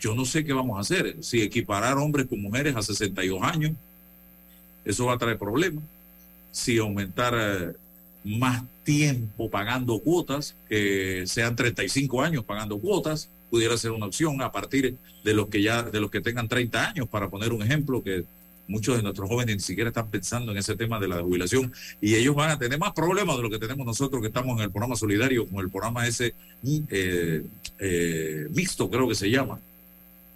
Yo 0.00 0.14
no 0.14 0.24
sé 0.24 0.44
qué 0.44 0.52
vamos 0.52 0.78
a 0.78 0.80
hacer. 0.80 1.16
Si 1.22 1.42
equiparar 1.42 1.98
hombres 1.98 2.26
con 2.26 2.40
mujeres 2.40 2.74
a 2.74 2.82
62 2.82 3.42
años, 3.42 3.72
eso 4.84 5.06
va 5.06 5.14
a 5.14 5.18
traer 5.18 5.38
problemas. 5.38 5.84
Si 6.50 6.78
aumentar 6.78 7.34
eh, 7.36 7.72
más 8.24 8.64
tiempo 8.82 9.50
pagando 9.50 9.98
cuotas, 10.00 10.56
que 10.68 11.24
sean 11.26 11.54
35 11.54 12.22
años 12.22 12.44
pagando 12.44 12.78
cuotas, 12.78 13.28
pudiera 13.52 13.76
ser 13.76 13.90
una 13.90 14.06
opción 14.06 14.40
a 14.40 14.50
partir 14.50 14.96
de 15.22 15.34
los 15.34 15.48
que 15.48 15.60
ya, 15.60 15.82
de 15.82 16.00
los 16.00 16.10
que 16.10 16.22
tengan 16.22 16.48
30 16.48 16.88
años, 16.88 17.06
para 17.06 17.28
poner 17.28 17.52
un 17.52 17.62
ejemplo 17.62 18.02
que 18.02 18.24
Muchos 18.68 18.96
de 18.96 19.02
nuestros 19.02 19.28
jóvenes 19.28 19.56
ni 19.56 19.60
siquiera 19.60 19.88
están 19.88 20.08
pensando 20.08 20.52
en 20.52 20.56
ese 20.56 20.76
tema 20.76 21.00
de 21.00 21.08
la 21.08 21.20
jubilación 21.20 21.72
y 22.00 22.14
ellos 22.14 22.34
van 22.34 22.50
a 22.50 22.58
tener 22.58 22.78
más 22.78 22.92
problemas 22.92 23.36
de 23.36 23.42
lo 23.42 23.50
que 23.50 23.58
tenemos 23.58 23.84
nosotros 23.84 24.22
que 24.22 24.28
estamos 24.28 24.56
en 24.56 24.64
el 24.64 24.70
programa 24.70 24.94
solidario, 24.94 25.46
como 25.46 25.60
el 25.60 25.68
programa 25.68 26.06
ese 26.06 26.32
eh, 26.64 27.42
eh, 27.80 28.46
mixto, 28.54 28.88
creo 28.88 29.08
que 29.08 29.16
se 29.16 29.28
llama. 29.28 29.58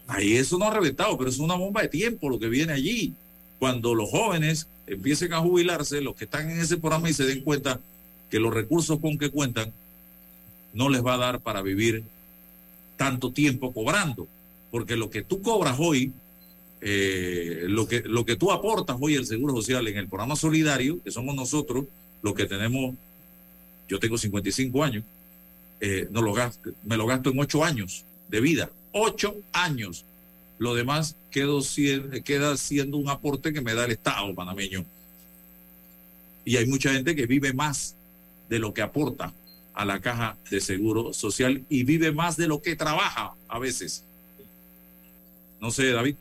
Ahí 0.08 0.36
eso 0.36 0.58
no 0.58 0.66
ha 0.66 0.74
reventado, 0.74 1.16
pero 1.16 1.30
es 1.30 1.38
una 1.38 1.54
bomba 1.54 1.82
de 1.82 1.88
tiempo 1.88 2.28
lo 2.28 2.38
que 2.38 2.48
viene 2.48 2.72
allí. 2.72 3.14
Cuando 3.60 3.94
los 3.94 4.10
jóvenes 4.10 4.66
empiecen 4.86 5.32
a 5.32 5.38
jubilarse, 5.38 6.00
los 6.00 6.16
que 6.16 6.24
están 6.24 6.50
en 6.50 6.60
ese 6.60 6.76
programa 6.76 7.08
y 7.08 7.14
se 7.14 7.24
den 7.24 7.42
cuenta 7.42 7.80
que 8.28 8.40
los 8.40 8.52
recursos 8.52 8.98
con 9.00 9.16
que 9.18 9.30
cuentan 9.30 9.72
no 10.74 10.90
les 10.90 11.02
va 11.02 11.14
a 11.14 11.18
dar 11.18 11.40
para 11.40 11.62
vivir 11.62 12.02
tanto 12.96 13.32
tiempo 13.32 13.72
cobrando, 13.72 14.26
porque 14.70 14.96
lo 14.96 15.10
que 15.10 15.22
tú 15.22 15.42
cobras 15.42 15.76
hoy 15.78 16.12
eh, 16.80 17.64
lo, 17.68 17.88
que, 17.88 18.02
lo 18.02 18.24
que 18.24 18.36
tú 18.36 18.52
aportas 18.52 18.96
hoy 19.00 19.16
al 19.16 19.26
Seguro 19.26 19.54
Social 19.56 19.88
en 19.88 19.96
el 19.96 20.08
programa 20.08 20.36
solidario, 20.36 21.02
que 21.02 21.10
somos 21.10 21.34
nosotros 21.34 21.86
los 22.22 22.34
que 22.34 22.46
tenemos, 22.46 22.94
yo 23.88 23.98
tengo 23.98 24.18
55 24.18 24.84
años, 24.84 25.04
eh, 25.80 26.06
no 26.10 26.22
lo 26.22 26.32
gasto, 26.32 26.70
me 26.84 26.96
lo 26.96 27.06
gasto 27.06 27.30
en 27.30 27.38
8 27.38 27.64
años 27.64 28.04
de 28.28 28.40
vida, 28.40 28.70
8 28.92 29.34
años. 29.52 30.04
Lo 30.58 30.74
demás 30.74 31.16
quedo, 31.30 31.60
queda 32.24 32.56
siendo 32.56 32.96
un 32.96 33.08
aporte 33.08 33.52
que 33.52 33.60
me 33.60 33.74
da 33.74 33.84
el 33.84 33.92
Estado 33.92 34.34
panameño. 34.34 34.84
Y 36.44 36.56
hay 36.56 36.66
mucha 36.66 36.92
gente 36.92 37.14
que 37.14 37.26
vive 37.26 37.52
más 37.52 37.94
de 38.48 38.58
lo 38.58 38.72
que 38.72 38.82
aporta 38.82 39.32
a 39.76 39.84
la 39.84 40.00
caja 40.00 40.36
de 40.50 40.60
seguro 40.60 41.12
social 41.12 41.62
y 41.68 41.84
vive 41.84 42.10
más 42.10 42.36
de 42.36 42.48
lo 42.48 42.60
que 42.60 42.74
trabaja 42.74 43.34
a 43.46 43.58
veces. 43.58 44.02
No 45.60 45.70
sé, 45.70 45.92
David. 45.92 46.16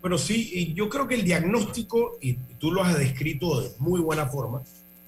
Bueno, 0.00 0.18
sí, 0.18 0.72
yo 0.74 0.88
creo 0.88 1.06
que 1.06 1.14
el 1.14 1.24
diagnóstico, 1.24 2.18
y 2.20 2.34
tú 2.58 2.72
lo 2.72 2.82
has 2.82 2.98
descrito 2.98 3.60
de 3.60 3.70
muy 3.78 4.00
buena 4.00 4.26
forma, 4.26 4.62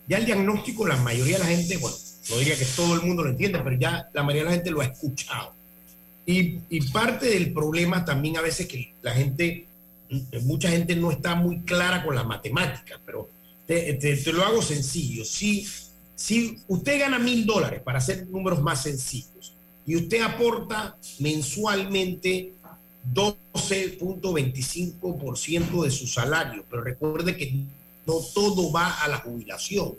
ya 0.06 0.18
el 0.18 0.26
diagnóstico 0.26 0.86
la 0.86 0.96
mayoría 0.98 1.38
de 1.38 1.44
la 1.44 1.50
gente, 1.50 1.78
bueno, 1.78 1.96
no 2.30 2.36
diría 2.38 2.56
que 2.56 2.64
todo 2.64 2.94
el 2.94 3.02
mundo 3.02 3.24
lo 3.24 3.30
entiende, 3.30 3.58
pero 3.64 3.76
ya 3.76 4.08
la 4.12 4.22
mayoría 4.22 4.44
de 4.44 4.50
la 4.50 4.56
gente 4.56 4.70
lo 4.70 4.82
ha 4.82 4.84
escuchado. 4.84 5.52
Y, 6.26 6.80
parte 6.92 7.26
del 7.26 7.52
problema 7.52 8.04
también 8.04 8.36
a 8.36 8.40
veces 8.40 8.66
que 8.66 8.92
la 9.02 9.12
gente, 9.12 9.66
mucha 10.42 10.70
gente 10.70 10.94
no 10.94 11.10
está 11.10 11.34
muy 11.34 11.60
clara 11.60 12.04
con 12.04 12.14
la 12.14 12.24
matemática, 12.24 13.00
pero 13.04 13.28
te, 13.66 14.32
lo 14.32 14.44
hago 14.44 14.62
sencillo. 14.62 15.24
Si, 15.24 15.66
si 16.14 16.58
usted 16.68 17.00
gana 17.00 17.18
mil 17.18 17.46
dólares, 17.46 17.82
para 17.82 17.98
hacer 17.98 18.28
números 18.28 18.62
más 18.62 18.82
sencillos, 18.82 19.54
y 19.86 19.96
usted 19.96 20.22
aporta 20.22 20.96
mensualmente 21.18 22.54
12.25% 23.12 25.84
de 25.84 25.90
su 25.90 26.06
salario, 26.06 26.64
pero 26.70 26.82
recuerde 26.82 27.36
que 27.36 27.52
no 28.06 28.14
todo 28.34 28.72
va 28.72 29.02
a 29.02 29.08
la 29.08 29.18
jubilación 29.18 29.94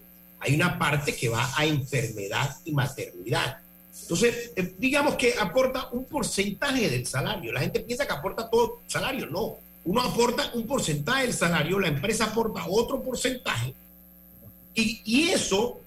hay 0.45 0.54
una 0.54 0.78
parte 0.78 1.15
que 1.15 1.30
va 1.30 1.51
a 1.56 1.65
enfermedad 1.65 2.56
y 2.65 2.71
maternidad. 2.71 3.58
Entonces, 4.01 4.51
eh, 4.56 4.75
digamos 4.78 5.15
que 5.15 5.34
aporta 5.39 5.89
un 5.91 6.06
porcentaje 6.06 6.89
del 6.89 7.08
salario. 7.08 7.51
La 7.51 7.62
gente 7.62 7.80
piensa 7.80 8.06
que 8.06 8.13
aporta 8.13 8.49
todo 8.49 8.82
el 8.84 8.91
salario. 8.91 9.28
No, 9.28 9.58
uno 9.86 10.01
aporta 10.01 10.51
un 10.54 10.67
porcentaje 10.67 11.23
del 11.23 11.34
salario, 11.34 11.80
la 11.80 11.88
empresa 11.88 12.25
aporta 12.25 12.65
otro 12.67 13.01
porcentaje. 13.01 13.73
Y, 14.75 15.30
eso, 15.30 15.80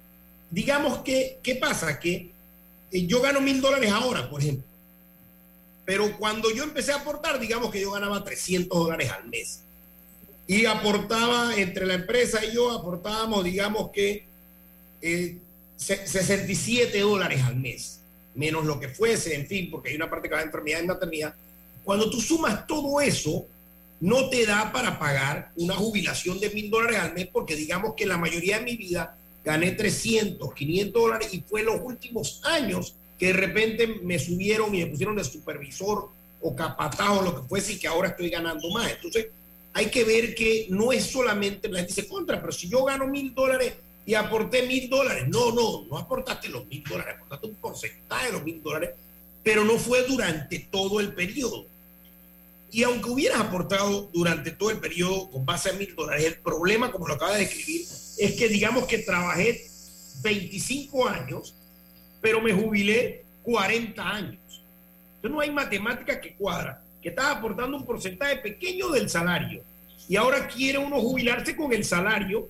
digamos 0.51 0.99
que, 0.99 1.39
¿qué 1.43 1.57
pasa? 1.57 1.99
Que 1.99 2.31
eh, 2.91 3.07
yo 3.07 3.21
gano 3.21 3.41
mil 3.41 3.61
dólares 3.61 3.91
ahora, 3.91 4.29
por 4.29 4.41
ejemplo. 4.41 4.65
Pero 5.85 6.17
cuando 6.19 6.51
yo 6.51 6.65
empecé 6.65 6.93
a 6.93 6.97
aportar, 6.97 7.41
digamos 7.41 7.71
que 7.71 7.81
yo 7.81 7.91
ganaba 7.91 8.23
300 8.23 8.79
dólares 8.79 9.11
al 9.11 9.29
mes. 9.29 9.61
Y 10.47 10.67
aportaba, 10.67 11.57
entre 11.57 11.87
la 11.87 11.95
empresa 11.95 12.45
y 12.45 12.55
yo, 12.55 12.71
aportábamos, 12.71 13.45
digamos 13.45 13.91
que 13.91 14.25
67 15.77 16.97
eh, 16.97 17.01
dólares 17.01 17.43
al 17.43 17.57
mes, 17.57 18.01
menos 18.35 18.65
lo 18.65 18.81
que 18.81 18.89
fuese, 18.89 19.35
en 19.35 19.47
fin, 19.47 19.71
porque 19.71 19.91
hay 19.91 19.97
una 19.97 20.11
parte 20.11 20.29
que 20.29 20.35
va 20.35 20.41
de 20.41 20.47
enfermedad 20.47 20.83
y 20.83 20.87
maternidad. 20.87 21.35
Cuando 21.85 22.11
tú 22.11 22.21
sumas 22.21 22.67
todo 22.67 23.01
eso, 23.01 23.47
no 24.01 24.29
te 24.29 24.47
da 24.47 24.73
para 24.73 24.99
pagar 24.99 25.53
una 25.57 25.75
jubilación 25.75 26.39
de 26.41 26.51
mil 26.51 26.71
dólares 26.71 26.99
al 26.99 27.15
mes, 27.15 27.29
porque 27.33 27.57
digamos 27.57 27.95
que 27.95 28.07
la 28.07 28.17
mayoría 28.17 28.59
de 28.59 28.65
mi 28.65 28.77
vida 28.77 29.17
gané 29.49 29.71
300, 29.71 30.53
500 30.53 31.03
dólares 31.03 31.33
y 31.33 31.41
fue 31.41 31.61
en 31.61 31.67
los 31.67 31.81
últimos 31.83 32.43
años 32.45 32.95
que 33.19 33.29
de 33.29 33.33
repente 33.33 33.87
me 33.87 34.19
subieron 34.19 34.75
y 34.75 34.81
me 34.85 34.89
pusieron 34.89 35.17
de 35.17 35.25
supervisor 35.25 36.11
o 36.43 36.55
capataz 36.55 37.19
o 37.19 37.23
lo 37.23 37.35
que 37.35 37.49
fuese 37.49 37.73
y 37.73 37.79
que 37.79 37.89
ahora 37.89 38.11
estoy 38.11 38.29
ganando 38.29 38.69
más. 38.69 38.93
Entonces, 38.93 39.29
hay 39.73 39.87
que 39.87 40.05
ver 40.05 40.35
que 40.35 40.67
no 40.69 40.93
es 40.93 41.05
solamente, 41.05 41.71
la 41.71 41.79
gente 41.79 41.95
dice 41.95 42.07
contra, 42.07 42.39
pero 42.39 42.53
si 42.53 42.69
yo 42.69 42.85
gano 42.85 43.07
mil 43.07 43.35
dólares 43.35 43.73
y 44.05 44.13
aporté 44.13 44.67
mil 44.67 44.91
dólares. 44.91 45.25
No, 45.29 45.51
no, 45.51 45.87
no 45.87 45.97
aportaste 45.97 46.51
los 46.51 46.67
mil 46.67 46.85
dólares, 46.85 47.15
aportaste 47.17 47.47
un 47.47 47.55
porcentaje 47.55 48.27
de 48.27 48.33
los 48.33 48.45
mil 48.45 48.63
dólares, 48.63 48.91
pero 49.43 49.65
no 49.65 49.79
fue 49.79 50.03
durante 50.03 50.59
todo 50.59 51.01
el 51.01 51.15
periodo. 51.15 51.65
Y 52.71 52.83
aunque 52.83 53.09
hubieras 53.09 53.41
aportado 53.41 54.11
durante 54.13 54.51
todo 54.51 54.71
el 54.71 54.79
periodo 54.79 55.31
con 55.31 55.47
base 55.47 55.71
a 55.71 55.73
mil 55.73 55.95
dólares, 55.97 56.27
el 56.27 56.35
problema, 56.35 56.93
como 56.93 57.09
lo 57.09 57.15
acabas 57.15 57.37
de 57.37 57.47
describir, 57.47 57.87
es 58.19 58.33
que 58.33 58.49
digamos 58.49 58.87
que 58.87 58.99
trabajé 58.99 59.67
25 60.23 61.09
años, 61.09 61.55
pero 62.21 62.41
me 62.41 62.53
jubilé 62.53 63.25
40 63.43 64.03
años. 64.03 64.63
Entonces 65.17 65.31
no 65.31 65.41
hay 65.41 65.51
matemática 65.51 66.21
que 66.21 66.35
cuadra, 66.35 66.83
que 67.03 67.11
estás 67.11 67.37
aportando 67.37 67.77
un 67.77 67.85
porcentaje 67.85 68.37
pequeño 68.37 68.91
del 68.91 69.09
salario 69.09 69.63
y 70.09 70.17
ahora 70.17 70.49
quiere 70.49 70.79
uno 70.79 71.01
jubilarse 71.01 71.55
con 71.55 71.73
el 71.73 71.85
salario 71.85 72.49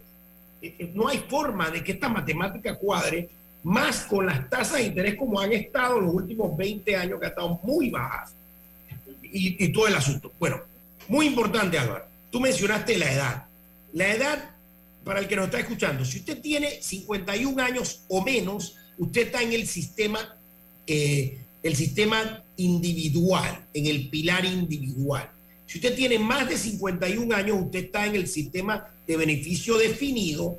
eh, 0.61 0.75
eh, 0.79 0.91
no 0.95 1.09
hay 1.09 1.19
forma 1.19 1.71
de 1.71 1.85
que 1.85 1.93
esta 1.93 2.09
matemática 2.09 2.75
cuadre 2.77 3.29
más 3.63 4.01
con 4.05 4.27
las 4.27 4.49
tasas 4.49 4.79
de 4.79 4.85
interés 4.85 5.15
como 5.15 5.41
han 5.41 5.53
estado 5.53 6.01
los 6.01 6.15
últimos 6.15 6.57
20 6.57 6.97
años, 6.97 7.21
que 7.21 7.27
han 7.27 7.31
estado 7.31 7.61
muy 7.63 7.91
bajas. 7.91 8.33
Y, 9.31 9.69
todo 9.73 9.87
el 9.87 9.95
asunto. 9.95 10.33
Bueno, 10.39 10.63
muy 11.07 11.27
importante, 11.27 11.79
Álvaro. 11.79 12.07
Tú 12.31 12.41
mencionaste 12.41 12.97
la 12.97 13.13
edad. 13.13 13.47
La 13.93 14.15
edad, 14.15 14.51
para 15.09 15.21
el 15.21 15.27
que 15.27 15.37
nos 15.37 15.47
está 15.47 15.61
escuchando, 15.61 16.05
si 16.05 16.19
usted 16.19 16.39
tiene 16.43 16.83
51 16.83 17.63
años 17.63 18.03
o 18.09 18.23
menos, 18.23 18.77
usted 18.99 19.29
está 19.29 19.41
en 19.41 19.55
el 19.55 19.67
sistema, 19.67 20.37
eh, 20.87 21.39
el 21.63 21.75
sistema 21.75 22.45
individual, 22.59 23.67
en 23.73 23.87
el 23.87 24.11
pilar 24.11 24.45
individual. 24.45 25.31
Si 25.65 25.79
usted 25.79 25.97
tiene 25.97 26.19
más 26.19 26.47
de 26.47 26.59
51 26.59 27.35
años, 27.35 27.57
usted 27.59 27.87
está 27.87 28.05
en 28.05 28.17
el 28.17 28.29
sistema 28.29 28.87
de 29.07 29.17
beneficio 29.17 29.79
definido, 29.79 30.59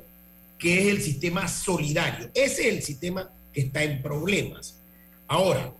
que 0.58 0.80
es 0.80 0.86
el 0.96 1.00
sistema 1.00 1.46
solidario. 1.46 2.28
Ese 2.34 2.66
es 2.66 2.74
el 2.74 2.82
sistema 2.82 3.30
que 3.52 3.60
está 3.60 3.84
en 3.84 4.02
problemas. 4.02 4.80
Ahora, 5.28 5.72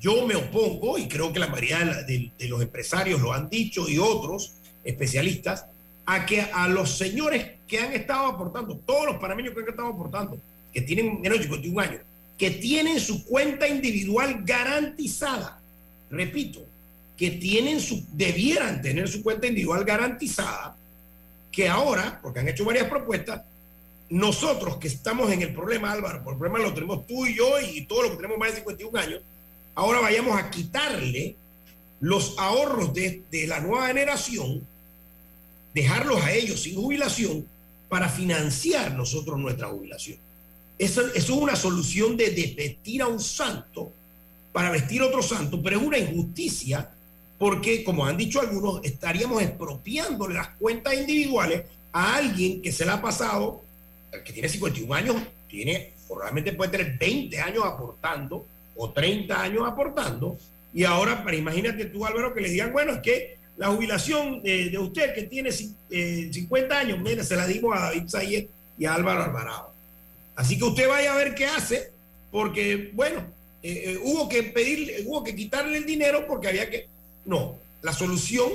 yo 0.00 0.26
me 0.26 0.34
opongo, 0.34 0.98
y 0.98 1.06
creo 1.06 1.32
que 1.32 1.38
la 1.38 1.46
mayoría 1.46 2.02
de, 2.02 2.32
los 2.48 2.60
empresarios 2.60 3.20
lo 3.20 3.32
han 3.32 3.48
dicho 3.48 3.88
y 3.88 3.98
otros 3.98 4.54
especialistas, 4.82 5.66
a 6.06 6.24
que 6.24 6.40
a 6.40 6.68
los 6.68 6.96
señores 6.96 7.52
que 7.66 7.78
han 7.78 7.92
estado 7.92 8.26
aportando, 8.26 8.76
todos 8.86 9.06
los 9.06 9.16
panameños 9.16 9.54
que 9.54 9.60
han 9.60 9.68
estado 9.68 9.88
aportando, 9.88 10.38
que 10.72 10.80
tienen 10.80 11.20
menos 11.20 11.38
de 11.38 11.44
51 11.44 11.80
años, 11.80 12.00
que 12.38 12.50
tienen 12.50 13.00
su 13.00 13.24
cuenta 13.24 13.66
individual 13.66 14.42
garantizada, 14.44 15.60
repito, 16.10 16.64
que 17.16 17.32
tienen 17.32 17.80
su, 17.80 18.04
debieran 18.12 18.82
tener 18.82 19.08
su 19.08 19.22
cuenta 19.22 19.46
individual 19.46 19.84
garantizada, 19.84 20.76
que 21.50 21.68
ahora, 21.68 22.20
porque 22.22 22.40
han 22.40 22.48
hecho 22.48 22.64
varias 22.64 22.88
propuestas, 22.88 23.42
nosotros 24.08 24.76
que 24.76 24.88
estamos 24.88 25.32
en 25.32 25.42
el 25.42 25.52
problema, 25.52 25.90
Álvaro, 25.90 26.22
por 26.22 26.34
el 26.34 26.38
problema 26.38 26.64
lo 26.64 26.74
tenemos 26.74 27.06
tú 27.06 27.26
y 27.26 27.34
yo 27.34 27.60
y 27.60 27.86
todos 27.86 28.02
los 28.02 28.10
que 28.12 28.16
tenemos 28.18 28.38
más 28.38 28.50
de 28.50 28.58
51 28.58 28.98
años, 28.98 29.22
ahora 29.74 30.00
vayamos 30.00 30.38
a 30.38 30.50
quitarle 30.50 31.36
los 32.00 32.38
ahorros 32.38 32.92
de, 32.92 33.22
la 33.48 33.60
nueva 33.60 33.88
generación, 33.88 34.66
dejarlos 35.76 36.22
a 36.22 36.32
ellos 36.32 36.62
sin 36.62 36.74
jubilación 36.74 37.46
para 37.90 38.08
financiar 38.08 38.94
nosotros 38.94 39.38
nuestra 39.38 39.68
jubilación. 39.68 40.16
Eso, 40.78 41.02
eso 41.08 41.34
es 41.34 41.42
una 41.42 41.54
solución 41.54 42.16
de 42.16 42.30
desvestir 42.30 43.02
a 43.02 43.08
un 43.08 43.20
santo 43.20 43.92
para 44.52 44.70
vestir 44.70 45.02
otro 45.02 45.22
santo, 45.22 45.62
pero 45.62 45.78
es 45.78 45.86
una 45.86 45.98
injusticia 45.98 46.90
porque, 47.38 47.84
como 47.84 48.06
han 48.06 48.16
dicho 48.16 48.40
algunos, 48.40 48.80
estaríamos 48.84 49.42
expropiando 49.42 50.26
las 50.28 50.48
cuentas 50.58 50.94
individuales 50.94 51.64
a 51.92 52.16
alguien 52.16 52.62
que 52.62 52.72
se 52.72 52.86
le 52.86 52.92
ha 52.92 53.02
pasado, 53.02 53.60
que 54.24 54.32
tiene 54.32 54.48
51 54.48 54.94
años, 54.94 55.16
tiene, 55.46 55.92
probablemente 56.08 56.54
puede 56.54 56.70
tener 56.70 56.96
20 56.98 57.38
años 57.38 57.64
aportando 57.66 58.46
o 58.76 58.90
30 58.90 59.42
años 59.42 59.64
aportando, 59.66 60.38
y 60.72 60.84
ahora, 60.84 61.22
imagínate 61.34 61.84
tú, 61.86 62.06
Álvaro, 62.06 62.32
que 62.32 62.40
le 62.40 62.48
digan, 62.48 62.72
bueno, 62.72 62.92
es 62.92 63.00
que 63.00 63.35
la 63.56 63.68
jubilación 63.68 64.42
de, 64.42 64.76
usted 64.78 65.14
que 65.14 65.22
tiene 65.22 65.50
50 65.50 65.90
eh, 65.90 66.78
años, 66.78 66.98
mira, 66.98 67.24
se 67.24 67.36
la 67.36 67.46
dimos 67.46 67.76
a 67.76 67.80
David 67.86 68.08
Sayed 68.08 68.46
y 68.78 68.84
a 68.84 68.94
Álvaro 68.94 69.24
Alvarado. 69.24 69.72
Así 70.34 70.58
que 70.58 70.64
usted 70.64 70.88
vaya 70.88 71.14
a 71.14 71.16
ver 71.16 71.34
qué 71.34 71.46
hace, 71.46 71.90
porque, 72.30 72.90
bueno, 72.92 73.20
eh, 73.62 73.82
eh, 73.86 73.98
hubo 74.02 74.28
que 74.28 74.42
pedir, 74.42 75.04
hubo 75.06 75.24
que 75.24 75.34
quitarle 75.34 75.78
el 75.78 75.86
dinero 75.86 76.26
porque 76.26 76.48
había 76.48 76.68
que 76.68 76.88
no, 77.24 77.56
la 77.82 77.92
solución, 77.92 78.50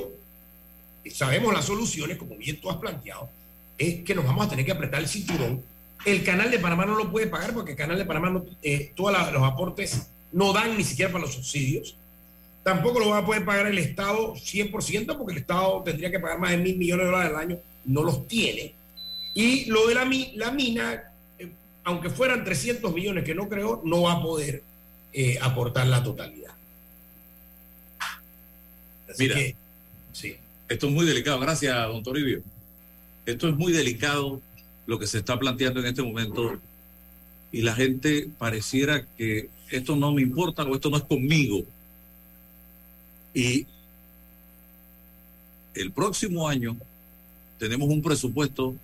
sabemos 1.11 1.53
las 1.53 1.65
soluciones, 1.65 2.17
como 2.17 2.37
bien 2.37 2.61
tú 2.61 2.69
has 2.69 2.77
planteado, 2.77 3.29
es 3.77 4.03
que 4.03 4.13
nos 4.13 4.25
vamos 4.25 4.45
a 4.45 4.49
tener 4.49 4.65
que 4.65 4.71
apretar 4.71 5.01
el 5.01 5.07
cinturón. 5.07 5.63
El 6.05 6.23
canal 6.23 6.49
de 6.49 6.59
Panamá 6.59 6.85
no 6.85 6.95
lo 6.95 7.11
puede 7.11 7.27
pagar 7.27 7.53
porque 7.53 7.71
el 7.71 7.77
canal 7.77 7.97
de 7.97 8.05
Panamá, 8.05 8.29
no, 8.29 8.45
eh, 8.61 8.91
todos 8.95 9.11
los 9.31 9.43
aportes 9.43 10.07
no 10.31 10.53
dan 10.53 10.77
ni 10.77 10.83
siquiera 10.83 11.11
para 11.11 11.25
los 11.25 11.33
subsidios. 11.33 11.95
Tampoco 12.63 12.99
lo 12.99 13.09
va 13.09 13.19
a 13.19 13.25
poder 13.25 13.43
pagar 13.43 13.67
el 13.67 13.77
Estado 13.79 14.35
100% 14.35 15.17
porque 15.17 15.33
el 15.33 15.39
Estado 15.39 15.81
tendría 15.83 16.11
que 16.11 16.19
pagar 16.19 16.39
más 16.39 16.51
de 16.51 16.57
mil 16.57 16.77
millones 16.77 17.05
de 17.05 17.11
dólares 17.11 17.33
al 17.33 17.41
año, 17.41 17.59
no 17.85 18.03
los 18.03 18.27
tiene. 18.27 18.73
Y 19.33 19.65
lo 19.65 19.87
de 19.87 19.95
la, 19.95 20.09
la 20.35 20.51
mina, 20.51 21.11
eh, 21.39 21.49
aunque 21.83 22.09
fueran 22.09 22.43
300 22.43 22.93
millones, 22.93 23.23
que 23.23 23.33
no 23.33 23.49
creo, 23.49 23.81
no 23.83 24.03
va 24.03 24.13
a 24.13 24.21
poder 24.21 24.61
eh, 25.13 25.37
aportar 25.41 25.87
la 25.87 26.03
totalidad. 26.03 26.51
Mira, 29.17 29.35
sí. 30.13 30.35
esto 30.69 30.87
es 30.87 30.93
muy 30.93 31.05
delicado. 31.05 31.39
Gracias, 31.39 31.75
don 31.87 32.03
Toribio. 32.03 32.41
Esto 33.25 33.49
es 33.49 33.55
muy 33.55 33.73
delicado 33.73 34.41
lo 34.85 34.99
que 34.99 35.07
se 35.07 35.19
está 35.19 35.37
planteando 35.37 35.79
en 35.79 35.87
este 35.87 36.01
momento 36.01 36.59
y 37.51 37.61
la 37.61 37.75
gente 37.75 38.29
pareciera 38.37 39.05
que 39.17 39.49
esto 39.69 39.95
no 39.95 40.13
me 40.13 40.21
importa 40.21 40.63
o 40.63 40.75
esto 40.75 40.89
no 40.89 40.97
es 40.97 41.03
conmigo. 41.03 41.63
Y 43.33 43.65
el 45.73 45.91
próximo 45.91 46.47
año 46.47 46.77
tenemos 47.57 47.89
un 47.89 48.01
presupuesto 48.01 48.75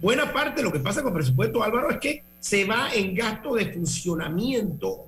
Buena 0.00 0.32
parte 0.32 0.60
de 0.60 0.62
lo 0.62 0.72
que 0.72 0.78
pasa 0.78 1.02
con 1.02 1.12
el 1.12 1.18
presupuesto, 1.18 1.62
Álvaro, 1.62 1.90
es 1.90 1.98
que 1.98 2.22
se 2.38 2.64
va 2.64 2.92
en 2.94 3.14
gasto 3.14 3.54
de 3.54 3.72
funcionamiento, 3.72 5.06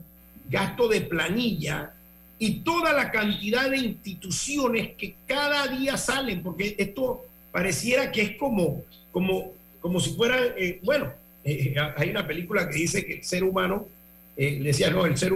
gasto 0.51 0.89
de 0.89 1.03
planilla 1.03 1.95
y 2.39 2.57
toda 2.57 2.93
la 2.93 3.11
cantidad 3.11 3.71
de 3.71 3.79
instituciones 3.79 4.97
que 4.97 5.15
cada 5.27 5.69
día 5.69 5.97
salen, 5.97 6.43
porque 6.43 6.75
esto 6.77 7.25
pareciera 7.53 8.11
que 8.11 8.23
es 8.23 8.37
como, 8.37 8.83
como, 9.13 9.53
como 9.83 10.01
si 10.01 10.15
fuera, 10.15 10.39
eh, 10.57 10.81
bueno, 10.83 11.13
eh, 11.45 11.75
hay 11.97 12.09
una 12.09 12.27
película 12.27 12.67
que 12.67 12.77
dice 12.77 13.05
que 13.05 13.17
el 13.17 13.25
ser 13.25 13.45
humano, 13.45 13.87
eh, 14.35 14.59
decía, 14.63 14.89
no, 14.89 15.05
el 15.05 15.19
ser, 15.19 15.35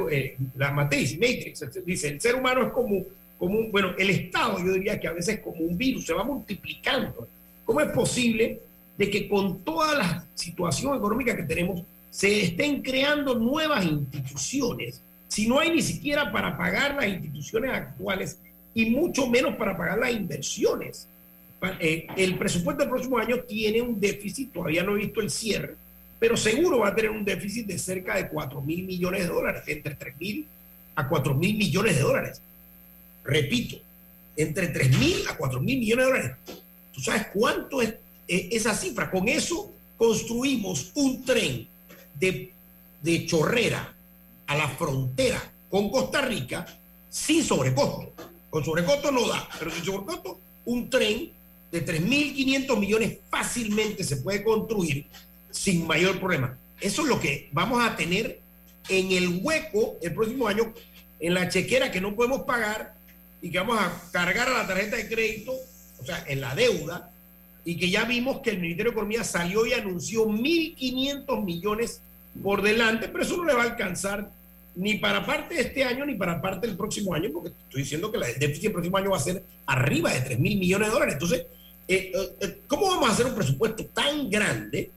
la 0.57 0.73
Matrix, 0.73 1.15
Matrix, 1.15 1.85
dice, 1.85 2.09
el 2.09 2.21
ser 2.21 2.37
humano 2.37 2.63
es 2.67 2.73
como 2.73 3.05
como 3.39 3.69
bueno, 3.69 3.93
el 3.99 4.11
Estado 4.11 4.59
yo 4.59 4.73
diría 4.73 4.99
que 4.99 5.09
a 5.09 5.13
veces 5.13 5.41
como 5.41 5.61
un 5.61 5.77
virus, 5.77 6.07
se 6.07 6.15
va 6.15 6.25
multiplicando. 6.25 7.29
¿Cómo 7.65 7.81
es 7.81 7.91
posible 7.91 8.61
de 8.97 9.11
que 9.11 9.29
con 9.29 9.61
toda 9.61 9.99
la 9.99 10.27
situación 10.35 10.97
económica 10.97 11.37
que 11.37 11.43
tenemos 11.43 11.83
se 12.11 12.45
estén 12.45 12.81
creando 12.81 13.35
nuevas 13.35 13.85
instituciones 13.85 15.03
si 15.29 15.47
no 15.47 15.59
hay 15.59 15.71
ni 15.71 15.83
siquiera 15.83 16.33
para 16.33 16.57
pagar 16.57 16.95
las 16.95 17.09
instituciones 17.09 17.73
actuales 17.73 18.39
y 18.75 18.91
mucho 18.91 19.27
menos 19.27 19.57
para 19.57 19.77
pagar 19.77 19.99
las 19.99 20.13
inversiones? 20.13 21.09
Eh, 21.81 22.07
el 22.17 22.39
presupuesto 22.39 22.83
del 22.83 22.91
próximo 22.91 23.19
año 23.19 23.41
tiene 23.41 23.81
un 23.81 23.99
déficit, 24.01 24.53
todavía 24.53 24.83
no 24.83 24.95
he 24.97 25.01
visto 25.01 25.21
el 25.21 25.31
cierre, 25.31 25.77
pero 26.19 26.37
seguro 26.37 26.81
va 26.81 26.89
a 26.89 26.95
tener 26.95 27.11
un 27.11 27.25
déficit 27.25 27.67
de 27.67 27.79
cerca 27.79 28.17
de 28.17 28.29
4 28.29 28.61
mil 28.63 28.85
millones 28.85 29.23
de 29.23 29.29
dólares, 29.29 29.63
entre 29.67 29.95
3 29.95 30.17
mil 30.19 30.47
a 30.95 31.09
4 31.09 31.35
mil 31.35 31.57
millones 31.57 31.97
de 31.97 32.03
dólares 32.03 32.41
repito, 33.27 33.77
entre 34.37 34.69
3 34.69 34.99
mil 34.99 35.29
a 35.29 35.37
4 35.37 35.61
mil 35.61 35.79
millones 35.79 36.07
de 36.07 36.11
dólares. 36.13 36.37
¿Tú 36.95 37.01
sabes 37.01 37.27
cuánto 37.33 37.83
es 37.83 37.95
eh, 38.29 38.49
esa 38.53 38.75
cifra? 38.75 39.11
Con 39.11 39.29
eso 39.29 39.73
construimos 39.97 40.93
un 40.95 41.25
tren 41.25 41.67
de, 42.15 42.53
de 43.03 43.27
chorrera 43.27 43.93
a 44.47 44.57
la 44.57 44.69
frontera 44.69 45.43
con 45.69 45.91
Costa 45.91 46.23
Rica 46.23 46.67
sin 47.11 47.45
sobrecosto. 47.45 48.13
Con 48.49 48.65
sobrecosto 48.65 49.11
no 49.11 49.29
da, 49.29 49.49
pero 49.59 49.71
sin 49.71 49.85
sobrecosto, 49.85 50.39
un 50.67 50.89
tren 50.89 51.31
de 51.71 51.85
3.500 51.85 52.79
millones 52.79 53.19
fácilmente 53.31 54.05
se 54.05 54.19
puede 54.19 54.43
construir 54.43 55.07
sin 55.51 55.87
mayor 55.87 56.19
problema. 56.19 56.57
Eso 56.81 57.03
es 57.03 57.09
lo 57.09 57.21
que 57.21 57.49
vamos 57.53 57.85
a 57.85 57.97
tener 57.97 58.41
en 58.89 59.13
el 59.13 59.41
hueco 59.43 59.97
el 60.03 60.15
próximo 60.15 60.47
año, 60.47 60.73
en 61.19 61.35
la 61.35 61.49
chequera 61.49 61.91
que 61.91 62.01
no 62.01 62.15
podemos 62.15 62.43
pagar 62.43 62.95
y 63.43 63.51
que 63.51 63.59
vamos 63.59 63.79
a 63.79 64.11
cargar 64.13 64.49
a 64.49 64.59
la 64.59 64.67
tarjeta 64.67 64.97
de 64.97 65.09
crédito, 65.09 65.53
o 65.99 66.05
sea, 66.05 66.25
en 66.27 66.41
la 66.41 66.55
deuda, 66.55 67.11
y 67.65 67.77
que 67.77 67.91
ya 67.91 68.05
vimos 68.05 68.41
que 68.41 68.51
el 68.51 68.61
Ministerio 68.61 68.93
de 68.93 68.95
Economía 68.95 69.25
salió 69.25 69.67
y 69.67 69.73
anunció 69.73 70.27
1.500 70.27 71.45
millones 71.45 72.01
por 72.43 72.63
delante, 72.63 73.09
pero 73.09 73.25
eso 73.25 73.37
no 73.37 73.45
le 73.45 73.55
va 73.55 73.63
a 73.63 73.67
alcanzar 73.71 74.31
ni 74.77 74.99
para 74.99 75.25
parte 75.25 75.55
de 75.55 75.63
este 75.63 75.85
año 75.85 76.05
ni 76.05 76.15
para 76.15 76.41
parte 76.41 76.67
del 76.67 76.77
próximo 76.77 77.15
año, 77.15 77.31
porque 77.33 77.49
estoy 77.49 77.83
diciendo 77.83 78.13
que 78.13 78.19
el 78.19 78.39
déficit 78.39 78.65
del 78.65 78.73
próximo 78.73 78.99
año 78.99 79.11
va 79.11 79.17
a 79.17 79.21
ser 79.21 79.43
arriba 79.67 80.13
de 80.13 80.21
3 80.21 80.39
mil 80.39 80.59
millones 80.59 80.89
de 80.89 80.93
dólares. 80.93 81.15
Entonces, 81.15 81.47
eh, 81.89 82.13
eh, 82.15 82.37
eh, 82.41 82.61
¿cómo 82.67 82.89
vamos 82.89 83.09
a 83.09 83.13
hacer 83.13 83.27
un 83.27 83.35
presupuesto 83.35 83.85
tan 83.87 84.29
grande 84.29 84.91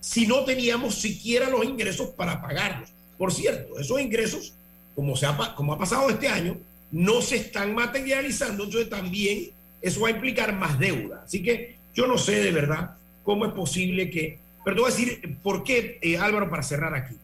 si 0.00 0.26
no 0.26 0.44
teníamos 0.44 0.96
siquiera 0.96 1.48
los 1.48 1.64
ingresos 1.64 2.08
para 2.10 2.42
pagarlos? 2.42 2.90
Por 3.16 3.32
cierto, 3.32 3.78
esos 3.78 4.00
ingresos, 4.00 4.52
como, 4.96 5.16
se 5.16 5.26
ha, 5.26 5.54
como 5.54 5.72
ha 5.72 5.78
pasado 5.78 6.10
este 6.10 6.28
año, 6.28 6.56
no 6.90 7.22
se 7.22 7.36
están 7.36 7.74
materializando, 7.74 8.64
entonces 8.64 8.90
también 8.90 9.50
eso 9.80 10.00
va 10.00 10.08
a 10.08 10.12
implicar 10.12 10.54
más 10.54 10.78
deuda. 10.78 11.22
Así 11.24 11.42
que 11.42 11.76
yo 11.94 12.06
no 12.06 12.18
sé 12.18 12.40
de 12.40 12.50
verdad 12.50 12.96
cómo 13.22 13.46
es 13.46 13.52
posible 13.52 14.10
que... 14.10 14.38
Pero 14.64 14.76
te 14.76 14.82
voy 14.82 14.90
a 14.90 14.94
decir 14.94 15.38
por 15.42 15.64
qué, 15.64 15.98
Álvaro, 16.20 16.50
para 16.50 16.62
cerrar 16.62 16.94
aquí. 16.94 17.16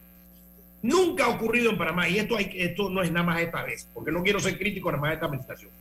Nunca 0.81 1.25
ha 1.25 1.29
ocurrido 1.29 1.71
en 1.71 1.77
Panamá, 1.77 2.07
y 2.07 2.17
esto, 2.17 2.37
hay, 2.37 2.49
esto 2.55 2.89
no 2.89 3.01
es 3.01 3.11
nada 3.11 3.25
más 3.25 3.41
esta 3.41 3.63
vez, 3.63 3.87
porque 3.93 4.11
no 4.11 4.23
quiero 4.23 4.39
ser 4.39 4.57
crítico 4.57 4.89
nada 4.89 5.01
más 5.01 5.09
de 5.09 5.13
esta 5.15 5.25
administración. 5.25 5.71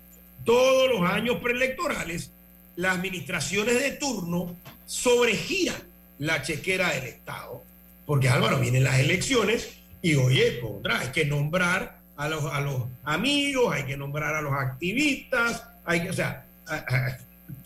Todos 0.44 0.88
los 0.88 1.08
años 1.08 1.36
preelectorales, 1.40 2.32
las 2.78 2.96
administraciones 2.96 3.80
de 3.80 3.90
turno 3.92 4.54
sobregiran 4.86 5.82
la 6.18 6.42
chequera 6.42 6.90
del 6.90 7.04
Estado, 7.04 7.64
porque 8.06 8.28
Álvaro, 8.28 8.60
vienen 8.60 8.84
las 8.84 9.00
elecciones 9.00 9.70
y 10.00 10.14
oye, 10.14 10.60
contra, 10.60 11.00
hay 11.00 11.08
que 11.08 11.24
nombrar 11.24 11.98
a 12.16 12.28
los, 12.28 12.44
a 12.44 12.60
los 12.60 12.84
amigos, 13.02 13.74
hay 13.74 13.82
que 13.82 13.96
nombrar 13.96 14.36
a 14.36 14.42
los 14.42 14.52
activistas, 14.52 15.64
hay 15.84 16.04
que, 16.04 16.10
o 16.10 16.12
sea, 16.12 16.46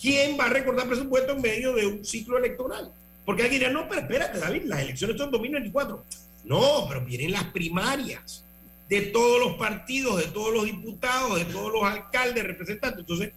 ¿quién 0.00 0.38
va 0.40 0.46
a 0.46 0.48
recordar 0.48 0.88
presupuesto 0.88 1.32
en 1.32 1.42
medio 1.42 1.74
de 1.74 1.86
un 1.86 2.04
ciclo 2.06 2.38
electoral? 2.38 2.90
Porque 3.26 3.42
alguien 3.42 3.60
dirá, 3.60 3.70
no, 3.70 3.86
pero 3.90 4.00
espérate, 4.00 4.38
David, 4.38 4.62
las 4.64 4.80
elecciones 4.80 5.18
son 5.18 5.30
2024. 5.30 6.06
No, 6.44 6.86
pero 6.88 7.04
vienen 7.04 7.32
las 7.32 7.44
primarias 7.44 8.46
de 8.88 9.02
todos 9.02 9.38
los 9.40 9.56
partidos, 9.56 10.16
de 10.16 10.32
todos 10.32 10.54
los 10.54 10.64
diputados, 10.64 11.38
de 11.38 11.44
todos 11.44 11.70
los 11.70 11.84
alcaldes, 11.84 12.44
representantes. 12.44 13.00
Entonces, 13.00 13.32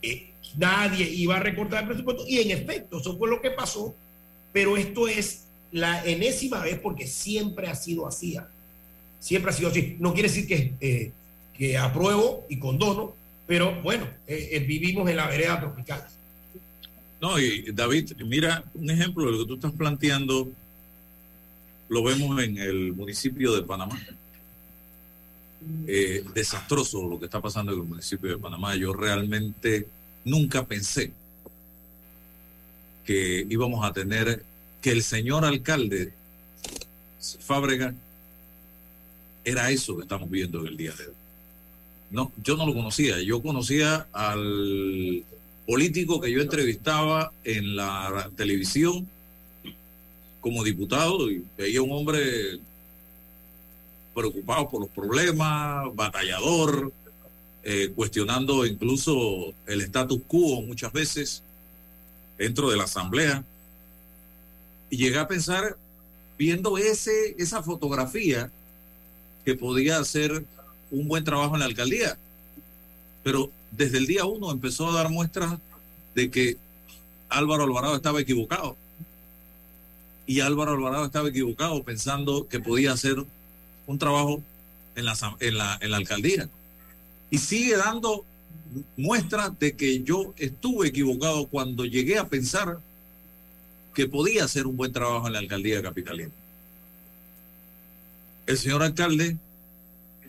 eh, 0.00 0.27
nadie 0.56 1.08
iba 1.08 1.36
a 1.36 1.40
recortar 1.40 1.82
el 1.82 1.88
presupuesto. 1.88 2.24
Y 2.26 2.38
en 2.38 2.50
efecto, 2.50 2.98
eso 3.00 3.16
fue 3.16 3.28
lo 3.28 3.40
que 3.40 3.50
pasó, 3.50 3.94
pero 4.52 4.76
esto 4.76 5.08
es 5.08 5.44
la 5.72 6.04
enésima 6.04 6.60
vez 6.60 6.78
porque 6.78 7.06
siempre 7.06 7.68
ha 7.68 7.74
sido 7.74 8.06
así. 8.06 8.36
Siempre 9.20 9.50
ha 9.50 9.54
sido 9.54 9.70
así. 9.70 9.96
No 9.98 10.14
quiere 10.14 10.28
decir 10.28 10.46
que, 10.46 10.74
eh, 10.80 11.12
que 11.54 11.76
apruebo 11.76 12.46
y 12.48 12.58
condono, 12.58 13.14
pero 13.46 13.80
bueno, 13.82 14.06
eh, 14.26 14.50
eh, 14.52 14.60
vivimos 14.60 15.08
en 15.08 15.16
la 15.16 15.28
vereda 15.28 15.60
tropical. 15.60 16.06
No, 17.20 17.38
y 17.38 17.72
David, 17.72 18.12
mira, 18.24 18.62
un 18.74 18.90
ejemplo 18.90 19.26
de 19.26 19.32
lo 19.32 19.38
que 19.38 19.46
tú 19.46 19.54
estás 19.54 19.72
planteando, 19.72 20.48
lo 21.88 22.02
vemos 22.04 22.40
en 22.42 22.58
el 22.58 22.92
municipio 22.92 23.54
de 23.54 23.62
Panamá. 23.62 24.00
desastroso 26.34 27.08
lo 27.08 27.18
que 27.18 27.24
está 27.24 27.40
pasando 27.40 27.72
en 27.72 27.80
el 27.80 27.84
municipio 27.84 28.30
de 28.30 28.38
Panamá. 28.38 28.76
Yo 28.76 28.92
realmente 28.92 29.88
nunca 30.24 30.66
pensé 30.66 31.12
que 33.04 33.46
íbamos 33.48 33.84
a 33.84 33.92
tener 33.92 34.42
que 34.80 34.90
el 34.90 35.02
señor 35.02 35.44
alcalde 35.44 36.12
Fábrega 37.40 37.94
era 39.44 39.70
eso 39.70 39.96
que 39.96 40.02
estamos 40.02 40.30
viendo 40.30 40.60
en 40.60 40.66
el 40.68 40.76
día 40.76 40.92
de 40.92 41.06
hoy. 41.06 41.14
No, 42.10 42.32
yo 42.42 42.56
no 42.56 42.66
lo 42.66 42.74
conocía. 42.74 43.20
Yo 43.20 43.42
conocía 43.42 44.06
al 44.12 45.24
político 45.66 46.20
que 46.20 46.30
yo 46.30 46.40
entrevistaba 46.40 47.32
en 47.44 47.76
la 47.76 48.30
televisión 48.36 49.06
como 50.40 50.64
diputado 50.64 51.30
y 51.30 51.44
veía 51.56 51.82
un 51.82 51.92
hombre 51.92 52.58
preocupado 54.14 54.68
por 54.68 54.80
los 54.80 54.90
problemas, 54.90 55.94
batallador, 55.94 56.92
eh, 57.70 57.92
cuestionando 57.94 58.64
incluso 58.64 59.52
el 59.66 59.82
status 59.82 60.22
quo 60.26 60.62
muchas 60.62 60.90
veces 60.90 61.42
dentro 62.38 62.70
de 62.70 62.78
la 62.78 62.84
asamblea. 62.84 63.44
Y 64.88 64.96
llegué 64.96 65.18
a 65.18 65.28
pensar, 65.28 65.76
viendo 66.38 66.78
ese, 66.78 67.34
esa 67.36 67.62
fotografía, 67.62 68.50
que 69.44 69.54
podía 69.54 69.98
hacer 69.98 70.46
un 70.90 71.08
buen 71.08 71.24
trabajo 71.24 71.56
en 71.56 71.60
la 71.60 71.66
alcaldía. 71.66 72.16
Pero 73.22 73.50
desde 73.70 73.98
el 73.98 74.06
día 74.06 74.24
uno 74.24 74.50
empezó 74.50 74.88
a 74.88 74.94
dar 74.94 75.10
muestras 75.10 75.58
de 76.14 76.30
que 76.30 76.56
Álvaro 77.28 77.64
Alvarado 77.64 77.96
estaba 77.96 78.22
equivocado. 78.22 78.78
Y 80.26 80.40
Álvaro 80.40 80.72
Alvarado 80.72 81.04
estaba 81.04 81.28
equivocado 81.28 81.82
pensando 81.82 82.48
que 82.48 82.60
podía 82.60 82.92
hacer 82.92 83.22
un 83.86 83.98
trabajo 83.98 84.42
en 84.96 85.04
la, 85.04 85.14
en 85.40 85.58
la, 85.58 85.78
en 85.82 85.90
la 85.90 85.96
alcaldía. 85.98 86.48
Y 87.30 87.38
sigue 87.38 87.76
dando 87.76 88.24
muestras 88.96 89.58
de 89.58 89.76
que 89.76 90.02
yo 90.02 90.34
estuve 90.36 90.88
equivocado 90.88 91.46
cuando 91.48 91.84
llegué 91.84 92.18
a 92.18 92.28
pensar 92.28 92.78
que 93.94 94.06
podía 94.06 94.44
hacer 94.44 94.66
un 94.66 94.76
buen 94.76 94.92
trabajo 94.92 95.26
en 95.26 95.32
la 95.32 95.38
alcaldía 95.40 95.82
Capitalina. 95.82 96.30
El 98.46 98.56
señor 98.56 98.82
alcalde, 98.82 99.36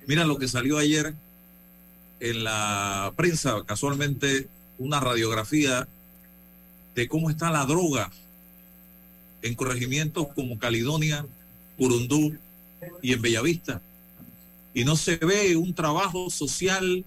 mira 0.08 0.26
lo 0.26 0.38
que 0.38 0.48
salió 0.48 0.78
ayer 0.78 1.14
en 2.20 2.44
la 2.44 3.14
prensa, 3.16 3.64
casualmente 3.66 4.48
una 4.78 5.00
radiografía 5.00 5.88
de 6.96 7.08
cómo 7.08 7.30
está 7.30 7.52
la 7.52 7.66
droga 7.66 8.12
en 9.42 9.56
corregimientos 9.56 10.28
como 10.36 10.60
Caledonia, 10.60 11.26
Curundú 11.78 12.36
y 13.02 13.14
en 13.14 13.22
Bellavista. 13.22 13.82
Y 14.74 14.84
no 14.86 14.96
se 14.96 15.18
ve 15.18 15.56
un 15.56 15.74
trabajo 15.74 16.30
social 16.30 17.04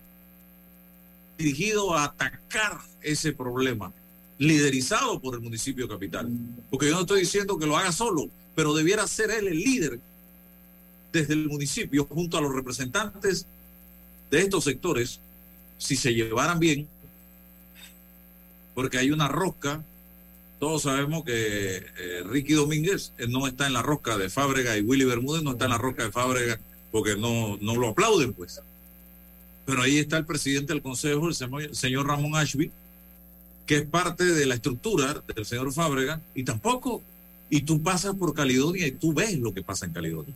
dirigido 1.39 1.95
a 1.95 2.05
atacar 2.05 2.79
ese 3.01 3.33
problema, 3.33 3.93
liderizado 4.39 5.21
por 5.21 5.35
el 5.35 5.41
municipio 5.41 5.89
capital. 5.89 6.29
Porque 6.71 6.87
yo 6.87 6.95
no 6.95 7.01
estoy 7.03 7.21
diciendo 7.21 7.59
que 7.59 7.67
lo 7.67 7.77
haga 7.77 7.93
solo, 7.93 8.29
pero 8.55 8.75
debiera 8.75 9.07
ser 9.07 9.31
él 9.31 9.49
el 9.49 9.59
líder 9.59 10.01
desde 11.13 11.35
el 11.35 11.49
municipio 11.49 12.07
junto 12.07 12.39
a 12.39 12.41
los 12.41 12.55
representantes 12.55 13.47
de 14.31 14.41
estos 14.41 14.65
sectores, 14.65 15.21
si 15.79 15.97
se 15.97 16.15
llevaran 16.15 16.59
bien, 16.59 16.89
porque 18.75 18.99
hay 18.99 19.11
una 19.11 19.29
rosca, 19.29 19.85
todos 20.59 20.83
sabemos 20.83 21.25
que 21.25 21.77
eh, 21.99 22.23
Ricky 22.25 22.55
Domínguez 22.55 23.13
eh, 23.19 23.27
no 23.29 23.47
está 23.47 23.67
en 23.67 23.75
la 23.75 23.83
rosca 23.83 24.17
de 24.17 24.31
Fábrega 24.31 24.79
y 24.79 24.81
Willy 24.81 25.05
Bermúdez 25.05 25.43
no 25.43 25.53
está 25.53 25.65
en 25.67 25.73
la 25.73 25.79
rosca 25.79 26.05
de 26.05 26.13
Fábrega 26.13 26.59
porque 26.93 27.17
no, 27.17 27.57
no 27.61 27.75
lo 27.75 27.89
aplauden, 27.89 28.35
pues. 28.35 28.61
Pero 29.65 29.83
ahí 29.83 29.99
está 29.99 30.19
el 30.19 30.27
presidente 30.27 30.73
del 30.73 30.83
consejo, 30.83 31.29
el 31.29 31.75
señor 31.75 32.07
Ramón 32.07 32.37
Ashby, 32.37 32.71
que 33.67 33.77
es 33.77 33.87
parte 33.87 34.25
de 34.25 34.47
la 34.47 34.55
estructura 34.55 35.23
del 35.35 35.47
señor 35.47 35.73
Fábrega, 35.73 36.21
y 36.35 36.45
tampoco, 36.45 37.03
y 37.49 37.63
tú 37.63 37.83
pasas 37.83 38.15
por 38.15 38.35
Caledonia 38.35 38.87
y 38.87 38.93
tú 38.93 39.15
ves 39.15 39.39
lo 39.39 39.55
que 39.55 39.63
pasa 39.63 39.87
en 39.87 39.93
Caledonia. 39.93 40.35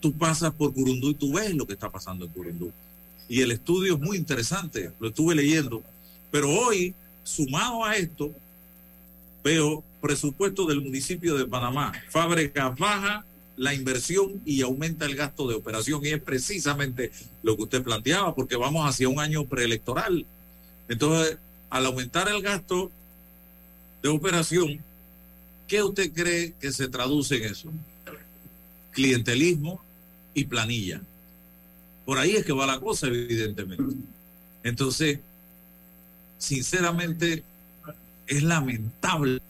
Tú 0.00 0.12
pasas 0.12 0.52
por 0.52 0.72
Curundú 0.72 1.10
y 1.10 1.14
tú 1.14 1.32
ves 1.32 1.54
lo 1.54 1.66
que 1.66 1.72
está 1.72 1.90
pasando 1.90 2.26
en 2.26 2.30
Curundú. 2.30 2.70
Y 3.28 3.40
el 3.40 3.50
estudio 3.50 3.94
es 3.94 4.00
muy 4.00 4.16
interesante, 4.16 4.92
lo 5.00 5.08
estuve 5.08 5.34
leyendo. 5.34 5.82
Pero 6.30 6.50
hoy, 6.50 6.94
sumado 7.22 7.84
a 7.84 7.96
esto, 7.96 8.30
veo 9.42 9.82
presupuesto 10.02 10.66
del 10.66 10.82
municipio 10.82 11.36
de 11.36 11.46
Panamá. 11.46 11.92
Fábrica 12.10 12.68
baja 12.68 13.24
la 13.56 13.74
inversión 13.74 14.40
y 14.44 14.62
aumenta 14.62 15.04
el 15.04 15.16
gasto 15.16 15.48
de 15.48 15.54
operación. 15.54 16.04
Y 16.04 16.08
es 16.08 16.22
precisamente 16.22 17.12
lo 17.42 17.56
que 17.56 17.62
usted 17.64 17.82
planteaba, 17.82 18.34
porque 18.34 18.56
vamos 18.56 18.88
hacia 18.88 19.08
un 19.08 19.20
año 19.20 19.44
preelectoral. 19.46 20.26
Entonces, 20.88 21.38
al 21.70 21.86
aumentar 21.86 22.28
el 22.28 22.42
gasto 22.42 22.90
de 24.02 24.08
operación, 24.08 24.80
¿qué 25.66 25.82
usted 25.82 26.12
cree 26.12 26.54
que 26.60 26.72
se 26.72 26.88
traduce 26.88 27.36
en 27.36 27.44
eso? 27.44 27.70
Clientelismo 28.92 29.82
y 30.34 30.44
planilla. 30.44 31.00
Por 32.04 32.18
ahí 32.18 32.36
es 32.36 32.44
que 32.44 32.52
va 32.52 32.66
la 32.66 32.80
cosa, 32.80 33.06
evidentemente. 33.06 33.82
Entonces, 34.62 35.20
sinceramente, 36.38 37.42
es 38.26 38.42
lamentable 38.42 39.40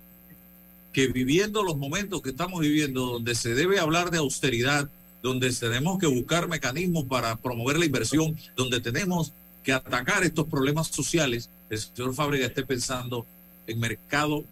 que 0.95 1.09
viviendo 1.09 1.65
los 1.65 1.77
momentos 1.77 2.23
que 2.23 2.31
estamos 2.31 2.61
viviendo, 2.61 3.05
donde 3.05 3.35
se 3.35 3.55
debe 3.55 3.81
hablar 3.81 4.13
de 4.13 4.19
austeridad, 4.19 4.89
donde 5.23 5.53
tenemos 5.53 5.99
que 5.99 6.07
buscar 6.07 6.49
mecanismos 6.49 7.05
para 7.05 7.37
promover 7.37 7.79
la 7.79 7.85
inversión, 7.85 8.37
donde 8.57 8.81
tenemos 8.81 9.33
que 9.65 9.73
atacar 9.73 10.23
estos 10.23 10.47
problemas 10.47 10.87
sociales, 10.87 11.51
el 11.69 11.79
señor 11.79 12.15
Fábrega 12.15 12.47
esté 12.47 12.65
pensando 12.65 13.27
en 13.67 13.81
mercado 13.81 14.45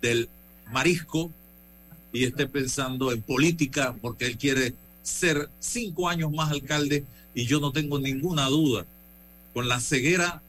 del 0.00 0.28
marisco 0.70 1.32
y 2.12 2.24
esté 2.24 2.46
pensando 2.46 3.10
en 3.12 3.22
política 3.22 3.96
porque 4.00 4.26
él 4.26 4.38
quiere 4.38 4.74
ser 5.02 5.50
cinco 5.58 6.08
años 6.08 6.30
más 6.30 6.52
alcalde 6.52 7.04
y 7.34 7.46
yo 7.46 7.58
no 7.58 7.72
tengo 7.72 7.98
ninguna 7.98 8.46
duda 8.46 8.86
con 9.52 9.68
la 9.68 9.80
ceguera 9.80 10.40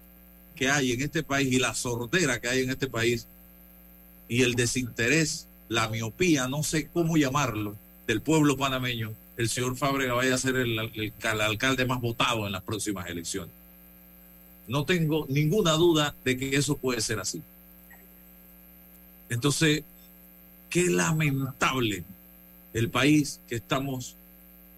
que 0.56 0.70
hay 0.70 0.92
en 0.92 1.02
este 1.02 1.24
país 1.24 1.52
y 1.52 1.58
la 1.58 1.74
sordera 1.74 2.40
que 2.40 2.48
hay 2.48 2.62
en 2.62 2.70
este 2.70 2.88
país 2.88 3.26
y 4.32 4.44
el 4.44 4.56
desinterés, 4.56 5.46
la 5.68 5.90
miopía, 5.90 6.48
no 6.48 6.64
sé 6.64 6.88
cómo 6.88 7.18
llamarlo, 7.18 7.76
del 8.08 8.22
pueblo 8.22 8.56
panameño, 8.56 9.12
el 9.36 9.50
señor 9.50 9.76
Fábrega 9.76 10.14
vaya 10.14 10.36
a 10.36 10.38
ser 10.38 10.56
el, 10.56 10.80
el 10.80 11.42
alcalde 11.42 11.86
más 11.86 12.00
votado 12.00 12.46
en 12.46 12.54
las 12.54 12.64
próximas 12.64 13.10
elecciones. 13.10 13.54
No 14.70 14.86
tengo 14.86 15.26
ninguna 15.28 15.74
duda 15.74 16.16
de 16.24 16.38
que 16.38 16.56
eso 16.56 16.78
puede 16.78 17.02
ser 17.02 17.20
así. 17.20 17.42
Entonces, 19.30 19.84
qué 20.70 20.90
lamentable 20.90 22.06
el 22.74 22.90
país 22.90 23.42
que 23.50 23.56
estamos 23.56 24.16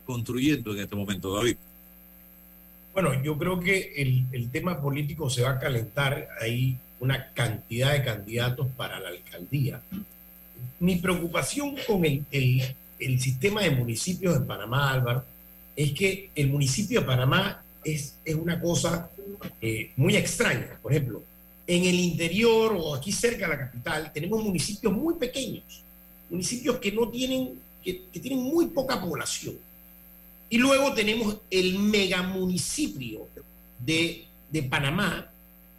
construyendo 0.04 0.74
en 0.74 0.80
este 0.80 0.96
momento, 0.96 1.32
David. 1.36 1.58
Bueno, 2.92 3.22
yo 3.22 3.38
creo 3.38 3.60
que 3.60 3.94
el, 4.32 4.50
tema 4.50 4.82
político 4.82 5.30
se 5.30 5.44
va 5.44 5.52
a 5.52 5.60
calentar. 5.60 6.28
Hay 6.42 6.80
una 7.04 7.32
cantidad 7.34 7.94
de 7.94 8.04
candidatos 8.04 8.68
para 8.78 9.00
la 9.00 9.10
alcaldía. 9.10 9.82
Mi 10.80 10.96
preocupación 10.96 11.76
con 11.86 12.06
el, 12.06 12.26
el 13.00 13.20
sistema 13.20 13.62
de 13.62 13.72
municipios 13.72 14.36
en 14.36 14.48
Panamá, 14.48 14.92
Álvaro, 14.92 15.26
es 15.76 15.92
que 15.94 16.30
el 16.36 16.50
municipio 16.50 17.02
de 17.02 17.06
Panamá 17.06 17.64
es, 17.84 18.16
es 18.24 18.36
una 18.36 18.60
cosa 18.60 19.10
eh, 19.62 19.92
muy 19.98 20.16
extraña. 20.16 20.78
Por 20.82 20.94
ejemplo, 20.94 21.24
en 21.68 21.84
el 21.84 21.96
interior 21.96 22.76
o 22.78 22.96
aquí 22.96 23.12
cerca 23.12 23.48
de 23.48 23.54
la 23.54 23.60
capital 23.60 24.12
tenemos 24.14 24.44
municipios 24.44 24.94
muy 24.94 25.16
pequeños, 25.16 25.84
municipios 26.30 26.78
que 26.78 26.92
no 26.92 27.10
tienen, 27.10 27.60
que, 27.84 28.04
que 28.12 28.20
tienen 28.20 28.42
muy 28.42 28.68
poca 28.68 29.00
población 29.02 29.56
y 30.54 30.58
luego 30.60 30.94
tenemos 30.94 31.38
el 31.50 31.80
megamunicipio 31.80 33.28
de, 33.80 34.26
de 34.52 34.62
Panamá, 34.62 35.33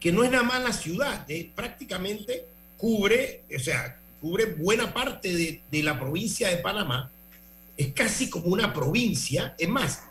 que 0.04 0.12
no 0.12 0.22
es 0.22 0.30
nada 0.30 0.42
más 0.42 0.62
la 0.62 0.74
ciudad, 0.74 1.26
prácticamente 1.54 2.44
cubre, 2.76 3.40
o 3.56 3.58
sea, 3.58 3.98
cubre 4.20 4.44
buena 4.44 4.92
parte 4.92 5.34
de, 5.34 5.62
de, 5.70 5.82
la 5.82 5.98
provincia 5.98 6.50
de 6.50 6.58
Panamá, 6.58 7.10
es 7.74 7.94
casi 7.94 8.28
como 8.28 8.48
una 8.48 8.74
provincia, 8.74 9.54
es 9.56 9.66
más, 9.66 10.02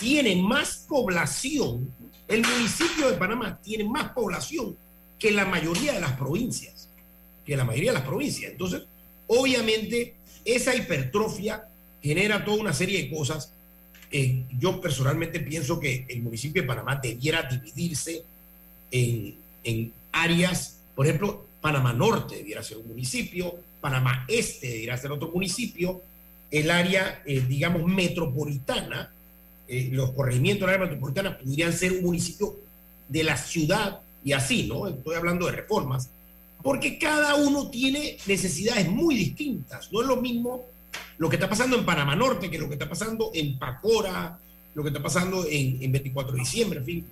tiene 0.00 0.34
más 0.34 0.84
población, 0.88 1.88
el 2.26 2.44
municipio 2.44 3.08
de 3.08 3.16
Panamá 3.16 3.56
tiene 3.62 3.84
más 3.84 4.10
población 4.10 4.76
que 5.16 5.30
la 5.30 5.44
mayoría 5.44 5.92
de 5.92 6.00
las 6.00 6.16
provincias, 6.18 6.88
que 7.44 7.56
la 7.56 7.62
mayoría 7.62 7.92
de 7.92 7.98
las 7.98 8.08
provincias. 8.08 8.50
Entonces, 8.50 8.82
obviamente, 9.28 10.16
esa 10.44 10.74
hipertrofia 10.74 11.68
genera 12.02 12.44
toda 12.44 12.62
una 12.62 12.72
serie 12.72 13.00
de 13.00 13.16
cosas 13.16 13.52
eh, 14.10 14.44
yo 14.58 14.80
personalmente 14.80 15.40
pienso 15.40 15.80
que 15.80 16.04
el 16.08 16.22
municipio 16.22 16.62
de 16.62 16.68
Panamá 16.68 16.96
debiera 16.96 17.42
dividirse 17.42 18.24
en, 18.90 19.34
en, 19.64 19.92
áreas, 20.12 20.78
por 20.94 21.06
ejemplo, 21.06 21.44
Panamá 21.60 21.92
Norte 21.92 22.36
debiera 22.36 22.62
ser 22.62 22.78
un 22.78 22.88
municipio, 22.88 23.54
Panamá 23.80 24.24
Este 24.28 24.68
debiera 24.68 24.96
ser 24.96 25.12
otro 25.12 25.28
municipio, 25.28 26.00
el 26.50 26.70
área, 26.70 27.22
eh, 27.26 27.44
digamos, 27.46 27.84
metropolitana, 27.84 29.12
eh, 29.68 29.90
los 29.92 30.12
corregimientos 30.12 30.66
del 30.66 30.76
área 30.76 30.86
metropolitana 30.86 31.38
podrían 31.38 31.72
ser 31.72 31.92
un 31.92 32.04
municipio 32.04 32.56
de 33.08 33.24
la 33.24 33.36
ciudad 33.36 34.00
y 34.24 34.32
así, 34.32 34.66
¿no? 34.66 34.88
Estoy 34.88 35.16
hablando 35.16 35.46
de 35.46 35.52
reformas, 35.52 36.08
porque 36.62 36.98
cada 36.98 37.34
uno 37.36 37.68
tiene 37.68 38.16
necesidades 38.26 38.88
muy 38.88 39.14
distintas, 39.14 39.92
no 39.92 40.02
es 40.02 40.08
lo 40.08 40.16
mismo 40.16 40.64
lo 41.18 41.28
que 41.28 41.36
está 41.36 41.48
pasando 41.48 41.76
en 41.76 41.84
Panamá 41.84 42.14
Norte, 42.14 42.50
que 42.50 42.58
lo 42.58 42.68
que 42.68 42.74
está 42.74 42.88
pasando 42.88 43.30
en 43.34 43.58
Pacora, 43.58 44.38
lo 44.74 44.82
que 44.82 44.88
está 44.88 45.02
pasando 45.02 45.46
en, 45.48 45.90
24 45.90 46.32
de 46.32 46.38
diciembre, 46.38 46.78
en 46.80 46.84
fin. 46.84 47.06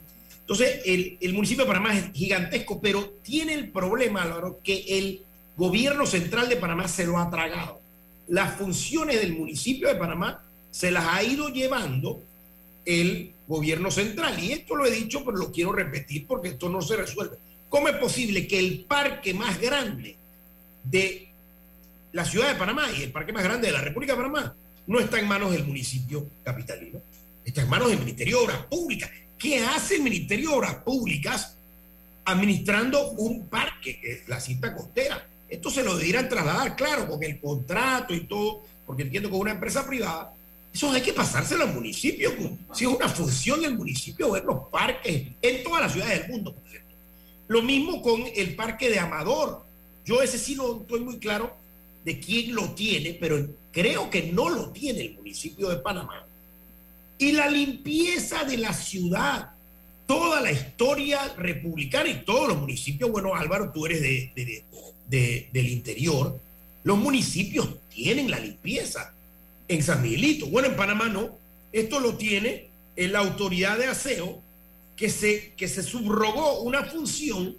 Entonces, 0.45 0.83
el, 0.85 1.33
municipio 1.33 1.65
de 1.65 1.69
Panamá 1.69 1.97
es 1.97 2.13
gigantesco, 2.13 2.79
pero 2.79 3.15
tiene 3.23 3.55
el 3.55 3.71
problema, 3.71 4.23
Álvaro, 4.23 4.61
que 4.63 4.85
el 4.89 5.23
gobierno 5.57 6.05
central 6.05 6.51
de 6.51 6.57
Panamá 6.57 6.87
se 6.87 7.07
lo 7.07 7.19
ha 7.19 7.31
tragado. 7.31 7.81
las 8.29 8.57
funciones 8.57 9.21
del 9.21 9.35
municipio 9.35 9.89
de 9.89 9.95
Panamá 9.95 10.43
se 10.71 10.91
las 10.91 11.07
ha 11.07 11.23
ido 11.23 11.49
llevando 11.49 12.23
el 12.85 13.33
gobierno 13.49 13.91
central. 13.91 14.43
Y 14.43 14.53
esto 14.53 14.77
lo 14.77 14.85
he 14.85 14.91
dicho, 14.91 15.25
pero 15.25 15.39
lo 15.39 15.51
quiero 15.51 15.73
repetir 15.73 16.27
porque 16.27 16.49
esto 16.49 16.69
no 16.69 16.83
se 16.83 16.97
resuelve. 16.97 17.37
¿Cómo 17.71 17.89
es 17.89 17.97
posible 17.97 18.47
que 18.47 18.59
el 18.59 18.85
parque 18.85 19.33
más 19.33 19.59
grande 19.59 20.17
de 20.85 21.29
la 22.13 22.25
ciudad 22.25 22.49
de 22.49 22.59
Panamá 22.59 22.87
y 22.97 23.03
el 23.03 23.13
parque 23.13 23.33
más 23.33 23.45
grande 23.45 23.69
de 23.69 23.73
la 23.73 23.81
República 23.81 24.13
de 24.13 24.23
Panamá 24.23 24.55
no 24.87 25.01
está 25.01 25.19
en 25.19 25.27
manos 25.27 25.53
del 25.53 25.65
municipio 25.65 26.27
capitalino? 26.43 27.01
Está 27.45 27.63
en 27.63 27.71
manos 27.71 27.89
del 27.89 27.99
Ministerio 27.99 28.39
de 28.39 28.45
Obras 28.45 28.67
Públicas. 28.67 29.11
¿Qué 29.39 29.65
hace 29.65 29.97
el 29.97 30.03
Ministerio 30.03 30.51
de 30.51 30.57
Obras 30.57 30.75
Públicas 30.77 31.57
administrando 32.25 33.11
un 33.13 33.47
parque, 33.49 34.01
que 34.01 34.13
es 34.13 34.29
la 34.29 34.41
cinta 34.41 34.75
costera? 34.75 35.27
Esto 35.49 35.71
se 35.71 35.85
lo 35.85 35.97
deberían 35.97 36.29
trasladar, 36.29 36.75
claro, 36.77 37.09
con 37.09 37.23
el 37.23 37.39
contrato 37.41 38.15
y 38.15 38.21
todo, 38.21 38.63
porque 38.87 39.03
entiendo 39.03 39.29
que 39.29 39.37
es 39.37 39.41
una 39.41 39.51
empresa 39.53 39.87
privada. 39.87 40.33
Eso 40.73 40.91
hay 40.91 41.03
que 41.03 41.13
pasárselo 41.13 41.65
al 41.65 41.75
municipio. 41.75 42.33
Si 42.73 42.85
es 42.85 42.91
una 42.91 43.09
función 43.09 43.61
del 43.61 43.77
municipio 43.77 44.33
ver 44.33 44.45
los 44.45 44.69
parques 44.69 45.29
en 45.41 45.63
todas 45.63 45.83
las 45.83 45.93
ciudades 45.93 46.23
del 46.23 46.31
mundo, 46.31 46.53
por 46.53 46.69
cierto. 46.69 46.95
Lo 47.47 47.63
mismo 47.63 48.03
con 48.03 48.25
el 48.35 48.57
parque 48.57 48.91
de 48.91 48.99
Amador. 48.99 49.65
Yo 50.05 50.21
ese 50.21 50.39
sí 50.39 50.57
no 50.57 50.81
estoy 50.81 51.01
muy 51.01 51.19
claro 51.19 51.55
de 52.05 52.19
quién 52.19 52.55
lo 52.55 52.71
tiene, 52.71 53.15
pero 53.15 53.47
creo 53.71 54.11
que 54.11 54.25
no 54.33 54.49
lo 54.49 54.71
tiene 54.71 55.03
el 55.03 55.15
municipio 55.15 55.69
de 55.69 55.77
Panamá. 55.77 56.24
Y 57.19 57.33
la 57.33 57.49
limpieza 57.49 58.45
de 58.45 58.59
la 58.59 58.73
ciudad, 58.73 59.51
toda 60.07 60.41
la 60.41 60.51
historia 60.51 61.33
republicana 61.37 62.09
y 62.09 62.25
todos 62.25 62.49
los 62.49 62.59
municipios, 62.59 63.11
bueno 63.11 63.35
Álvaro, 63.35 63.71
tú 63.73 63.87
eres 63.87 64.01
de, 64.01 65.47
del 65.53 65.69
interior, 65.69 66.39
los 66.83 66.99
municipios 66.99 67.69
tienen 67.89 68.31
la 68.31 68.39
limpieza. 68.39 69.13
En 69.69 69.83
San 69.83 70.03
Miguelito, 70.03 70.47
bueno, 70.47 70.69
en 70.69 70.77
Panamá 70.77 71.09
no, 71.09 71.39
esto 71.73 72.01
lo 72.01 72.17
tiene 72.17 72.69
en 72.97 73.13
la 73.13 73.21
autoridad 73.21 73.79
de 73.79 73.87
aseo 73.87 74.43
que 74.97 75.11
se, 75.11 75.53
que 75.57 75.69
se 75.69 75.83
subrogó 75.83 76.61
una 76.61 76.85
función, 76.85 77.57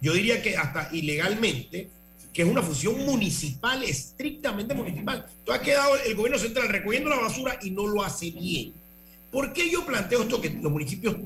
yo 0.00 0.12
diría 0.12 0.42
que 0.42 0.56
hasta 0.56 0.90
ilegalmente, 0.92 1.88
que 2.32 2.42
es 2.42 2.48
una 2.48 2.62
función 2.62 2.98
municipal, 3.06 3.82
estrictamente 3.82 4.74
municipal. 4.74 5.24
Entonces 5.38 5.62
ha 5.62 5.64
quedado 5.64 5.96
el 5.96 6.14
gobierno 6.14 6.38
central 6.38 6.68
recogiendo 6.68 7.08
la 7.08 7.16
basura 7.16 7.58
y 7.62 7.70
no 7.70 7.86
lo 7.86 8.02
hace 8.02 8.30
bien. 8.30 8.74
¿Por 9.30 9.52
qué 9.52 9.70
yo 9.70 9.84
planteo 9.84 10.22
esto 10.22 10.40
que 10.40 10.50
los 10.50 10.72
municipios, 10.72 11.16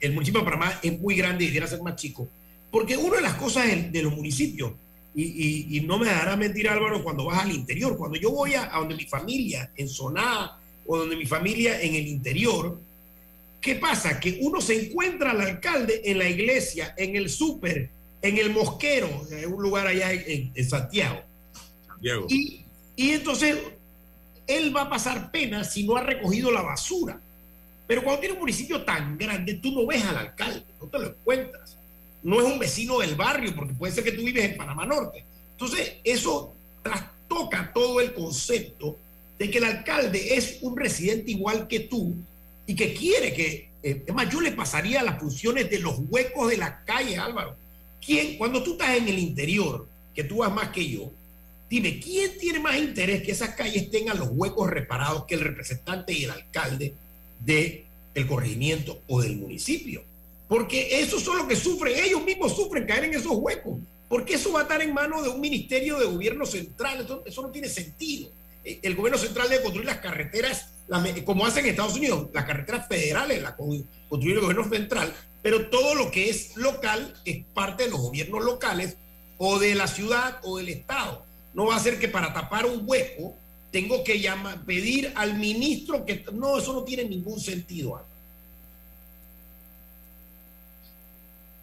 el 0.00 0.12
municipio 0.12 0.40
de 0.40 0.44
Panamá 0.44 0.78
es 0.82 0.98
muy 0.98 1.14
grande 1.14 1.44
y 1.44 1.48
debería 1.48 1.68
ser 1.68 1.82
más 1.82 1.96
chico? 1.96 2.28
Porque 2.70 2.96
una 2.96 3.16
de 3.16 3.22
las 3.22 3.34
cosas 3.34 3.66
de 3.92 4.02
los 4.02 4.14
municipios, 4.14 4.72
y, 5.14 5.80
no 5.86 5.96
me 5.96 6.06
dará 6.06 6.36
mentir 6.36 6.68
Álvaro 6.68 7.04
cuando 7.04 7.26
vas 7.26 7.44
al 7.44 7.52
interior, 7.52 7.96
cuando 7.96 8.18
yo 8.18 8.30
voy 8.30 8.54
a, 8.54 8.66
donde 8.66 8.96
mi 8.96 9.04
familia, 9.04 9.70
en 9.76 9.88
Soná, 9.88 10.58
o 10.86 10.98
donde 10.98 11.16
mi 11.16 11.24
familia 11.24 11.80
en 11.80 11.94
el 11.94 12.06
interior, 12.08 12.78
¿qué 13.60 13.76
pasa? 13.76 14.18
Que 14.18 14.38
uno 14.40 14.60
se 14.60 14.86
encuentra 14.86 15.30
al 15.30 15.40
alcalde 15.40 16.02
en 16.04 16.18
la 16.18 16.28
iglesia, 16.28 16.94
en 16.96 17.14
el 17.14 17.30
súper, 17.30 17.90
en 18.20 18.38
el 18.38 18.50
mosquero, 18.50 19.08
en 19.30 19.52
un 19.52 19.62
lugar 19.62 19.86
allá 19.86 20.12
en, 20.12 20.52
Santiago. 20.68 21.20
Santiago. 21.86 22.26
Y, 22.28 22.64
y 22.96 23.10
entonces 23.10 23.56
él 24.46 24.76
va 24.76 24.82
a 24.82 24.90
pasar 24.90 25.30
pena 25.30 25.64
si 25.64 25.86
no 25.86 25.96
ha 25.96 26.02
recogido 26.02 26.50
la 26.50 26.62
basura. 26.62 27.20
Pero 27.86 28.02
cuando 28.02 28.20
tiene 28.20 28.34
un 28.34 28.40
municipio 28.40 28.82
tan 28.82 29.18
grande, 29.18 29.54
tú 29.54 29.72
no 29.72 29.86
ves 29.86 30.04
al 30.04 30.16
alcalde, 30.16 30.64
no 30.80 30.86
te 30.88 30.98
lo 30.98 31.08
encuentras. 31.08 31.76
No 32.22 32.40
es 32.40 32.46
un 32.46 32.58
vecino 32.58 32.98
del 33.00 33.14
barrio, 33.14 33.54
porque 33.54 33.74
puede 33.74 33.92
ser 33.92 34.04
que 34.04 34.12
tú 34.12 34.22
vives 34.22 34.44
en 34.44 34.56
Panamá 34.56 34.86
Norte. 34.86 35.24
Entonces, 35.52 35.96
eso 36.02 36.54
trastoca 36.82 37.72
todo 37.72 38.00
el 38.00 38.14
concepto 38.14 38.96
de 39.38 39.50
que 39.50 39.58
el 39.58 39.64
alcalde 39.64 40.34
es 40.36 40.58
un 40.62 40.76
residente 40.76 41.32
igual 41.32 41.68
que 41.68 41.80
tú 41.80 42.14
y 42.66 42.74
que 42.74 42.94
quiere 42.94 43.34
que, 43.34 43.68
eh, 43.82 44.04
es 44.06 44.14
más, 44.14 44.30
yo 44.30 44.40
le 44.40 44.52
pasaría 44.52 45.02
las 45.02 45.20
funciones 45.20 45.68
de 45.68 45.80
los 45.80 45.98
huecos 46.08 46.48
de 46.48 46.56
la 46.56 46.82
calle, 46.84 47.18
Álvaro. 47.18 47.56
¿Quién, 48.04 48.38
cuando 48.38 48.62
tú 48.62 48.72
estás 48.72 48.96
en 48.96 49.08
el 49.08 49.18
interior, 49.18 49.86
que 50.14 50.24
tú 50.24 50.38
vas 50.38 50.52
más 50.52 50.70
que 50.70 50.88
yo, 50.88 51.10
dime, 51.68 52.00
¿quién 52.00 52.38
tiene 52.38 52.60
más 52.60 52.76
interés 52.76 53.22
que 53.22 53.32
esas 53.32 53.50
calles 53.50 53.90
tengan 53.90 54.18
los 54.18 54.28
huecos 54.30 54.70
reparados 54.70 55.24
que 55.26 55.34
el 55.34 55.40
representante 55.40 56.12
y 56.12 56.24
el 56.24 56.30
alcalde 56.30 56.94
del 57.44 57.84
el 58.14 58.26
corregimiento 58.26 59.00
o 59.08 59.20
del 59.20 59.36
municipio. 59.36 60.02
Porque 60.48 61.00
eso 61.00 61.18
son 61.18 61.38
lo 61.38 61.48
que 61.48 61.56
sufren, 61.56 61.98
ellos 61.98 62.22
mismos 62.24 62.54
sufren 62.54 62.86
caer 62.86 63.04
en 63.04 63.14
esos 63.14 63.32
huecos. 63.32 63.78
Porque 64.08 64.34
eso 64.34 64.52
va 64.52 64.60
a 64.60 64.62
estar 64.62 64.80
en 64.82 64.94
manos 64.94 65.24
de 65.24 65.30
un 65.30 65.40
ministerio 65.40 65.98
de 65.98 66.06
gobierno 66.06 66.46
central. 66.46 67.06
Eso, 67.24 67.42
no 67.42 67.50
tiene 67.50 67.68
sentido. 67.68 68.30
Eh, 68.64 68.78
el 68.82 68.94
gobierno 68.94 69.18
central 69.18 69.48
debe 69.48 69.62
construir 69.62 69.86
las 69.86 69.98
carreteras, 69.98 70.68
como 71.24 71.46
hacen 71.46 71.64
en 71.64 71.70
Estados 71.70 71.96
Unidos, 71.96 72.28
las 72.32 72.44
carreteras 72.44 72.86
federales, 72.86 73.42
las 73.42 73.54
construye 73.54 74.34
el 74.34 74.40
gobierno 74.40 74.68
central, 74.68 75.12
pero 75.42 75.68
todo 75.68 75.94
lo 75.94 76.10
que 76.10 76.28
es 76.30 76.56
local 76.56 77.14
es 77.24 77.44
parte 77.54 77.84
de 77.84 77.90
los 77.90 78.00
gobiernos 78.00 78.44
locales 78.44 78.96
o 79.38 79.58
de 79.58 79.74
la 79.74 79.88
ciudad 79.88 80.38
o 80.42 80.58
del 80.58 80.68
Estado. 80.68 81.24
No 81.54 81.66
va 81.66 81.76
a 81.76 81.80
ser 81.80 81.98
que 81.98 82.08
para 82.08 82.32
tapar 82.32 82.66
un 82.66 82.82
hueco 82.86 83.34
tengo 83.74 84.04
que 84.04 84.20
llamar, 84.20 84.64
pedir 84.64 85.12
al 85.16 85.36
ministro 85.36 86.06
que... 86.06 86.24
No, 86.32 86.58
eso 86.58 86.72
no 86.72 86.84
tiene 86.84 87.08
ningún 87.08 87.40
sentido. 87.40 88.00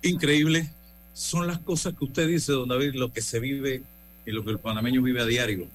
Increíble. 0.01 0.69
Son 1.13 1.47
las 1.47 1.59
cosas 1.59 1.93
que 1.97 2.03
usted 2.03 2.27
dice, 2.27 2.51
don 2.51 2.67
David, 2.67 2.95
lo 2.95 3.13
que 3.13 3.21
se 3.21 3.39
vive 3.39 3.83
y 4.25 4.31
lo 4.31 4.43
que 4.43 4.51
el 4.51 4.59
panameño 4.59 5.01
vive 5.01 5.21
a 5.21 5.25
diario. 5.25 5.67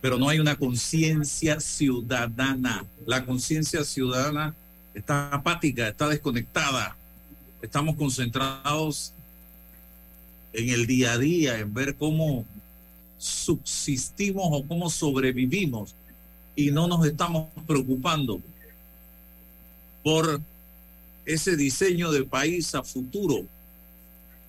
Pero 0.00 0.16
no 0.16 0.30
hay 0.30 0.38
una 0.38 0.56
conciencia 0.56 1.60
ciudadana. 1.60 2.86
La 3.04 3.26
conciencia 3.26 3.84
ciudadana 3.84 4.54
está 4.94 5.28
apática, 5.28 5.88
está 5.88 6.08
desconectada. 6.08 6.96
Estamos 7.60 7.96
concentrados 7.96 9.12
en 10.54 10.70
el 10.70 10.86
día 10.86 11.12
a 11.12 11.18
día, 11.18 11.58
en 11.58 11.74
ver 11.74 11.96
cómo 11.96 12.46
subsistimos 13.24 14.48
o 14.50 14.66
cómo 14.66 14.90
sobrevivimos 14.90 15.94
y 16.54 16.70
no 16.70 16.86
nos 16.86 17.06
estamos 17.06 17.48
preocupando 17.66 18.40
por 20.02 20.40
ese 21.24 21.56
diseño 21.56 22.12
de 22.12 22.24
país 22.24 22.74
a 22.74 22.82
futuro 22.82 23.46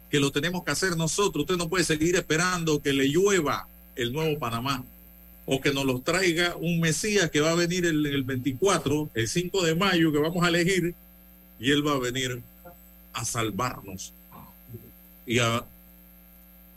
que 0.09 0.19
lo 0.19 0.29
tenemos 0.29 0.63
que 0.65 0.71
hacer 0.71 0.97
nosotros. 0.97 1.43
Usted 1.43 1.55
no 1.55 1.69
puede 1.69 1.85
seguir 1.85 2.17
esperando 2.17 2.81
que 2.81 2.91
le 2.91 3.07
llueva 3.07 3.65
el 3.95 4.11
nuevo 4.11 4.37
Panamá 4.37 4.83
o 5.45 5.61
que 5.61 5.73
nos 5.73 5.85
lo 5.85 6.01
traiga 6.01 6.57
un 6.57 6.81
Mesías 6.81 7.29
que 7.31 7.39
va 7.39 7.51
a 7.51 7.55
venir 7.55 7.85
el, 7.85 8.05
el 8.05 8.23
24, 8.23 9.09
el 9.13 9.27
5 9.27 9.63
de 9.63 9.75
mayo 9.75 10.11
que 10.11 10.17
vamos 10.17 10.43
a 10.43 10.49
elegir 10.49 10.93
y 11.59 11.71
él 11.71 11.87
va 11.87 11.93
a 11.93 11.99
venir 11.99 12.41
a 13.13 13.23
salvarnos 13.23 14.11
y 15.25 15.39
a 15.39 15.65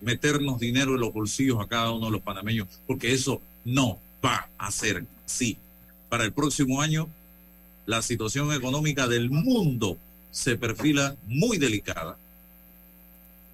meternos 0.00 0.60
dinero 0.60 0.94
en 0.94 1.00
los 1.00 1.12
bolsillos 1.12 1.60
a 1.60 1.68
cada 1.68 1.92
uno 1.92 2.06
de 2.06 2.12
los 2.12 2.22
panameños, 2.22 2.68
porque 2.86 3.12
eso 3.12 3.40
no 3.64 3.98
va 4.24 4.48
a 4.58 4.70
ser 4.70 5.04
así. 5.26 5.56
Para 6.08 6.24
el 6.24 6.32
próximo 6.32 6.80
año, 6.80 7.08
la 7.86 8.02
situación 8.02 8.52
económica 8.52 9.06
del 9.06 9.30
mundo 9.30 9.96
se 10.30 10.56
perfila 10.56 11.16
muy 11.26 11.58
delicada. 11.58 12.16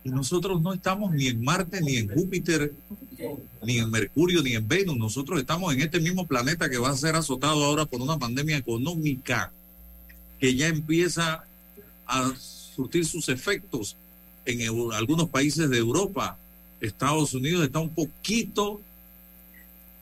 Y 0.04 0.10
nosotros 0.10 0.60
no 0.60 0.74
estamos 0.74 1.12
ni 1.12 1.28
en 1.28 1.42
Marte, 1.42 1.80
ni 1.80 1.96
en 1.96 2.08
Júpiter, 2.08 2.74
ni 3.62 3.78
en 3.78 3.90
Mercurio, 3.90 4.42
ni 4.42 4.52
en 4.52 4.68
Venus. 4.68 4.96
Nosotros 4.98 5.40
estamos 5.40 5.72
en 5.72 5.80
este 5.80 5.98
mismo 5.98 6.26
planeta 6.26 6.68
que 6.68 6.76
va 6.76 6.90
a 6.90 6.96
ser 6.96 7.16
azotado 7.16 7.64
ahora 7.64 7.86
por 7.86 8.02
una 8.02 8.18
pandemia 8.18 8.58
económica 8.58 9.50
que 10.38 10.54
ya 10.54 10.68
empieza 10.68 11.44
a 12.06 12.34
surtir 12.36 13.06
sus 13.06 13.28
efectos 13.30 13.96
en 14.44 14.92
algunos 14.92 15.28
países 15.28 15.70
de 15.70 15.78
Europa, 15.78 16.38
Estados 16.80 17.34
Unidos 17.34 17.64
está 17.64 17.78
un 17.78 17.90
poquito 17.90 18.80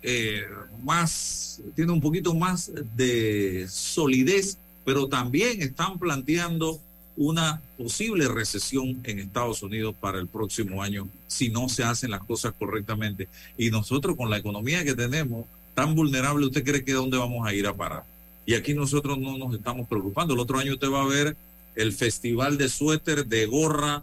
eh, 0.03 0.43
más, 0.83 1.61
tiene 1.77 1.93
un 1.93 2.01
poquito 2.01 2.35
más 2.35 2.73
de 2.97 3.67
solidez, 3.69 4.59
pero 4.85 5.07
también 5.07 5.63
están 5.63 5.99
planteando 5.99 6.81
una 7.17 7.61
posible 7.77 8.27
recesión 8.27 9.01
en 9.05 9.19
Estados 9.19 9.63
Unidos 9.63 9.95
para 10.01 10.19
el 10.19 10.27
próximo 10.27 10.83
año 10.83 11.09
si 11.27 11.51
no 11.51 11.69
se 11.69 11.85
hacen 11.85 12.11
las 12.11 12.25
cosas 12.25 12.55
correctamente. 12.59 13.29
Y 13.57 13.71
nosotros 13.71 14.17
con 14.17 14.31
la 14.31 14.39
economía 14.39 14.85
que 14.85 14.95
tenemos 14.95 15.47
tan 15.75 15.95
vulnerable, 15.95 16.47
¿usted 16.47 16.65
cree 16.65 16.85
que 16.85 16.93
dónde 16.93 17.19
vamos 17.19 17.47
a 17.47 17.55
ir 17.55 17.67
a 17.67 17.75
parar? 17.75 18.05
Y 18.45 18.55
aquí 18.55 18.75
nosotros 18.75 19.19
no 19.19 19.39
nos 19.39 19.55
estamos 19.55 19.87
preocupando. 19.89 20.35
El 20.35 20.41
otro 20.41 20.59
año 20.59 20.73
usted 20.73 20.91
va 20.91 21.03
a 21.03 21.07
ver 21.07 21.37
el 21.77 21.93
festival 21.93 22.59
de 22.59 22.69
suéter, 22.69 23.27
de 23.27 23.47
gorra, 23.47 24.03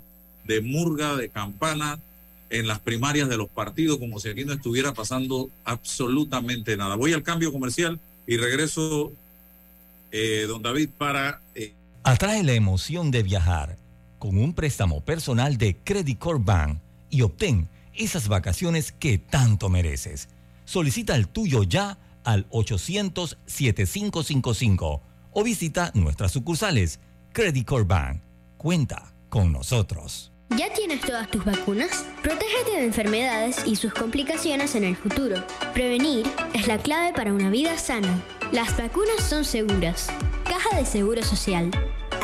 de 0.49 0.59
murga, 0.61 1.15
de 1.15 1.29
campana 1.29 1.99
en 2.49 2.67
las 2.67 2.79
primarias 2.79 3.29
de 3.29 3.37
los 3.37 3.47
partidos, 3.49 3.99
como 3.99 4.19
si 4.19 4.29
aquí 4.29 4.45
no 4.45 4.53
estuviera 4.53 4.95
pasando 4.95 5.51
absolutamente 5.63 6.75
nada. 6.75 6.95
Voy 6.95 7.13
al 7.13 7.21
cambio 7.21 7.53
comercial 7.53 7.99
y 8.25 8.37
regreso, 8.37 9.13
eh, 10.11 10.45
don 10.47 10.63
David, 10.63 10.89
para... 10.97 11.39
Eh, 11.53 11.75
Atrae 12.03 12.43
la 12.43 12.53
emoción 12.53 13.11
de 13.11 13.21
viajar 13.21 13.77
con 14.17 14.39
un 14.39 14.55
préstamo 14.55 15.01
personal 15.01 15.59
de 15.59 15.77
Credit 15.77 16.17
Corp 16.17 16.43
Bank 16.43 16.79
y 17.11 17.21
obtén 17.21 17.69
esas 17.93 18.27
vacaciones 18.27 18.91
que 18.91 19.19
tanto 19.19 19.69
mereces. 19.69 20.29
Solicita 20.65 21.15
el 21.15 21.27
tuyo 21.27 21.61
ya 21.61 21.99
al 22.23 22.49
800-7555 22.49 25.01
o 25.31 25.43
visita 25.43 25.91
nuestras 25.93 26.31
sucursales. 26.31 26.99
Credit 27.33 27.67
Core 27.67 27.83
Bank. 27.83 28.23
Cuenta 28.57 29.13
con 29.29 29.51
nosotros. 29.51 30.31
¿Ya 30.57 30.73
tienes 30.73 31.01
todas 31.01 31.29
tus 31.29 31.45
vacunas? 31.45 32.05
Protégete 32.23 32.71
de 32.71 32.85
enfermedades 32.85 33.65
y 33.67 33.75
sus 33.75 33.93
complicaciones 33.93 34.73
en 34.73 34.83
el 34.83 34.95
futuro. 34.95 35.35
Prevenir 35.73 36.25
es 36.53 36.67
la 36.67 36.79
clave 36.79 37.13
para 37.13 37.33
una 37.33 37.51
vida 37.51 37.77
sana. 37.77 38.21
Las 38.51 38.75
vacunas 38.75 39.23
son 39.23 39.45
seguras. 39.45 40.07
Caja 40.45 40.75
de 40.75 40.85
Seguro 40.85 41.23
Social. 41.23 41.69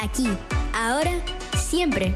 Aquí, 0.01 0.27
ahora, 0.73 1.11
siempre. 1.55 2.15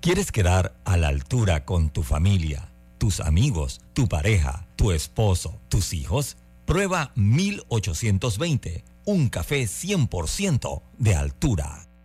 ¿Quieres 0.00 0.32
quedar 0.32 0.74
a 0.86 0.96
la 0.96 1.08
altura 1.08 1.66
con 1.66 1.90
tu 1.90 2.02
familia, 2.02 2.72
tus 2.96 3.20
amigos, 3.20 3.82
tu 3.92 4.08
pareja, 4.08 4.66
tu 4.76 4.92
esposo, 4.92 5.60
tus 5.68 5.92
hijos? 5.92 6.38
Prueba 6.64 7.12
1820, 7.16 8.84
un 9.04 9.28
café 9.28 9.64
100% 9.64 10.82
de 10.96 11.14
altura. 11.14 11.87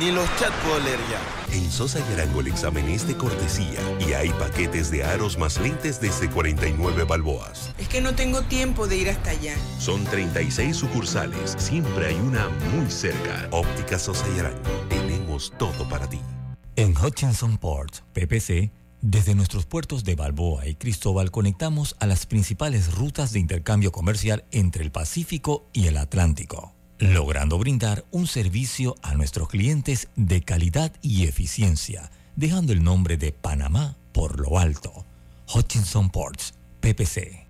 Ni 0.00 0.10
los 0.10 0.24
chats 0.38 0.56
puedo 0.64 0.80
leer 0.80 0.98
ya. 1.10 1.54
En 1.54 1.70
Sosa 1.70 2.00
y 2.00 2.12
Arango 2.14 2.40
el 2.40 2.46
examen 2.46 2.88
es 2.88 3.06
de 3.06 3.14
cortesía 3.18 3.78
y 4.00 4.14
hay 4.14 4.30
paquetes 4.30 4.90
de 4.90 5.04
aros 5.04 5.36
más 5.36 5.60
lentes 5.60 6.00
desde 6.00 6.30
49 6.30 7.04
balboas. 7.04 7.74
Es 7.76 7.86
que 7.86 8.00
no 8.00 8.14
tengo 8.14 8.40
tiempo 8.40 8.88
de 8.88 8.96
ir 8.96 9.10
hasta 9.10 9.32
allá. 9.32 9.54
Son 9.78 10.02
36 10.04 10.74
sucursales, 10.74 11.54
siempre 11.58 12.06
hay 12.06 12.14
una 12.14 12.48
muy 12.74 12.90
cerca. 12.90 13.46
Óptica 13.50 13.98
Sosa 13.98 14.24
y 14.34 14.38
Arango, 14.38 14.58
tenemos 14.88 15.52
todo 15.58 15.86
para 15.86 16.08
ti. 16.08 16.18
En 16.76 16.96
Hutchinson 16.96 17.58
Port, 17.58 17.96
PPC, 18.14 18.72
desde 19.02 19.34
nuestros 19.34 19.66
puertos 19.66 20.04
de 20.04 20.14
Balboa 20.14 20.66
y 20.66 20.76
Cristóbal 20.76 21.30
conectamos 21.30 21.94
a 22.00 22.06
las 22.06 22.24
principales 22.24 22.94
rutas 22.94 23.32
de 23.32 23.40
intercambio 23.40 23.92
comercial 23.92 24.44
entre 24.50 24.82
el 24.82 24.92
Pacífico 24.92 25.68
y 25.74 25.88
el 25.88 25.98
Atlántico, 25.98 26.74
logrando 27.00 27.58
brindar 27.58 28.04
un 28.10 28.26
servicio 28.26 28.94
a 29.02 29.14
nuestros 29.14 29.48
clientes 29.48 30.08
de 30.16 30.42
calidad 30.42 30.92
y 31.02 31.24
eficiencia, 31.24 32.10
dejando 32.36 32.72
el 32.72 32.84
nombre 32.84 33.16
de 33.16 33.32
Panamá 33.32 33.96
por 34.12 34.38
lo 34.38 34.58
alto. 34.58 35.06
Hutchinson 35.52 36.10
Ports, 36.10 36.54
PPC. 36.80 37.49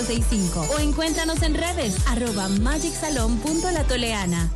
o 0.69 0.79
encuéntranos 0.79 1.43
en 1.43 1.53
redes 1.53 1.95
arroba 2.07 2.49
magicsalon.latoleana. 2.49 4.51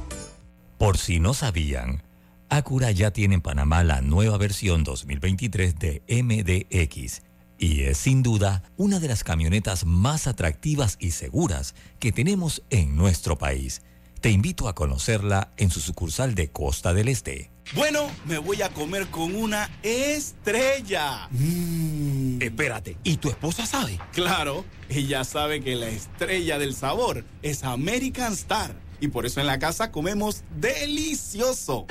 Por 0.78 0.98
si 0.98 1.20
no 1.20 1.34
sabían, 1.34 2.04
Acura 2.50 2.92
ya 2.92 3.12
tiene 3.12 3.36
en 3.36 3.42
Panamá 3.42 3.84
la 3.84 4.02
nueva 4.02 4.38
versión 4.38 4.84
2023 4.84 5.78
de 5.78 6.02
MDX 6.08 7.22
y 7.58 7.82
es 7.82 7.98
sin 7.98 8.24
duda 8.24 8.64
una 8.78 9.00
de 9.00 9.08
las 9.08 9.24
camionetas 9.24 9.86
más 9.86 10.28
atractivas 10.28 10.98
y 11.00 11.12
seguras 11.12 11.76
que 12.00 12.12
tenemos 12.12 12.64
en 12.70 12.96
nuestro 12.96 13.38
país. 13.38 13.82
Te 14.26 14.32
invito 14.32 14.68
a 14.68 14.74
conocerla 14.74 15.52
en 15.56 15.70
su 15.70 15.80
sucursal 15.80 16.34
de 16.34 16.50
Costa 16.50 16.96
del 16.96 17.10
Este. 17.10 17.52
Bueno, 17.76 18.10
me 18.26 18.40
voy 18.40 18.60
a 18.64 18.70
comer 18.70 19.06
con 19.12 19.36
una 19.36 19.70
estrella. 19.84 21.28
Mm. 21.30 22.42
Espérate, 22.42 22.98
¿y 23.04 23.18
tu 23.18 23.30
esposa 23.30 23.68
sabe? 23.68 24.00
Claro, 24.14 24.66
ella 24.90 25.24
sabe 25.26 25.62
que 25.62 25.76
la 25.76 25.90
estrella 25.90 26.58
del 26.58 26.74
sabor 26.74 27.24
es 27.44 27.64
American 27.64 28.34
Star. 28.34 28.74
Y 29.00 29.10
por 29.10 29.28
eso 29.28 29.42
en 29.42 29.46
la 29.46 29.60
casa 29.60 29.92
comemos 29.92 30.42
delicioso. 30.60 31.86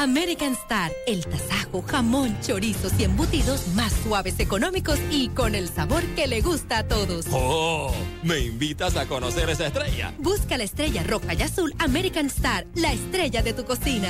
American 0.00 0.54
Star, 0.54 0.90
el 1.06 1.26
tasajo, 1.26 1.82
jamón, 1.82 2.34
chorizos 2.40 2.90
y 2.98 3.04
embutidos 3.04 3.68
más 3.74 3.92
suaves, 4.02 4.40
económicos 4.40 4.98
y 5.10 5.28
con 5.28 5.54
el 5.54 5.68
sabor 5.68 6.02
que 6.16 6.26
le 6.26 6.40
gusta 6.40 6.78
a 6.78 6.88
todos. 6.88 7.26
¡Oh! 7.30 7.92
¿Me 8.22 8.38
invitas 8.38 8.96
a 8.96 9.04
conocer 9.04 9.50
esa 9.50 9.66
estrella? 9.66 10.14
Busca 10.16 10.56
la 10.56 10.64
estrella 10.64 11.02
roja 11.02 11.34
y 11.34 11.42
azul 11.42 11.74
American 11.78 12.28
Star, 12.28 12.66
la 12.76 12.94
estrella 12.94 13.42
de 13.42 13.52
tu 13.52 13.66
cocina. 13.66 14.08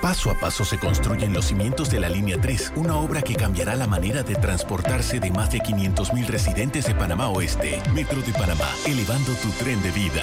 Paso 0.00 0.30
a 0.30 0.38
paso 0.38 0.64
se 0.64 0.78
construyen 0.78 1.32
los 1.32 1.46
cimientos 1.46 1.90
de 1.90 1.98
la 1.98 2.08
Línea 2.08 2.40
3, 2.40 2.74
una 2.76 2.94
obra 2.96 3.20
que 3.20 3.34
cambiará 3.34 3.74
la 3.74 3.88
manera 3.88 4.22
de 4.22 4.36
transportarse 4.36 5.18
de 5.18 5.32
más 5.32 5.50
de 5.50 5.58
500.000 5.58 6.26
residentes 6.28 6.86
de 6.86 6.94
Panamá 6.94 7.30
Oeste. 7.30 7.82
Metro 7.92 8.22
de 8.22 8.32
Panamá, 8.32 8.70
elevando 8.86 9.32
tu 9.34 9.48
tren 9.58 9.82
de 9.82 9.90
vida. 9.90 10.22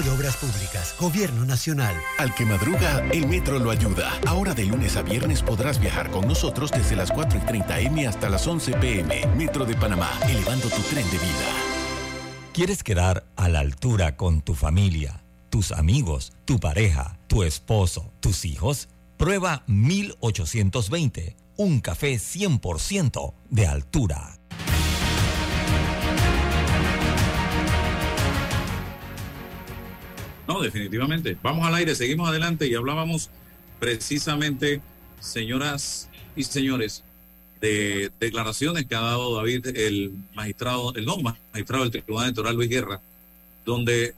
de 0.00 0.08
Obras 0.08 0.36
Públicas, 0.38 0.94
Gobierno 0.98 1.44
Nacional. 1.44 1.94
Al 2.16 2.34
que 2.34 2.46
madruga, 2.46 3.04
el 3.12 3.26
metro 3.26 3.58
lo 3.58 3.70
ayuda. 3.70 4.10
Ahora 4.26 4.54
de 4.54 4.64
lunes 4.64 4.96
a 4.96 5.02
viernes 5.02 5.42
podrás 5.42 5.78
viajar 5.78 6.10
con 6.10 6.26
nosotros 6.26 6.70
desde 6.70 6.96
las 6.96 7.10
4 7.10 7.38
y 7.38 7.42
30 7.42 7.80
M 7.80 8.06
hasta 8.06 8.30
las 8.30 8.46
11 8.46 8.72
PM. 8.74 9.26
Metro 9.36 9.66
de 9.66 9.74
Panamá, 9.74 10.08
elevando 10.26 10.68
tu 10.70 10.80
tren 10.82 11.04
de 11.10 11.18
vida. 11.18 11.48
¿Quieres 12.54 12.82
quedar 12.82 13.26
a 13.36 13.50
la 13.50 13.60
altura 13.60 14.16
con 14.16 14.40
tu 14.40 14.54
familia, 14.54 15.24
tus 15.50 15.72
amigos, 15.72 16.32
tu 16.46 16.58
pareja, 16.58 17.18
tu 17.26 17.42
esposo, 17.42 18.14
tus 18.20 18.46
hijos? 18.46 18.88
Prueba 19.18 19.62
1820, 19.66 21.36
un 21.56 21.80
café 21.80 22.14
100% 22.14 23.34
de 23.50 23.66
altura. 23.66 24.38
No, 30.48 30.60
definitivamente. 30.60 31.36
Vamos 31.42 31.66
al 31.66 31.74
aire, 31.74 31.94
seguimos 31.94 32.28
adelante 32.28 32.66
y 32.66 32.74
hablábamos 32.74 33.30
precisamente, 33.78 34.80
señoras 35.20 36.08
y 36.36 36.44
señores, 36.44 37.04
de 37.60 38.10
declaraciones 38.18 38.86
que 38.86 38.94
ha 38.96 39.00
dado 39.00 39.36
David, 39.36 39.68
el 39.76 40.12
magistrado, 40.34 40.94
el 40.96 41.04
no 41.04 41.16
magistrado 41.18 41.84
del 41.84 41.92
Tribunal 41.92 42.26
Electoral 42.26 42.56
Luis 42.56 42.68
Guerra, 42.68 43.00
donde 43.64 44.14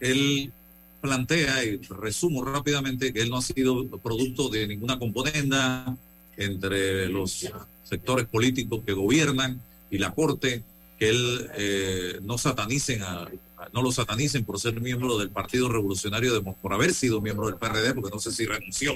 él 0.00 0.52
plantea, 1.00 1.64
y 1.64 1.76
resumo 1.78 2.44
rápidamente, 2.44 3.12
que 3.12 3.22
él 3.22 3.30
no 3.30 3.38
ha 3.38 3.42
sido 3.42 3.86
producto 3.98 4.48
de 4.48 4.66
ninguna 4.66 4.98
componenda 4.98 5.96
entre 6.36 7.08
los 7.08 7.48
sectores 7.84 8.26
políticos 8.26 8.80
que 8.84 8.92
gobiernan 8.92 9.60
y 9.90 9.98
la 9.98 10.12
Corte, 10.12 10.62
que 10.98 11.08
él 11.08 11.50
eh, 11.56 12.18
no 12.22 12.36
satanicen 12.36 13.02
a, 13.02 13.28
no 13.72 13.82
lo 13.82 13.92
satanicen 13.92 14.44
por 14.44 14.58
ser 14.60 14.80
miembro 14.80 15.18
del 15.18 15.30
Partido 15.30 15.68
Revolucionario, 15.68 16.32
de, 16.34 16.40
por 16.40 16.72
haber 16.72 16.94
sido 16.94 17.20
miembro 17.20 17.46
del 17.46 17.56
PRD, 17.56 17.94
porque 17.94 18.10
no 18.14 18.20
sé 18.20 18.32
si 18.32 18.46
renunció. 18.46 18.92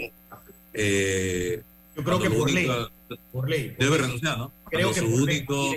Eh, 0.72 1.62
Yo 1.96 2.02
creo 2.04 2.20
que 2.20 2.30
por 2.30 2.50
ley, 2.50 2.66
único- 2.66 2.90
por 3.32 3.48
ley. 3.48 3.68
por 3.70 3.78
Debe 3.78 3.90
ley. 3.98 4.06
renunciar, 4.06 4.38
¿no? 4.38 4.52
Creo 4.70 4.90
Cuando 4.90 4.94
que 4.94 5.00
su 5.00 5.12
por 5.12 5.22
único, 5.22 5.74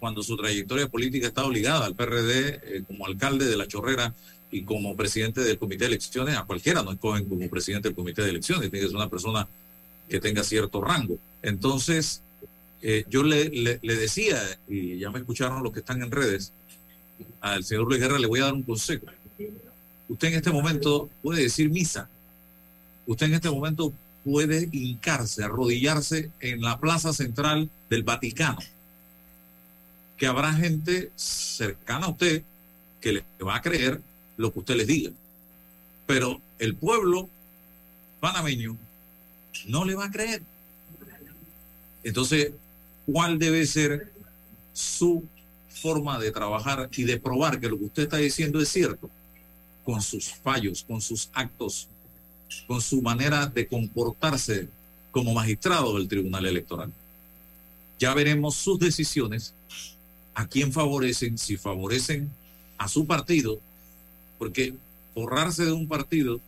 cuando 0.00 0.22
su 0.22 0.36
trayectoria 0.36 0.88
política 0.88 1.28
está 1.28 1.44
obligada 1.44 1.84
al 1.86 1.94
PRD 1.94 2.60
eh, 2.64 2.82
como 2.86 3.06
alcalde 3.06 3.46
de 3.46 3.56
La 3.56 3.68
Chorrera 3.68 4.12
y 4.50 4.62
como 4.64 4.96
presidente 4.96 5.40
del 5.42 5.58
comité 5.58 5.84
de 5.84 5.90
elecciones, 5.90 6.36
a 6.36 6.44
cualquiera 6.44 6.82
no 6.82 6.92
escogen 6.92 7.26
como 7.26 7.48
presidente 7.48 7.88
del 7.88 7.94
comité 7.94 8.22
de 8.22 8.30
elecciones, 8.30 8.70
tiene 8.70 8.84
que 8.84 8.88
ser 8.90 8.96
una 8.96 9.08
persona 9.08 9.46
que 10.08 10.20
tenga 10.20 10.42
cierto 10.42 10.80
rango. 10.82 11.18
Entonces, 11.42 12.20
eh, 12.82 13.04
yo 13.08 13.22
le, 13.22 13.48
le- 13.48 13.78
le 13.80 13.96
decía, 13.96 14.38
y 14.68 14.98
ya 14.98 15.10
me 15.10 15.20
escucharon 15.20 15.62
los 15.62 15.72
que 15.72 15.78
están 15.80 16.02
en 16.02 16.10
redes, 16.10 16.52
al 17.40 17.64
señor 17.64 17.86
Luis 17.86 18.00
Guerra 18.00 18.18
le 18.18 18.26
voy 18.26 18.40
a 18.40 18.44
dar 18.44 18.54
un 18.54 18.62
consejo. 18.62 19.06
Usted 20.08 20.28
en 20.28 20.34
este 20.34 20.50
momento 20.50 21.08
puede 21.22 21.42
decir 21.42 21.70
misa. 21.70 22.08
Usted 23.06 23.26
en 23.26 23.34
este 23.34 23.50
momento 23.50 23.92
puede 24.24 24.68
hincarse, 24.72 25.42
arrodillarse 25.42 26.30
en 26.40 26.60
la 26.60 26.78
plaza 26.78 27.12
central 27.12 27.70
del 27.90 28.02
Vaticano. 28.02 28.58
Que 30.16 30.26
habrá 30.26 30.52
gente 30.52 31.10
cercana 31.16 32.06
a 32.06 32.10
usted 32.10 32.42
que 33.00 33.12
le 33.12 33.24
va 33.44 33.56
a 33.56 33.62
creer 33.62 34.00
lo 34.36 34.52
que 34.52 34.60
usted 34.60 34.76
les 34.76 34.86
diga. 34.86 35.10
Pero 36.06 36.40
el 36.58 36.76
pueblo 36.76 37.28
panameño 38.20 38.76
no 39.66 39.84
le 39.84 39.94
va 39.94 40.06
a 40.06 40.10
creer. 40.10 40.42
Entonces, 42.04 42.52
¿cuál 43.06 43.38
debe 43.38 43.66
ser 43.66 44.12
su 44.72 45.24
forma 45.82 46.18
de 46.18 46.30
trabajar 46.30 46.88
y 46.96 47.02
de 47.02 47.18
probar 47.18 47.60
que 47.60 47.68
lo 47.68 47.78
que 47.78 47.86
usted 47.86 48.02
está 48.04 48.18
diciendo 48.18 48.60
es 48.60 48.68
cierto? 48.68 49.10
Con 49.84 50.00
sus 50.00 50.32
fallos, 50.32 50.84
con 50.86 51.00
sus 51.00 51.28
actos 51.32 51.88
con 52.66 52.80
su 52.80 53.02
manera 53.02 53.46
de 53.46 53.66
comportarse 53.66 54.68
como 55.10 55.34
magistrado 55.34 55.96
del 55.98 56.08
Tribunal 56.08 56.46
Electoral. 56.46 56.92
Ya 57.98 58.14
veremos 58.14 58.56
sus 58.56 58.78
decisiones, 58.78 59.54
a 60.34 60.46
quién 60.46 60.72
favorecen, 60.72 61.36
si 61.36 61.56
favorecen 61.56 62.30
a 62.78 62.88
su 62.88 63.06
partido, 63.06 63.58
porque 64.38 64.74
borrarse 65.14 65.64
de 65.64 65.72
un 65.72 65.86
partido 65.86 66.40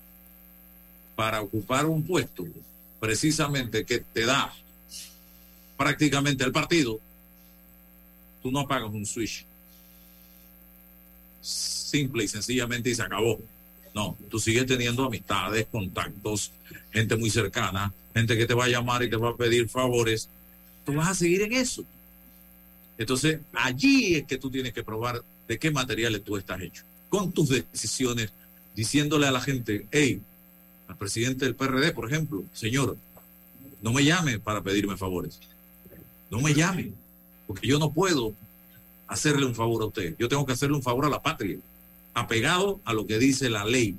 para 1.15 1.43
ocupar 1.43 1.87
un 1.87 2.03
puesto 2.03 2.45
precisamente 2.99 3.85
que 3.85 4.01
te 4.01 4.25
da 4.25 4.53
prácticamente 5.77 6.45
el 6.45 6.53
partido, 6.53 6.99
tú 8.45 8.53
no 8.53 8.61
apagas 8.61 8.91
un 8.93 9.07
switch. 9.07 9.47
Simple 11.41 12.25
y 12.25 12.29
sencillamente 12.29 12.91
y 12.91 12.95
se 12.95 13.03
acabó. 13.03 13.41
No, 13.95 14.19
tú 14.29 14.39
sigues 14.39 14.67
teniendo 14.67 15.03
amistades, 15.03 15.67
contactos, 15.71 16.53
gente 16.93 17.17
muy 17.17 17.31
cercana, 17.31 17.91
gente 18.13 18.37
que 18.37 18.45
te 18.45 18.53
va 18.53 18.67
a 18.67 18.69
llamar 18.69 19.03
y 19.03 19.09
te 19.09 19.17
va 19.17 19.31
a 19.31 19.37
pedir 19.37 19.67
favores. 19.67 20.29
Tú 20.85 20.93
vas 20.93 21.09
a 21.09 21.15
seguir 21.15 21.41
en 21.41 21.55
eso. 21.55 21.87
Entonces, 22.99 23.41
allí 23.55 24.17
es 24.17 24.27
que 24.27 24.37
tú 24.37 24.51
tienes 24.51 24.75
que 24.75 24.85
probar 24.85 25.25
de 25.49 25.59
qué 25.59 25.71
materiales 25.71 26.23
tú 26.23 26.37
estás 26.37 26.61
hecho. 26.61 26.83
Con 27.09 27.33
tus 27.33 27.49
decisiones, 27.49 28.31
diciéndole 28.75 29.27
a 29.27 29.33
la 29.33 29.41
gente, 29.41 29.87
hey, 29.91 30.21
al 30.87 30.99
presidente 30.99 31.47
del 31.47 31.55
PRD, 31.55 31.93
por 31.93 32.13
ejemplo, 32.13 32.45
señor, 32.53 32.99
no 33.81 33.91
me 33.95 34.05
llame 34.05 34.39
para 34.39 34.63
pedirme 34.63 34.99
favores. 34.99 35.41
No 36.31 36.41
me 36.43 36.53
llame, 36.53 36.93
porque 37.47 37.67
yo 37.67 37.79
no 37.79 37.93
puedo 37.93 38.35
hacerle 39.07 39.47
un 39.47 39.55
favor 39.55 39.83
a 39.83 39.87
usted. 39.87 40.17
Yo 40.19 40.29
tengo 40.29 40.47
que 40.47 40.53
hacerle 40.53 40.77
un 40.77 40.83
favor 40.83 41.07
a 41.07 41.09
la 41.09 41.23
patria, 41.23 41.59
apegado 42.15 42.81
a 42.85 42.93
lo 42.93 43.07
que 43.07 43.19
dice 43.19 43.51
la 43.51 43.65
ley. 43.65 43.97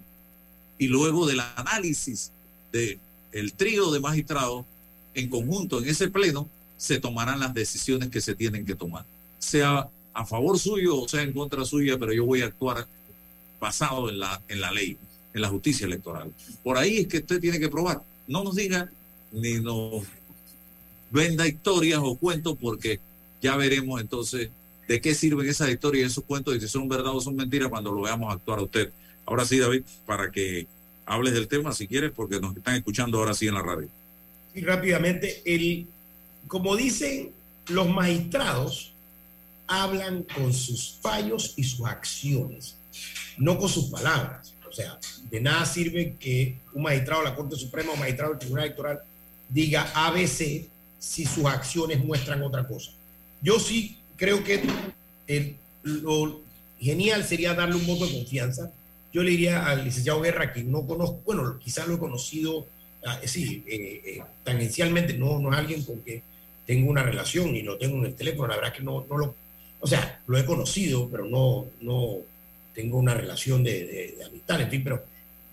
Y 0.77 0.87
luego 0.87 1.25
del 1.25 1.39
análisis 1.39 2.31
del 2.71 2.99
el 3.31 3.53
trío 3.53 3.91
de 3.91 3.99
magistrados 3.99 4.65
en 5.13 5.29
conjunto 5.29 5.79
en 5.79 5.89
ese 5.89 6.09
pleno, 6.09 6.49
se 6.77 6.99
tomarán 6.99 7.39
las 7.39 7.53
decisiones 7.53 8.09
que 8.09 8.21
se 8.21 8.35
tienen 8.35 8.65
que 8.65 8.75
tomar. 8.75 9.05
Sea 9.39 9.89
a 10.13 10.25
favor 10.25 10.57
suyo 10.57 11.01
o 11.01 11.07
sea 11.07 11.21
en 11.21 11.33
contra 11.33 11.65
suya, 11.65 11.97
pero 11.97 12.13
yo 12.13 12.25
voy 12.25 12.41
a 12.41 12.45
actuar 12.45 12.87
basado 13.59 14.09
en 14.09 14.19
la, 14.19 14.41
en 14.47 14.61
la 14.61 14.71
ley, 14.71 14.97
en 15.33 15.41
la 15.41 15.49
justicia 15.49 15.85
electoral. 15.85 16.33
Por 16.63 16.77
ahí 16.77 16.99
es 16.99 17.07
que 17.07 17.17
usted 17.17 17.39
tiene 17.39 17.59
que 17.59 17.69
probar. 17.69 18.01
No 18.27 18.43
nos 18.43 18.55
diga 18.55 18.89
ni 19.31 19.59
nos 19.59 20.03
venda 21.11 21.47
historias 21.47 21.99
o 22.03 22.15
cuentos 22.15 22.57
porque 22.59 22.99
ya 23.45 23.55
veremos 23.55 24.01
entonces 24.01 24.49
de 24.87 25.01
qué 25.01 25.13
sirven 25.13 25.47
esas 25.47 25.69
historias 25.69 26.03
y 26.03 26.11
esos 26.11 26.23
cuentos 26.23 26.55
y 26.55 26.59
si 26.59 26.67
son 26.67 26.89
verdad 26.89 27.15
o 27.15 27.21
son 27.21 27.35
mentiras 27.35 27.69
cuando 27.69 27.91
lo 27.91 28.01
veamos 28.01 28.33
actuar 28.33 28.59
a 28.59 28.63
usted. 28.63 28.91
Ahora 29.25 29.45
sí, 29.45 29.59
David, 29.59 29.83
para 30.05 30.31
que 30.31 30.67
hables 31.05 31.33
del 31.33 31.47
tema 31.47 31.71
si 31.71 31.87
quieres, 31.87 32.11
porque 32.11 32.39
nos 32.39 32.57
están 32.57 32.75
escuchando 32.75 33.19
ahora 33.19 33.33
sí 33.33 33.47
en 33.47 33.53
la 33.53 33.61
radio. 33.61 33.87
Y 34.55 34.61
rápidamente, 34.61 35.43
el, 35.45 35.87
como 36.47 36.75
dicen 36.75 37.31
los 37.67 37.87
magistrados, 37.87 38.93
hablan 39.67 40.23
con 40.23 40.51
sus 40.53 40.97
fallos 41.01 41.53
y 41.55 41.63
sus 41.63 41.85
acciones, 41.85 42.75
no 43.37 43.59
con 43.59 43.69
sus 43.69 43.85
palabras. 43.85 44.53
O 44.67 44.73
sea, 44.73 44.99
de 45.29 45.39
nada 45.39 45.65
sirve 45.65 46.15
que 46.19 46.57
un 46.73 46.83
magistrado 46.83 47.23
de 47.23 47.29
la 47.29 47.35
Corte 47.35 47.55
Suprema 47.55 47.93
o 47.93 47.95
magistrado 47.95 48.31
del 48.31 48.39
Tribunal 48.39 48.65
Electoral 48.65 48.99
diga 49.49 49.91
ABC 49.93 50.67
si 50.99 51.25
sus 51.25 51.45
acciones 51.45 52.03
muestran 52.03 52.41
otra 52.41 52.67
cosa. 52.67 52.91
Yo 53.41 53.59
sí 53.59 53.97
creo 54.17 54.43
que 54.43 54.61
el, 55.27 55.55
lo 55.83 56.41
genial 56.79 57.23
sería 57.23 57.53
darle 57.53 57.75
un 57.75 57.87
voto 57.87 58.05
de 58.05 58.13
confianza. 58.13 58.71
Yo 59.13 59.23
le 59.23 59.31
diría 59.31 59.65
al 59.65 59.85
licenciado 59.85 60.21
Guerra, 60.21 60.51
que 60.51 60.63
no 60.63 60.85
conozco, 60.85 61.21
bueno, 61.25 61.57
quizás 61.59 61.87
lo 61.87 61.95
he 61.95 61.99
conocido, 61.99 62.67
ah, 63.05 63.19
sí, 63.23 63.63
eh, 63.67 64.01
eh, 64.05 64.21
tangencialmente, 64.43 65.13
no, 65.13 65.39
no 65.39 65.51
es 65.53 65.57
alguien 65.57 65.83
con 65.83 65.99
que 66.01 66.21
tengo 66.65 66.89
una 66.89 67.03
relación 67.03 67.55
y 67.55 67.61
lo 67.61 67.77
tengo 67.77 67.97
en 67.97 68.05
el 68.05 68.15
teléfono, 68.15 68.47
la 68.47 68.57
verdad 68.57 68.73
que 68.73 68.83
no, 68.83 69.05
no 69.09 69.17
lo, 69.17 69.35
o 69.79 69.87
sea, 69.87 70.21
lo 70.27 70.37
he 70.37 70.45
conocido, 70.45 71.07
pero 71.09 71.25
no, 71.25 71.67
no 71.81 72.17
tengo 72.73 72.97
una 72.97 73.13
relación 73.13 73.63
de, 73.63 74.15
de, 74.17 74.23
amistad, 74.25 74.61
en 74.61 74.69
fin, 74.69 74.83
pero 74.83 75.03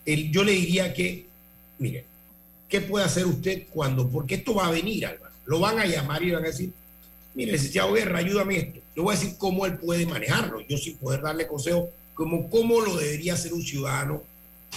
el, 0.04 0.32
yo 0.32 0.42
le 0.42 0.52
diría 0.52 0.92
que, 0.92 1.26
mire, 1.78 2.04
¿qué 2.68 2.80
puede 2.80 3.04
hacer 3.04 3.26
usted 3.26 3.64
cuando, 3.70 4.08
porque 4.08 4.36
esto 4.36 4.54
va 4.54 4.66
a 4.66 4.72
venir, 4.72 5.06
Álvaro, 5.06 5.32
lo 5.46 5.60
van 5.60 5.78
a 5.78 5.86
llamar 5.86 6.22
y 6.22 6.32
van 6.32 6.44
a 6.44 6.48
decir, 6.48 6.72
mire, 7.34 7.52
licenciado 7.52 7.92
Guerra, 7.92 8.18
ayúdame 8.18 8.56
esto. 8.56 8.80
Le 8.94 9.02
voy 9.02 9.14
a 9.14 9.18
decir 9.18 9.36
cómo 9.38 9.66
él 9.66 9.78
puede 9.78 10.06
manejarlo, 10.06 10.60
yo 10.60 10.76
sin 10.76 10.96
poder 10.96 11.22
darle 11.22 11.46
consejo 11.46 11.88
como 12.14 12.50
cómo 12.50 12.80
lo 12.80 12.96
debería 12.96 13.34
hacer 13.34 13.54
un 13.54 13.62
ciudadano 13.62 14.22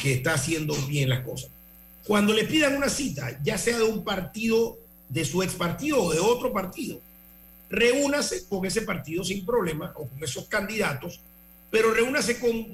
que 0.01 0.13
está 0.13 0.33
haciendo 0.33 0.73
bien 0.87 1.09
las 1.09 1.21
cosas. 1.21 1.49
Cuando 2.05 2.33
le 2.33 2.45
pidan 2.45 2.75
una 2.75 2.89
cita, 2.89 3.39
ya 3.43 3.57
sea 3.57 3.77
de 3.77 3.83
un 3.83 4.03
partido, 4.03 4.77
de 5.09 5.25
su 5.25 5.41
ex 5.43 5.53
partido 5.53 6.01
o 6.01 6.13
de 6.13 6.19
otro 6.19 6.53
partido, 6.53 6.99
reúnase 7.69 8.47
con 8.47 8.65
ese 8.65 8.83
partido 8.83 9.23
sin 9.23 9.45
problema 9.45 9.91
o 9.95 10.07
con 10.07 10.23
esos 10.23 10.45
candidatos, 10.45 11.19
pero 11.71 11.93
reúnase 11.93 12.39
con, 12.39 12.67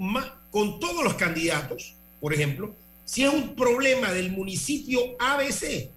con 0.52 0.80
todos 0.80 1.04
los 1.04 1.16
candidatos, 1.16 1.96
por 2.20 2.34
ejemplo. 2.34 2.76
Si 3.06 3.24
es 3.24 3.34
un 3.34 3.56
problema 3.56 4.12
del 4.12 4.32
municipio 4.32 5.02
ABC, 5.20 5.90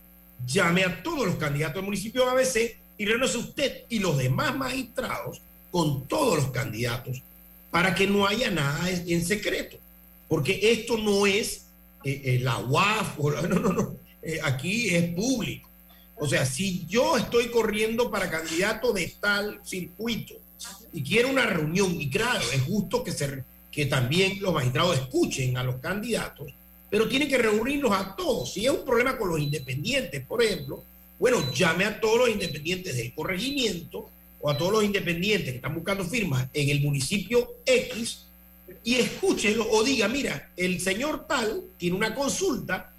llame 0.46 0.84
a 0.84 1.02
todos 1.02 1.26
los 1.26 1.36
candidatos 1.36 1.76
del 1.76 1.84
municipio 1.84 2.28
ABC 2.28 2.76
y 2.96 3.04
reúnase 3.04 3.38
usted 3.38 3.82
y 3.88 3.98
los 3.98 4.18
demás 4.18 4.56
magistrados 4.56 5.40
con 5.70 6.06
todos 6.06 6.36
los 6.36 6.50
candidatos 6.50 7.22
para 7.70 7.94
que 7.94 8.06
no 8.06 8.26
haya 8.26 8.50
nada 8.50 8.88
en 8.88 9.24
secreto. 9.24 9.76
Porque 10.28 10.72
esto 10.72 10.96
no 10.96 11.26
es 11.26 11.66
eh, 12.04 12.22
eh, 12.24 12.38
la 12.40 12.58
UAF, 12.58 13.18
no, 13.48 13.58
no, 13.58 13.72
no, 13.72 13.96
eh, 14.22 14.38
aquí 14.42 14.94
es 14.94 15.14
público. 15.14 15.68
O 16.16 16.28
sea, 16.28 16.46
si 16.46 16.86
yo 16.86 17.16
estoy 17.16 17.48
corriendo 17.48 18.10
para 18.10 18.30
candidato 18.30 18.92
de 18.92 19.12
tal 19.20 19.60
circuito 19.64 20.34
y 20.92 21.02
quiero 21.02 21.28
una 21.28 21.46
reunión, 21.46 22.00
y 22.00 22.08
claro, 22.08 22.44
es 22.52 22.62
justo 22.62 23.02
que, 23.02 23.10
se, 23.10 23.42
que 23.72 23.86
también 23.86 24.40
los 24.40 24.54
magistrados 24.54 24.96
escuchen 24.96 25.56
a 25.56 25.64
los 25.64 25.76
candidatos, 25.76 26.54
pero 26.88 27.08
tienen 27.08 27.28
que 27.28 27.38
reunirlos 27.38 27.90
a 27.90 28.14
todos. 28.14 28.52
Si 28.52 28.64
es 28.64 28.70
un 28.70 28.84
problema 28.84 29.18
con 29.18 29.28
los 29.28 29.40
independientes, 29.40 30.24
por 30.24 30.42
ejemplo, 30.42 30.84
bueno, 31.24 31.50
llame 31.54 31.86
a 31.86 32.00
todos 32.00 32.18
los 32.18 32.28
independientes 32.28 32.98
del 32.98 33.14
corregimiento 33.14 34.10
o 34.42 34.50
a 34.50 34.58
todos 34.58 34.70
los 34.70 34.84
independientes 34.84 35.52
que 35.52 35.56
están 35.56 35.74
buscando 35.74 36.04
firmas 36.04 36.50
en 36.52 36.68
el 36.68 36.82
municipio 36.82 37.50
X 37.64 38.26
y 38.84 38.96
escúchenlo 38.96 39.66
o 39.70 39.82
diga, 39.82 40.06
mira, 40.06 40.50
el 40.54 40.82
señor 40.82 41.26
tal 41.26 41.62
tiene 41.78 41.96
una 41.96 42.14
consulta 42.14 42.92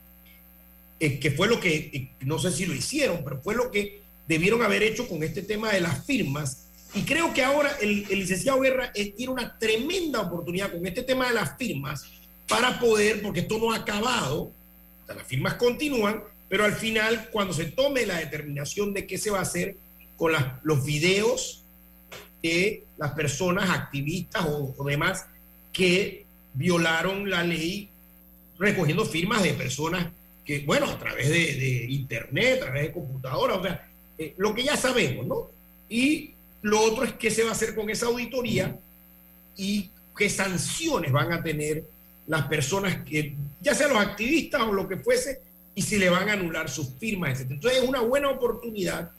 eh, 0.99 1.19
que 1.19 1.29
fue 1.29 1.47
lo 1.47 1.59
que, 1.59 1.75
eh, 1.93 2.09
no 2.21 2.39
sé 2.39 2.51
si 2.51 2.65
lo 2.65 2.73
hicieron, 2.73 3.23
pero 3.23 3.41
fue 3.43 3.53
lo 3.53 3.69
que 3.69 4.01
debieron 4.27 4.63
haber 4.63 4.81
hecho 4.81 5.07
con 5.07 5.21
este 5.21 5.43
tema 5.43 5.71
de 5.71 5.81
las 5.81 6.03
firmas. 6.03 6.65
Y 6.95 7.03
creo 7.03 7.31
que 7.31 7.43
ahora 7.43 7.77
el, 7.79 8.07
licenciado 8.09 8.59
Guerra 8.59 8.91
eh, 8.95 9.11
tiene 9.11 9.33
una 9.33 9.55
tremenda 9.59 10.21
oportunidad 10.21 10.71
con 10.71 10.83
este 10.87 11.03
tema 11.03 11.27
de 11.27 11.35
las 11.35 11.59
firmas 11.59 12.07
para 12.47 12.79
poder, 12.79 13.21
porque 13.21 13.41
esto 13.41 13.59
no 13.59 13.71
ha 13.71 13.75
acabado, 13.75 14.51
las 15.07 15.27
firmas 15.27 15.53
continúan, 15.53 16.23
pero 16.49 16.65
al 16.65 16.73
final, 16.73 17.29
cuando 17.31 17.53
se 17.53 17.65
tome 17.65 18.05
la 18.05 18.19
determinación 18.19 18.93
de 18.93 19.07
qué 19.07 19.17
se 19.17 19.31
va 19.31 19.39
a 19.39 19.43
hacer 19.43 19.75
con 20.17 20.33
los 20.63 20.85
videos 20.85 21.63
de 22.41 22.83
las 22.97 23.11
personas 23.11 23.69
activistas 23.69 24.45
o, 24.47 24.83
demás 24.85 25.25
que 25.73 26.25
violaron 26.53 27.29
la 27.29 27.43
ley 27.43 27.89
recogiendo 28.57 29.05
firmas 29.05 29.43
de 29.43 29.53
personas 29.53 30.07
que, 30.45 30.59
bueno, 30.59 30.85
a 30.85 30.97
través 30.97 31.29
de, 31.29 31.85
internet, 31.89 32.59
a 32.61 32.65
través 32.65 32.83
de 32.83 32.91
computadora, 32.91 33.55
o 33.55 33.63
sea, 33.63 33.89
eh, 34.17 34.33
lo 34.37 34.53
que 34.53 34.63
ya 34.63 34.77
sabemos, 34.77 35.25
¿no? 35.25 35.49
Y 35.89 36.31
lo 36.61 36.81
otro 36.81 37.03
es 37.03 37.13
qué 37.13 37.31
se 37.31 37.43
va 37.43 37.49
a 37.49 37.53
hacer 37.53 37.75
con 37.75 37.89
esa 37.89 38.05
auditoría 38.05 38.77
y 39.57 39.89
qué 40.15 40.29
sanciones 40.29 41.11
van 41.11 41.33
a 41.33 41.43
tener 41.43 41.83
las 42.27 42.47
personas 42.47 43.03
que, 43.03 43.35
ya 43.61 43.73
sean 43.73 43.93
los 43.93 43.99
activistas 43.99 44.61
o 44.61 44.71
lo 44.71 44.87
que 44.87 44.97
fuese, 44.97 45.41
y 45.75 45.81
si 45.81 45.97
le 45.97 46.09
van 46.09 46.29
a 46.29 46.33
anular 46.33 46.69
sus 46.69 46.89
firmas, 46.97 47.39
etc. 47.39 47.51
Entonces 47.51 47.83
es 47.83 47.87
una 47.87 47.99
buena 48.01 48.29
oportunidad 48.29 49.11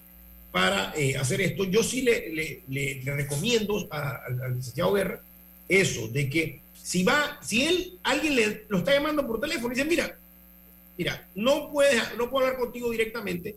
para 0.50 0.94
eh, 0.96 1.16
hacer 1.16 1.42
esto. 1.42 1.64
Yo 1.64 1.82
sí 1.82 2.00
le, 2.00 2.62
le, 2.66 3.02
recomiendo 3.04 3.86
al 3.90 4.56
licenciado 4.56 4.94
Guerra 4.94 5.20
eso, 5.68 6.08
de 6.08 6.30
que 6.30 6.60
si 6.82 7.02
va, 7.02 7.38
si 7.42 7.66
él, 7.66 7.98
alguien 8.02 8.36
le, 8.36 8.64
lo 8.68 8.78
está 8.78 8.94
llamando 8.94 9.26
por 9.26 9.40
teléfono 9.40 9.68
y 9.68 9.76
dice, 9.76 9.86
mira, 9.86 10.16
mira, 10.96 11.28
no, 11.34 11.70
puedes, 11.70 12.16
no 12.16 12.30
puedo 12.30 12.46
hablar 12.46 12.60
contigo 12.60 12.90
directamente, 12.90 13.56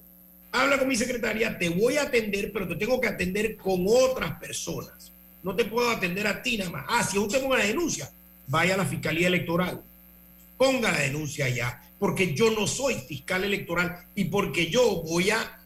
habla 0.51 0.77
con 0.77 0.87
mi 0.87 0.95
secretaria, 0.95 1.57
te 1.57 1.69
voy 1.69 1.97
a 1.97 2.03
atender, 2.03 2.51
pero 2.51 2.67
te 2.67 2.75
tengo 2.75 2.99
que 2.99 3.07
atender 3.07 3.55
con 3.55 3.85
otras 3.87 4.39
personas. 4.39 5.11
No 5.43 5.55
te 5.55 5.65
puedo 5.65 5.89
atender 5.89 6.27
a 6.27 6.41
ti 6.41 6.57
nada 6.57 6.71
más. 6.71 6.85
Ah, 6.89 7.03
si 7.03 7.17
usted 7.17 7.41
ponga 7.41 7.59
la 7.59 7.65
denuncia, 7.65 8.11
vaya 8.47 8.73
a 8.73 8.77
la 8.77 8.85
Fiscalía 8.85 9.27
Electoral. 9.27 9.81
Ponga 10.59 10.91
la 10.91 10.99
denuncia 10.99 11.47
ya, 11.47 11.81
porque 11.97 12.35
yo 12.35 12.51
no 12.51 12.67
soy 12.67 12.95
fiscal 12.95 13.45
electoral 13.45 14.05
y 14.13 14.25
porque 14.25 14.69
yo 14.69 15.01
voy 15.01 15.31
a 15.31 15.65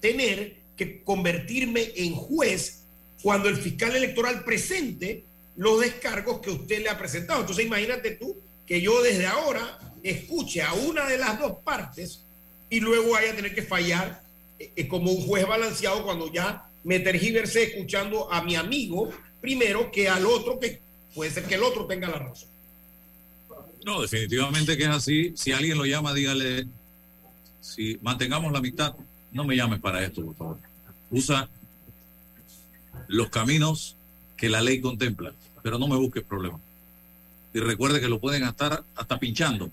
tener 0.00 0.56
que 0.76 1.02
convertirme 1.04 1.92
en 1.94 2.14
juez 2.14 2.82
cuando 3.22 3.48
el 3.48 3.56
fiscal 3.56 3.94
electoral 3.94 4.44
presente 4.44 5.24
los 5.56 5.80
descargos 5.80 6.40
que 6.40 6.50
usted 6.50 6.82
le 6.82 6.90
ha 6.90 6.98
presentado. 6.98 7.40
Entonces 7.40 7.64
imagínate 7.64 8.10
tú 8.10 8.36
que 8.66 8.80
yo 8.80 9.02
desde 9.02 9.26
ahora 9.26 9.78
escuche 10.02 10.62
a 10.62 10.72
una 10.74 11.06
de 11.06 11.16
las 11.16 11.38
dos 11.38 11.58
partes 11.64 12.24
y 12.68 12.80
luego 12.80 13.12
vaya 13.12 13.32
a 13.32 13.36
tener 13.36 13.54
que 13.54 13.62
fallar 13.62 14.20
eh, 14.58 14.72
eh, 14.74 14.88
como 14.88 15.12
un 15.12 15.24
juez 15.26 15.46
balanceado 15.46 16.04
cuando 16.04 16.32
ya 16.32 16.68
me 16.82 16.98
tergiversé 16.98 17.62
escuchando 17.62 18.30
a 18.32 18.42
mi 18.42 18.56
amigo 18.56 19.10
primero 19.40 19.92
que 19.92 20.08
al 20.08 20.26
otro 20.26 20.58
que 20.58 20.80
puede 21.14 21.30
ser 21.30 21.44
que 21.44 21.54
el 21.54 21.62
otro 21.62 21.86
tenga 21.86 22.08
la 22.08 22.18
razón. 22.18 22.48
No, 23.84 24.00
definitivamente 24.02 24.76
que 24.76 24.84
es 24.84 24.88
así. 24.90 25.32
Si 25.36 25.52
alguien 25.52 25.76
lo 25.78 25.84
llama, 25.84 26.14
dígale, 26.14 26.66
si 27.60 27.98
mantengamos 28.02 28.50
la 28.52 28.58
amistad, 28.58 28.94
no 29.32 29.44
me 29.44 29.56
llames 29.56 29.80
para 29.80 30.02
esto, 30.02 30.24
por 30.24 30.36
favor. 30.36 30.58
Usa 31.10 31.48
los 33.08 33.28
caminos 33.28 33.96
que 34.36 34.48
la 34.48 34.60
ley 34.62 34.80
contempla, 34.80 35.32
pero 35.62 35.78
no 35.78 35.86
me 35.88 35.96
busques 35.96 36.22
problemas. 36.24 36.60
Y 37.52 37.60
recuerde 37.60 38.00
que 38.00 38.08
lo 38.08 38.20
pueden 38.20 38.44
estar 38.44 38.82
hasta 38.96 39.18
pinchando. 39.18 39.70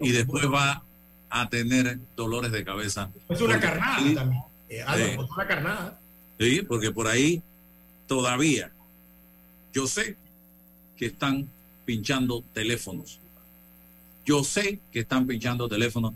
Y 0.00 0.10
después 0.12 0.46
va 0.50 0.82
a 1.30 1.48
tener 1.48 1.98
dolores 2.16 2.52
de 2.52 2.64
cabeza. 2.64 3.10
Es 3.28 3.40
una 3.40 3.60
carnada 3.60 3.96
ahí- 3.96 4.14
también. 4.14 4.42
Eh, 4.68 4.84
Sí. 4.96 5.02
es 5.02 5.18
una 5.30 5.46
carnada. 5.46 6.00
Sí, 6.40 6.62
porque 6.62 6.90
por 6.90 7.06
ahí 7.06 7.42
todavía 8.06 8.70
yo 9.72 9.86
sé 9.86 10.16
que 10.96 11.06
están 11.06 11.48
pinchando 11.86 12.44
teléfonos. 12.52 13.18
Yo 14.26 14.44
sé 14.44 14.80
que 14.92 15.00
están 15.00 15.26
pinchando 15.26 15.68
teléfonos 15.68 16.12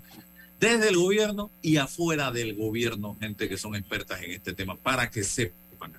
desde 0.58 0.88
el 0.90 0.96
gobierno 0.96 1.50
y 1.62 1.76
afuera 1.78 2.30
del 2.30 2.54
gobierno, 2.54 3.16
gente 3.18 3.48
que 3.48 3.56
son 3.56 3.74
expertas 3.76 4.20
en 4.22 4.32
este 4.32 4.52
tema, 4.52 4.74
para 4.76 5.10
que 5.10 5.24
sepan. 5.24 5.92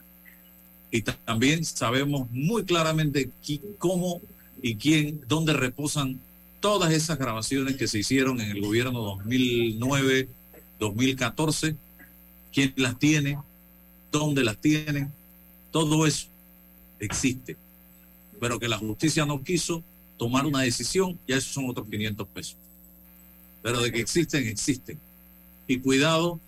Y 0.92 1.02
ta- 1.02 1.18
también 1.26 1.64
sabemos 1.66 2.30
muy 2.32 2.64
claramente 2.66 3.32
cómo 3.80 4.22
y 4.62 4.76
quién, 4.76 5.22
dónde 5.28 5.54
reposan 5.54 6.20
todas 6.60 6.92
esas 6.94 7.18
grabaciones 7.18 7.78
que 7.78 7.88
se 7.88 8.00
hicieron 8.00 8.40
en 8.42 8.52
el 8.52 8.62
gobierno 8.62 9.00
2009, 9.02 10.28
2014, 10.80 11.76
quién 12.54 12.74
las 12.76 13.00
tiene, 13.00 13.40
dónde 14.12 14.44
las 14.44 14.58
tienen, 14.58 15.12
todo 15.72 16.06
eso 16.06 16.28
existe. 17.00 17.56
Pero 18.42 18.60
que 18.60 18.68
la 18.68 18.78
justicia 18.78 19.26
no 19.26 19.42
quiso 19.42 19.82
tomar 20.18 20.46
una 20.46 20.62
decisión, 20.62 21.18
ya 21.26 21.38
esos 21.38 21.54
son 21.54 21.70
otros 21.70 21.88
500 21.88 22.28
pesos. 22.28 22.58
Pero 23.62 23.82
de 23.82 23.92
que 23.92 24.02
existen, 24.02 24.46
existen. 24.48 25.00
Y 25.68 25.80
cuidado 25.80 26.40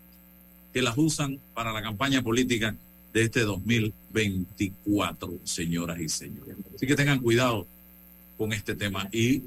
que 0.74 0.82
las 0.82 0.98
usan 0.98 1.40
para 1.54 1.72
la 1.72 1.82
campaña 1.82 2.22
política 2.22 2.76
de 3.14 3.24
este 3.24 3.42
2024, 3.42 5.40
señoras 5.44 6.02
y 6.02 6.10
señores. 6.10 6.58
Así 6.76 6.88
que 6.88 6.96
tengan 6.96 7.20
cuidado 7.20 7.68
con 8.38 8.52
este 8.52 8.76
tema. 8.76 9.08
Y 9.12 9.44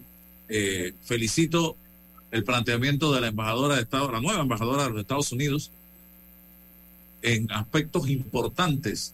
eh, 0.48 0.94
felicito 1.02 1.76
el 2.30 2.44
planteamiento 2.44 3.12
de 3.12 3.20
la 3.20 3.26
embajadora 3.28 3.74
de 3.74 3.82
Estados, 3.82 4.12
la 4.12 4.20
nueva 4.20 4.42
embajadora 4.42 4.84
de 4.84 4.90
los 4.90 5.00
Estados 5.00 5.32
Unidos, 5.32 5.70
en 7.22 7.50
aspectos 7.50 8.08
importantes 8.08 9.12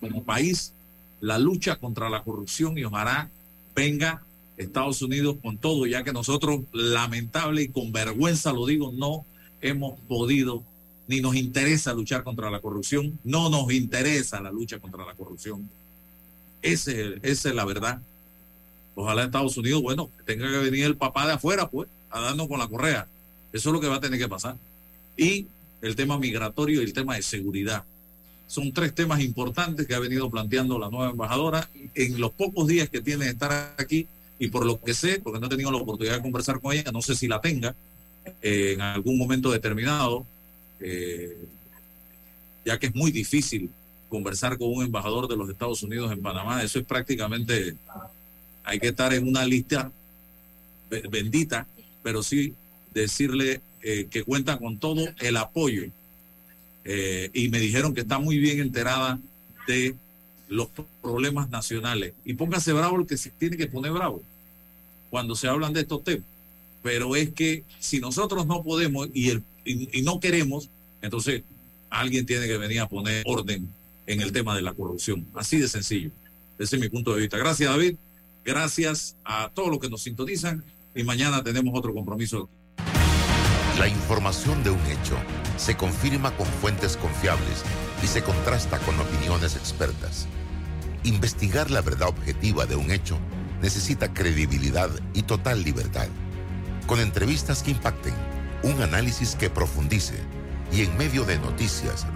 como 0.00 0.22
país, 0.22 0.72
la 1.20 1.38
lucha 1.38 1.76
contra 1.76 2.08
la 2.08 2.22
corrupción 2.22 2.76
y 2.78 2.84
ojalá 2.84 3.30
venga 3.74 4.22
Estados 4.56 5.02
Unidos 5.02 5.36
con 5.42 5.58
todo, 5.58 5.86
ya 5.86 6.02
que 6.02 6.12
nosotros, 6.12 6.60
lamentable 6.72 7.62
y 7.62 7.68
con 7.68 7.92
vergüenza 7.92 8.52
lo 8.52 8.66
digo, 8.66 8.92
no 8.92 9.24
hemos 9.60 9.98
podido 10.00 10.62
ni 11.08 11.20
nos 11.20 11.36
interesa 11.36 11.94
luchar 11.94 12.24
contra 12.24 12.50
la 12.50 12.60
corrupción, 12.60 13.18
no 13.22 13.48
nos 13.48 13.72
interesa 13.72 14.40
la 14.40 14.50
lucha 14.50 14.78
contra 14.78 15.04
la 15.04 15.14
corrupción. 15.14 15.68
Ese, 16.62 17.18
esa 17.22 17.48
es 17.48 17.54
la 17.54 17.64
verdad. 17.64 18.00
Ojalá 18.94 19.24
Estados 19.24 19.56
Unidos, 19.56 19.82
bueno, 19.82 20.10
tenga 20.24 20.50
que 20.50 20.58
venir 20.58 20.84
el 20.84 20.96
papá 20.96 21.26
de 21.26 21.34
afuera, 21.34 21.68
pues, 21.68 21.88
a 22.10 22.20
darnos 22.20 22.48
con 22.48 22.58
la 22.58 22.66
correa. 22.66 23.06
Eso 23.52 23.68
es 23.68 23.72
lo 23.72 23.80
que 23.80 23.88
va 23.88 23.96
a 23.96 24.00
tener 24.00 24.18
que 24.18 24.28
pasar. 24.28 24.56
Y 25.16 25.46
el 25.82 25.94
tema 25.94 26.18
migratorio 26.18 26.80
y 26.80 26.84
el 26.84 26.92
tema 26.92 27.14
de 27.14 27.22
seguridad. 27.22 27.84
Son 28.46 28.72
tres 28.72 28.94
temas 28.94 29.20
importantes 29.20 29.86
que 29.86 29.94
ha 29.94 29.98
venido 29.98 30.30
planteando 30.30 30.78
la 30.78 30.88
nueva 30.88 31.10
embajadora 31.10 31.68
en 31.94 32.20
los 32.20 32.30
pocos 32.32 32.66
días 32.68 32.88
que 32.88 33.00
tiene 33.00 33.24
de 33.24 33.32
estar 33.32 33.74
aquí 33.76 34.06
y 34.38 34.48
por 34.48 34.64
lo 34.64 34.80
que 34.80 34.94
sé, 34.94 35.18
porque 35.18 35.40
no 35.40 35.46
he 35.46 35.50
tenido 35.50 35.72
la 35.72 35.78
oportunidad 35.78 36.16
de 36.16 36.22
conversar 36.22 36.60
con 36.60 36.72
ella, 36.72 36.92
no 36.92 37.02
sé 37.02 37.16
si 37.16 37.26
la 37.26 37.40
tenga 37.40 37.74
eh, 38.42 38.72
en 38.74 38.80
algún 38.80 39.18
momento 39.18 39.50
determinado, 39.50 40.24
eh, 40.80 41.36
ya 42.64 42.78
que 42.78 42.86
es 42.86 42.94
muy 42.94 43.10
difícil 43.10 43.70
conversar 44.08 44.58
con 44.58 44.72
un 44.72 44.84
embajador 44.84 45.26
de 45.26 45.36
los 45.36 45.48
Estados 45.50 45.82
Unidos 45.82 46.12
en 46.12 46.22
Panamá, 46.22 46.62
eso 46.62 46.78
es 46.78 46.84
prácticamente, 46.84 47.74
hay 48.62 48.78
que 48.78 48.88
estar 48.88 49.12
en 49.12 49.26
una 49.26 49.44
lista 49.44 49.90
be- 50.88 51.02
bendita, 51.10 51.66
pero 52.02 52.22
sí 52.22 52.54
decirle 52.94 53.60
eh, 53.82 54.06
que 54.10 54.22
cuenta 54.22 54.58
con 54.58 54.78
todo 54.78 55.08
el 55.20 55.36
apoyo. 55.36 55.84
Eh, 56.88 57.30
y 57.34 57.48
me 57.48 57.58
dijeron 57.58 57.94
que 57.94 58.02
está 58.02 58.18
muy 58.20 58.38
bien 58.38 58.60
enterada 58.60 59.18
de 59.66 59.96
los 60.48 60.68
problemas 61.02 61.50
nacionales. 61.50 62.14
Y 62.24 62.34
póngase 62.34 62.72
bravo 62.72 63.00
el 63.00 63.06
que 63.06 63.16
se 63.16 63.30
tiene 63.30 63.56
que 63.56 63.66
poner 63.66 63.92
bravo 63.92 64.22
cuando 65.10 65.34
se 65.34 65.48
hablan 65.48 65.72
de 65.72 65.80
estos 65.80 66.04
temas. 66.04 66.24
Pero 66.82 67.16
es 67.16 67.30
que 67.30 67.64
si 67.80 67.98
nosotros 67.98 68.46
no 68.46 68.62
podemos 68.62 69.08
y, 69.12 69.30
el, 69.30 69.42
y, 69.64 69.98
y 69.98 70.02
no 70.02 70.20
queremos, 70.20 70.70
entonces 71.02 71.42
alguien 71.90 72.24
tiene 72.24 72.46
que 72.46 72.56
venir 72.56 72.80
a 72.80 72.88
poner 72.88 73.24
orden 73.26 73.68
en 74.06 74.20
el 74.20 74.30
tema 74.30 74.54
de 74.54 74.62
la 74.62 74.72
corrupción. 74.72 75.26
Así 75.34 75.58
de 75.58 75.66
sencillo. 75.66 76.10
Ese 76.58 76.76
es 76.76 76.82
mi 76.82 76.88
punto 76.88 77.14
de 77.14 77.22
vista. 77.22 77.36
Gracias, 77.36 77.68
David. 77.68 77.96
Gracias 78.44 79.16
a 79.24 79.50
todos 79.52 79.70
los 79.70 79.80
que 79.80 79.90
nos 79.90 80.02
sintonizan. 80.02 80.62
Y 80.94 81.02
mañana 81.02 81.42
tenemos 81.42 81.76
otro 81.76 81.92
compromiso. 81.92 82.48
La 83.78 83.88
información 83.88 84.64
de 84.64 84.70
un 84.70 84.80
hecho 84.86 85.18
se 85.58 85.76
confirma 85.76 86.30
con 86.30 86.46
fuentes 86.46 86.96
confiables 86.96 87.62
y 88.02 88.06
se 88.06 88.22
contrasta 88.22 88.78
con 88.78 88.98
opiniones 88.98 89.54
expertas. 89.54 90.26
Investigar 91.04 91.70
la 91.70 91.82
verdad 91.82 92.08
objetiva 92.08 92.64
de 92.64 92.74
un 92.74 92.90
hecho 92.90 93.18
necesita 93.60 94.14
credibilidad 94.14 94.88
y 95.12 95.24
total 95.24 95.62
libertad. 95.62 96.08
Con 96.86 97.00
entrevistas 97.00 97.62
que 97.62 97.72
impacten, 97.72 98.14
un 98.62 98.80
análisis 98.80 99.34
que 99.34 99.50
profundice 99.50 100.14
y 100.72 100.82
en 100.82 100.96
medio 100.96 101.24
de 101.24 101.38
noticias, 101.38 102.06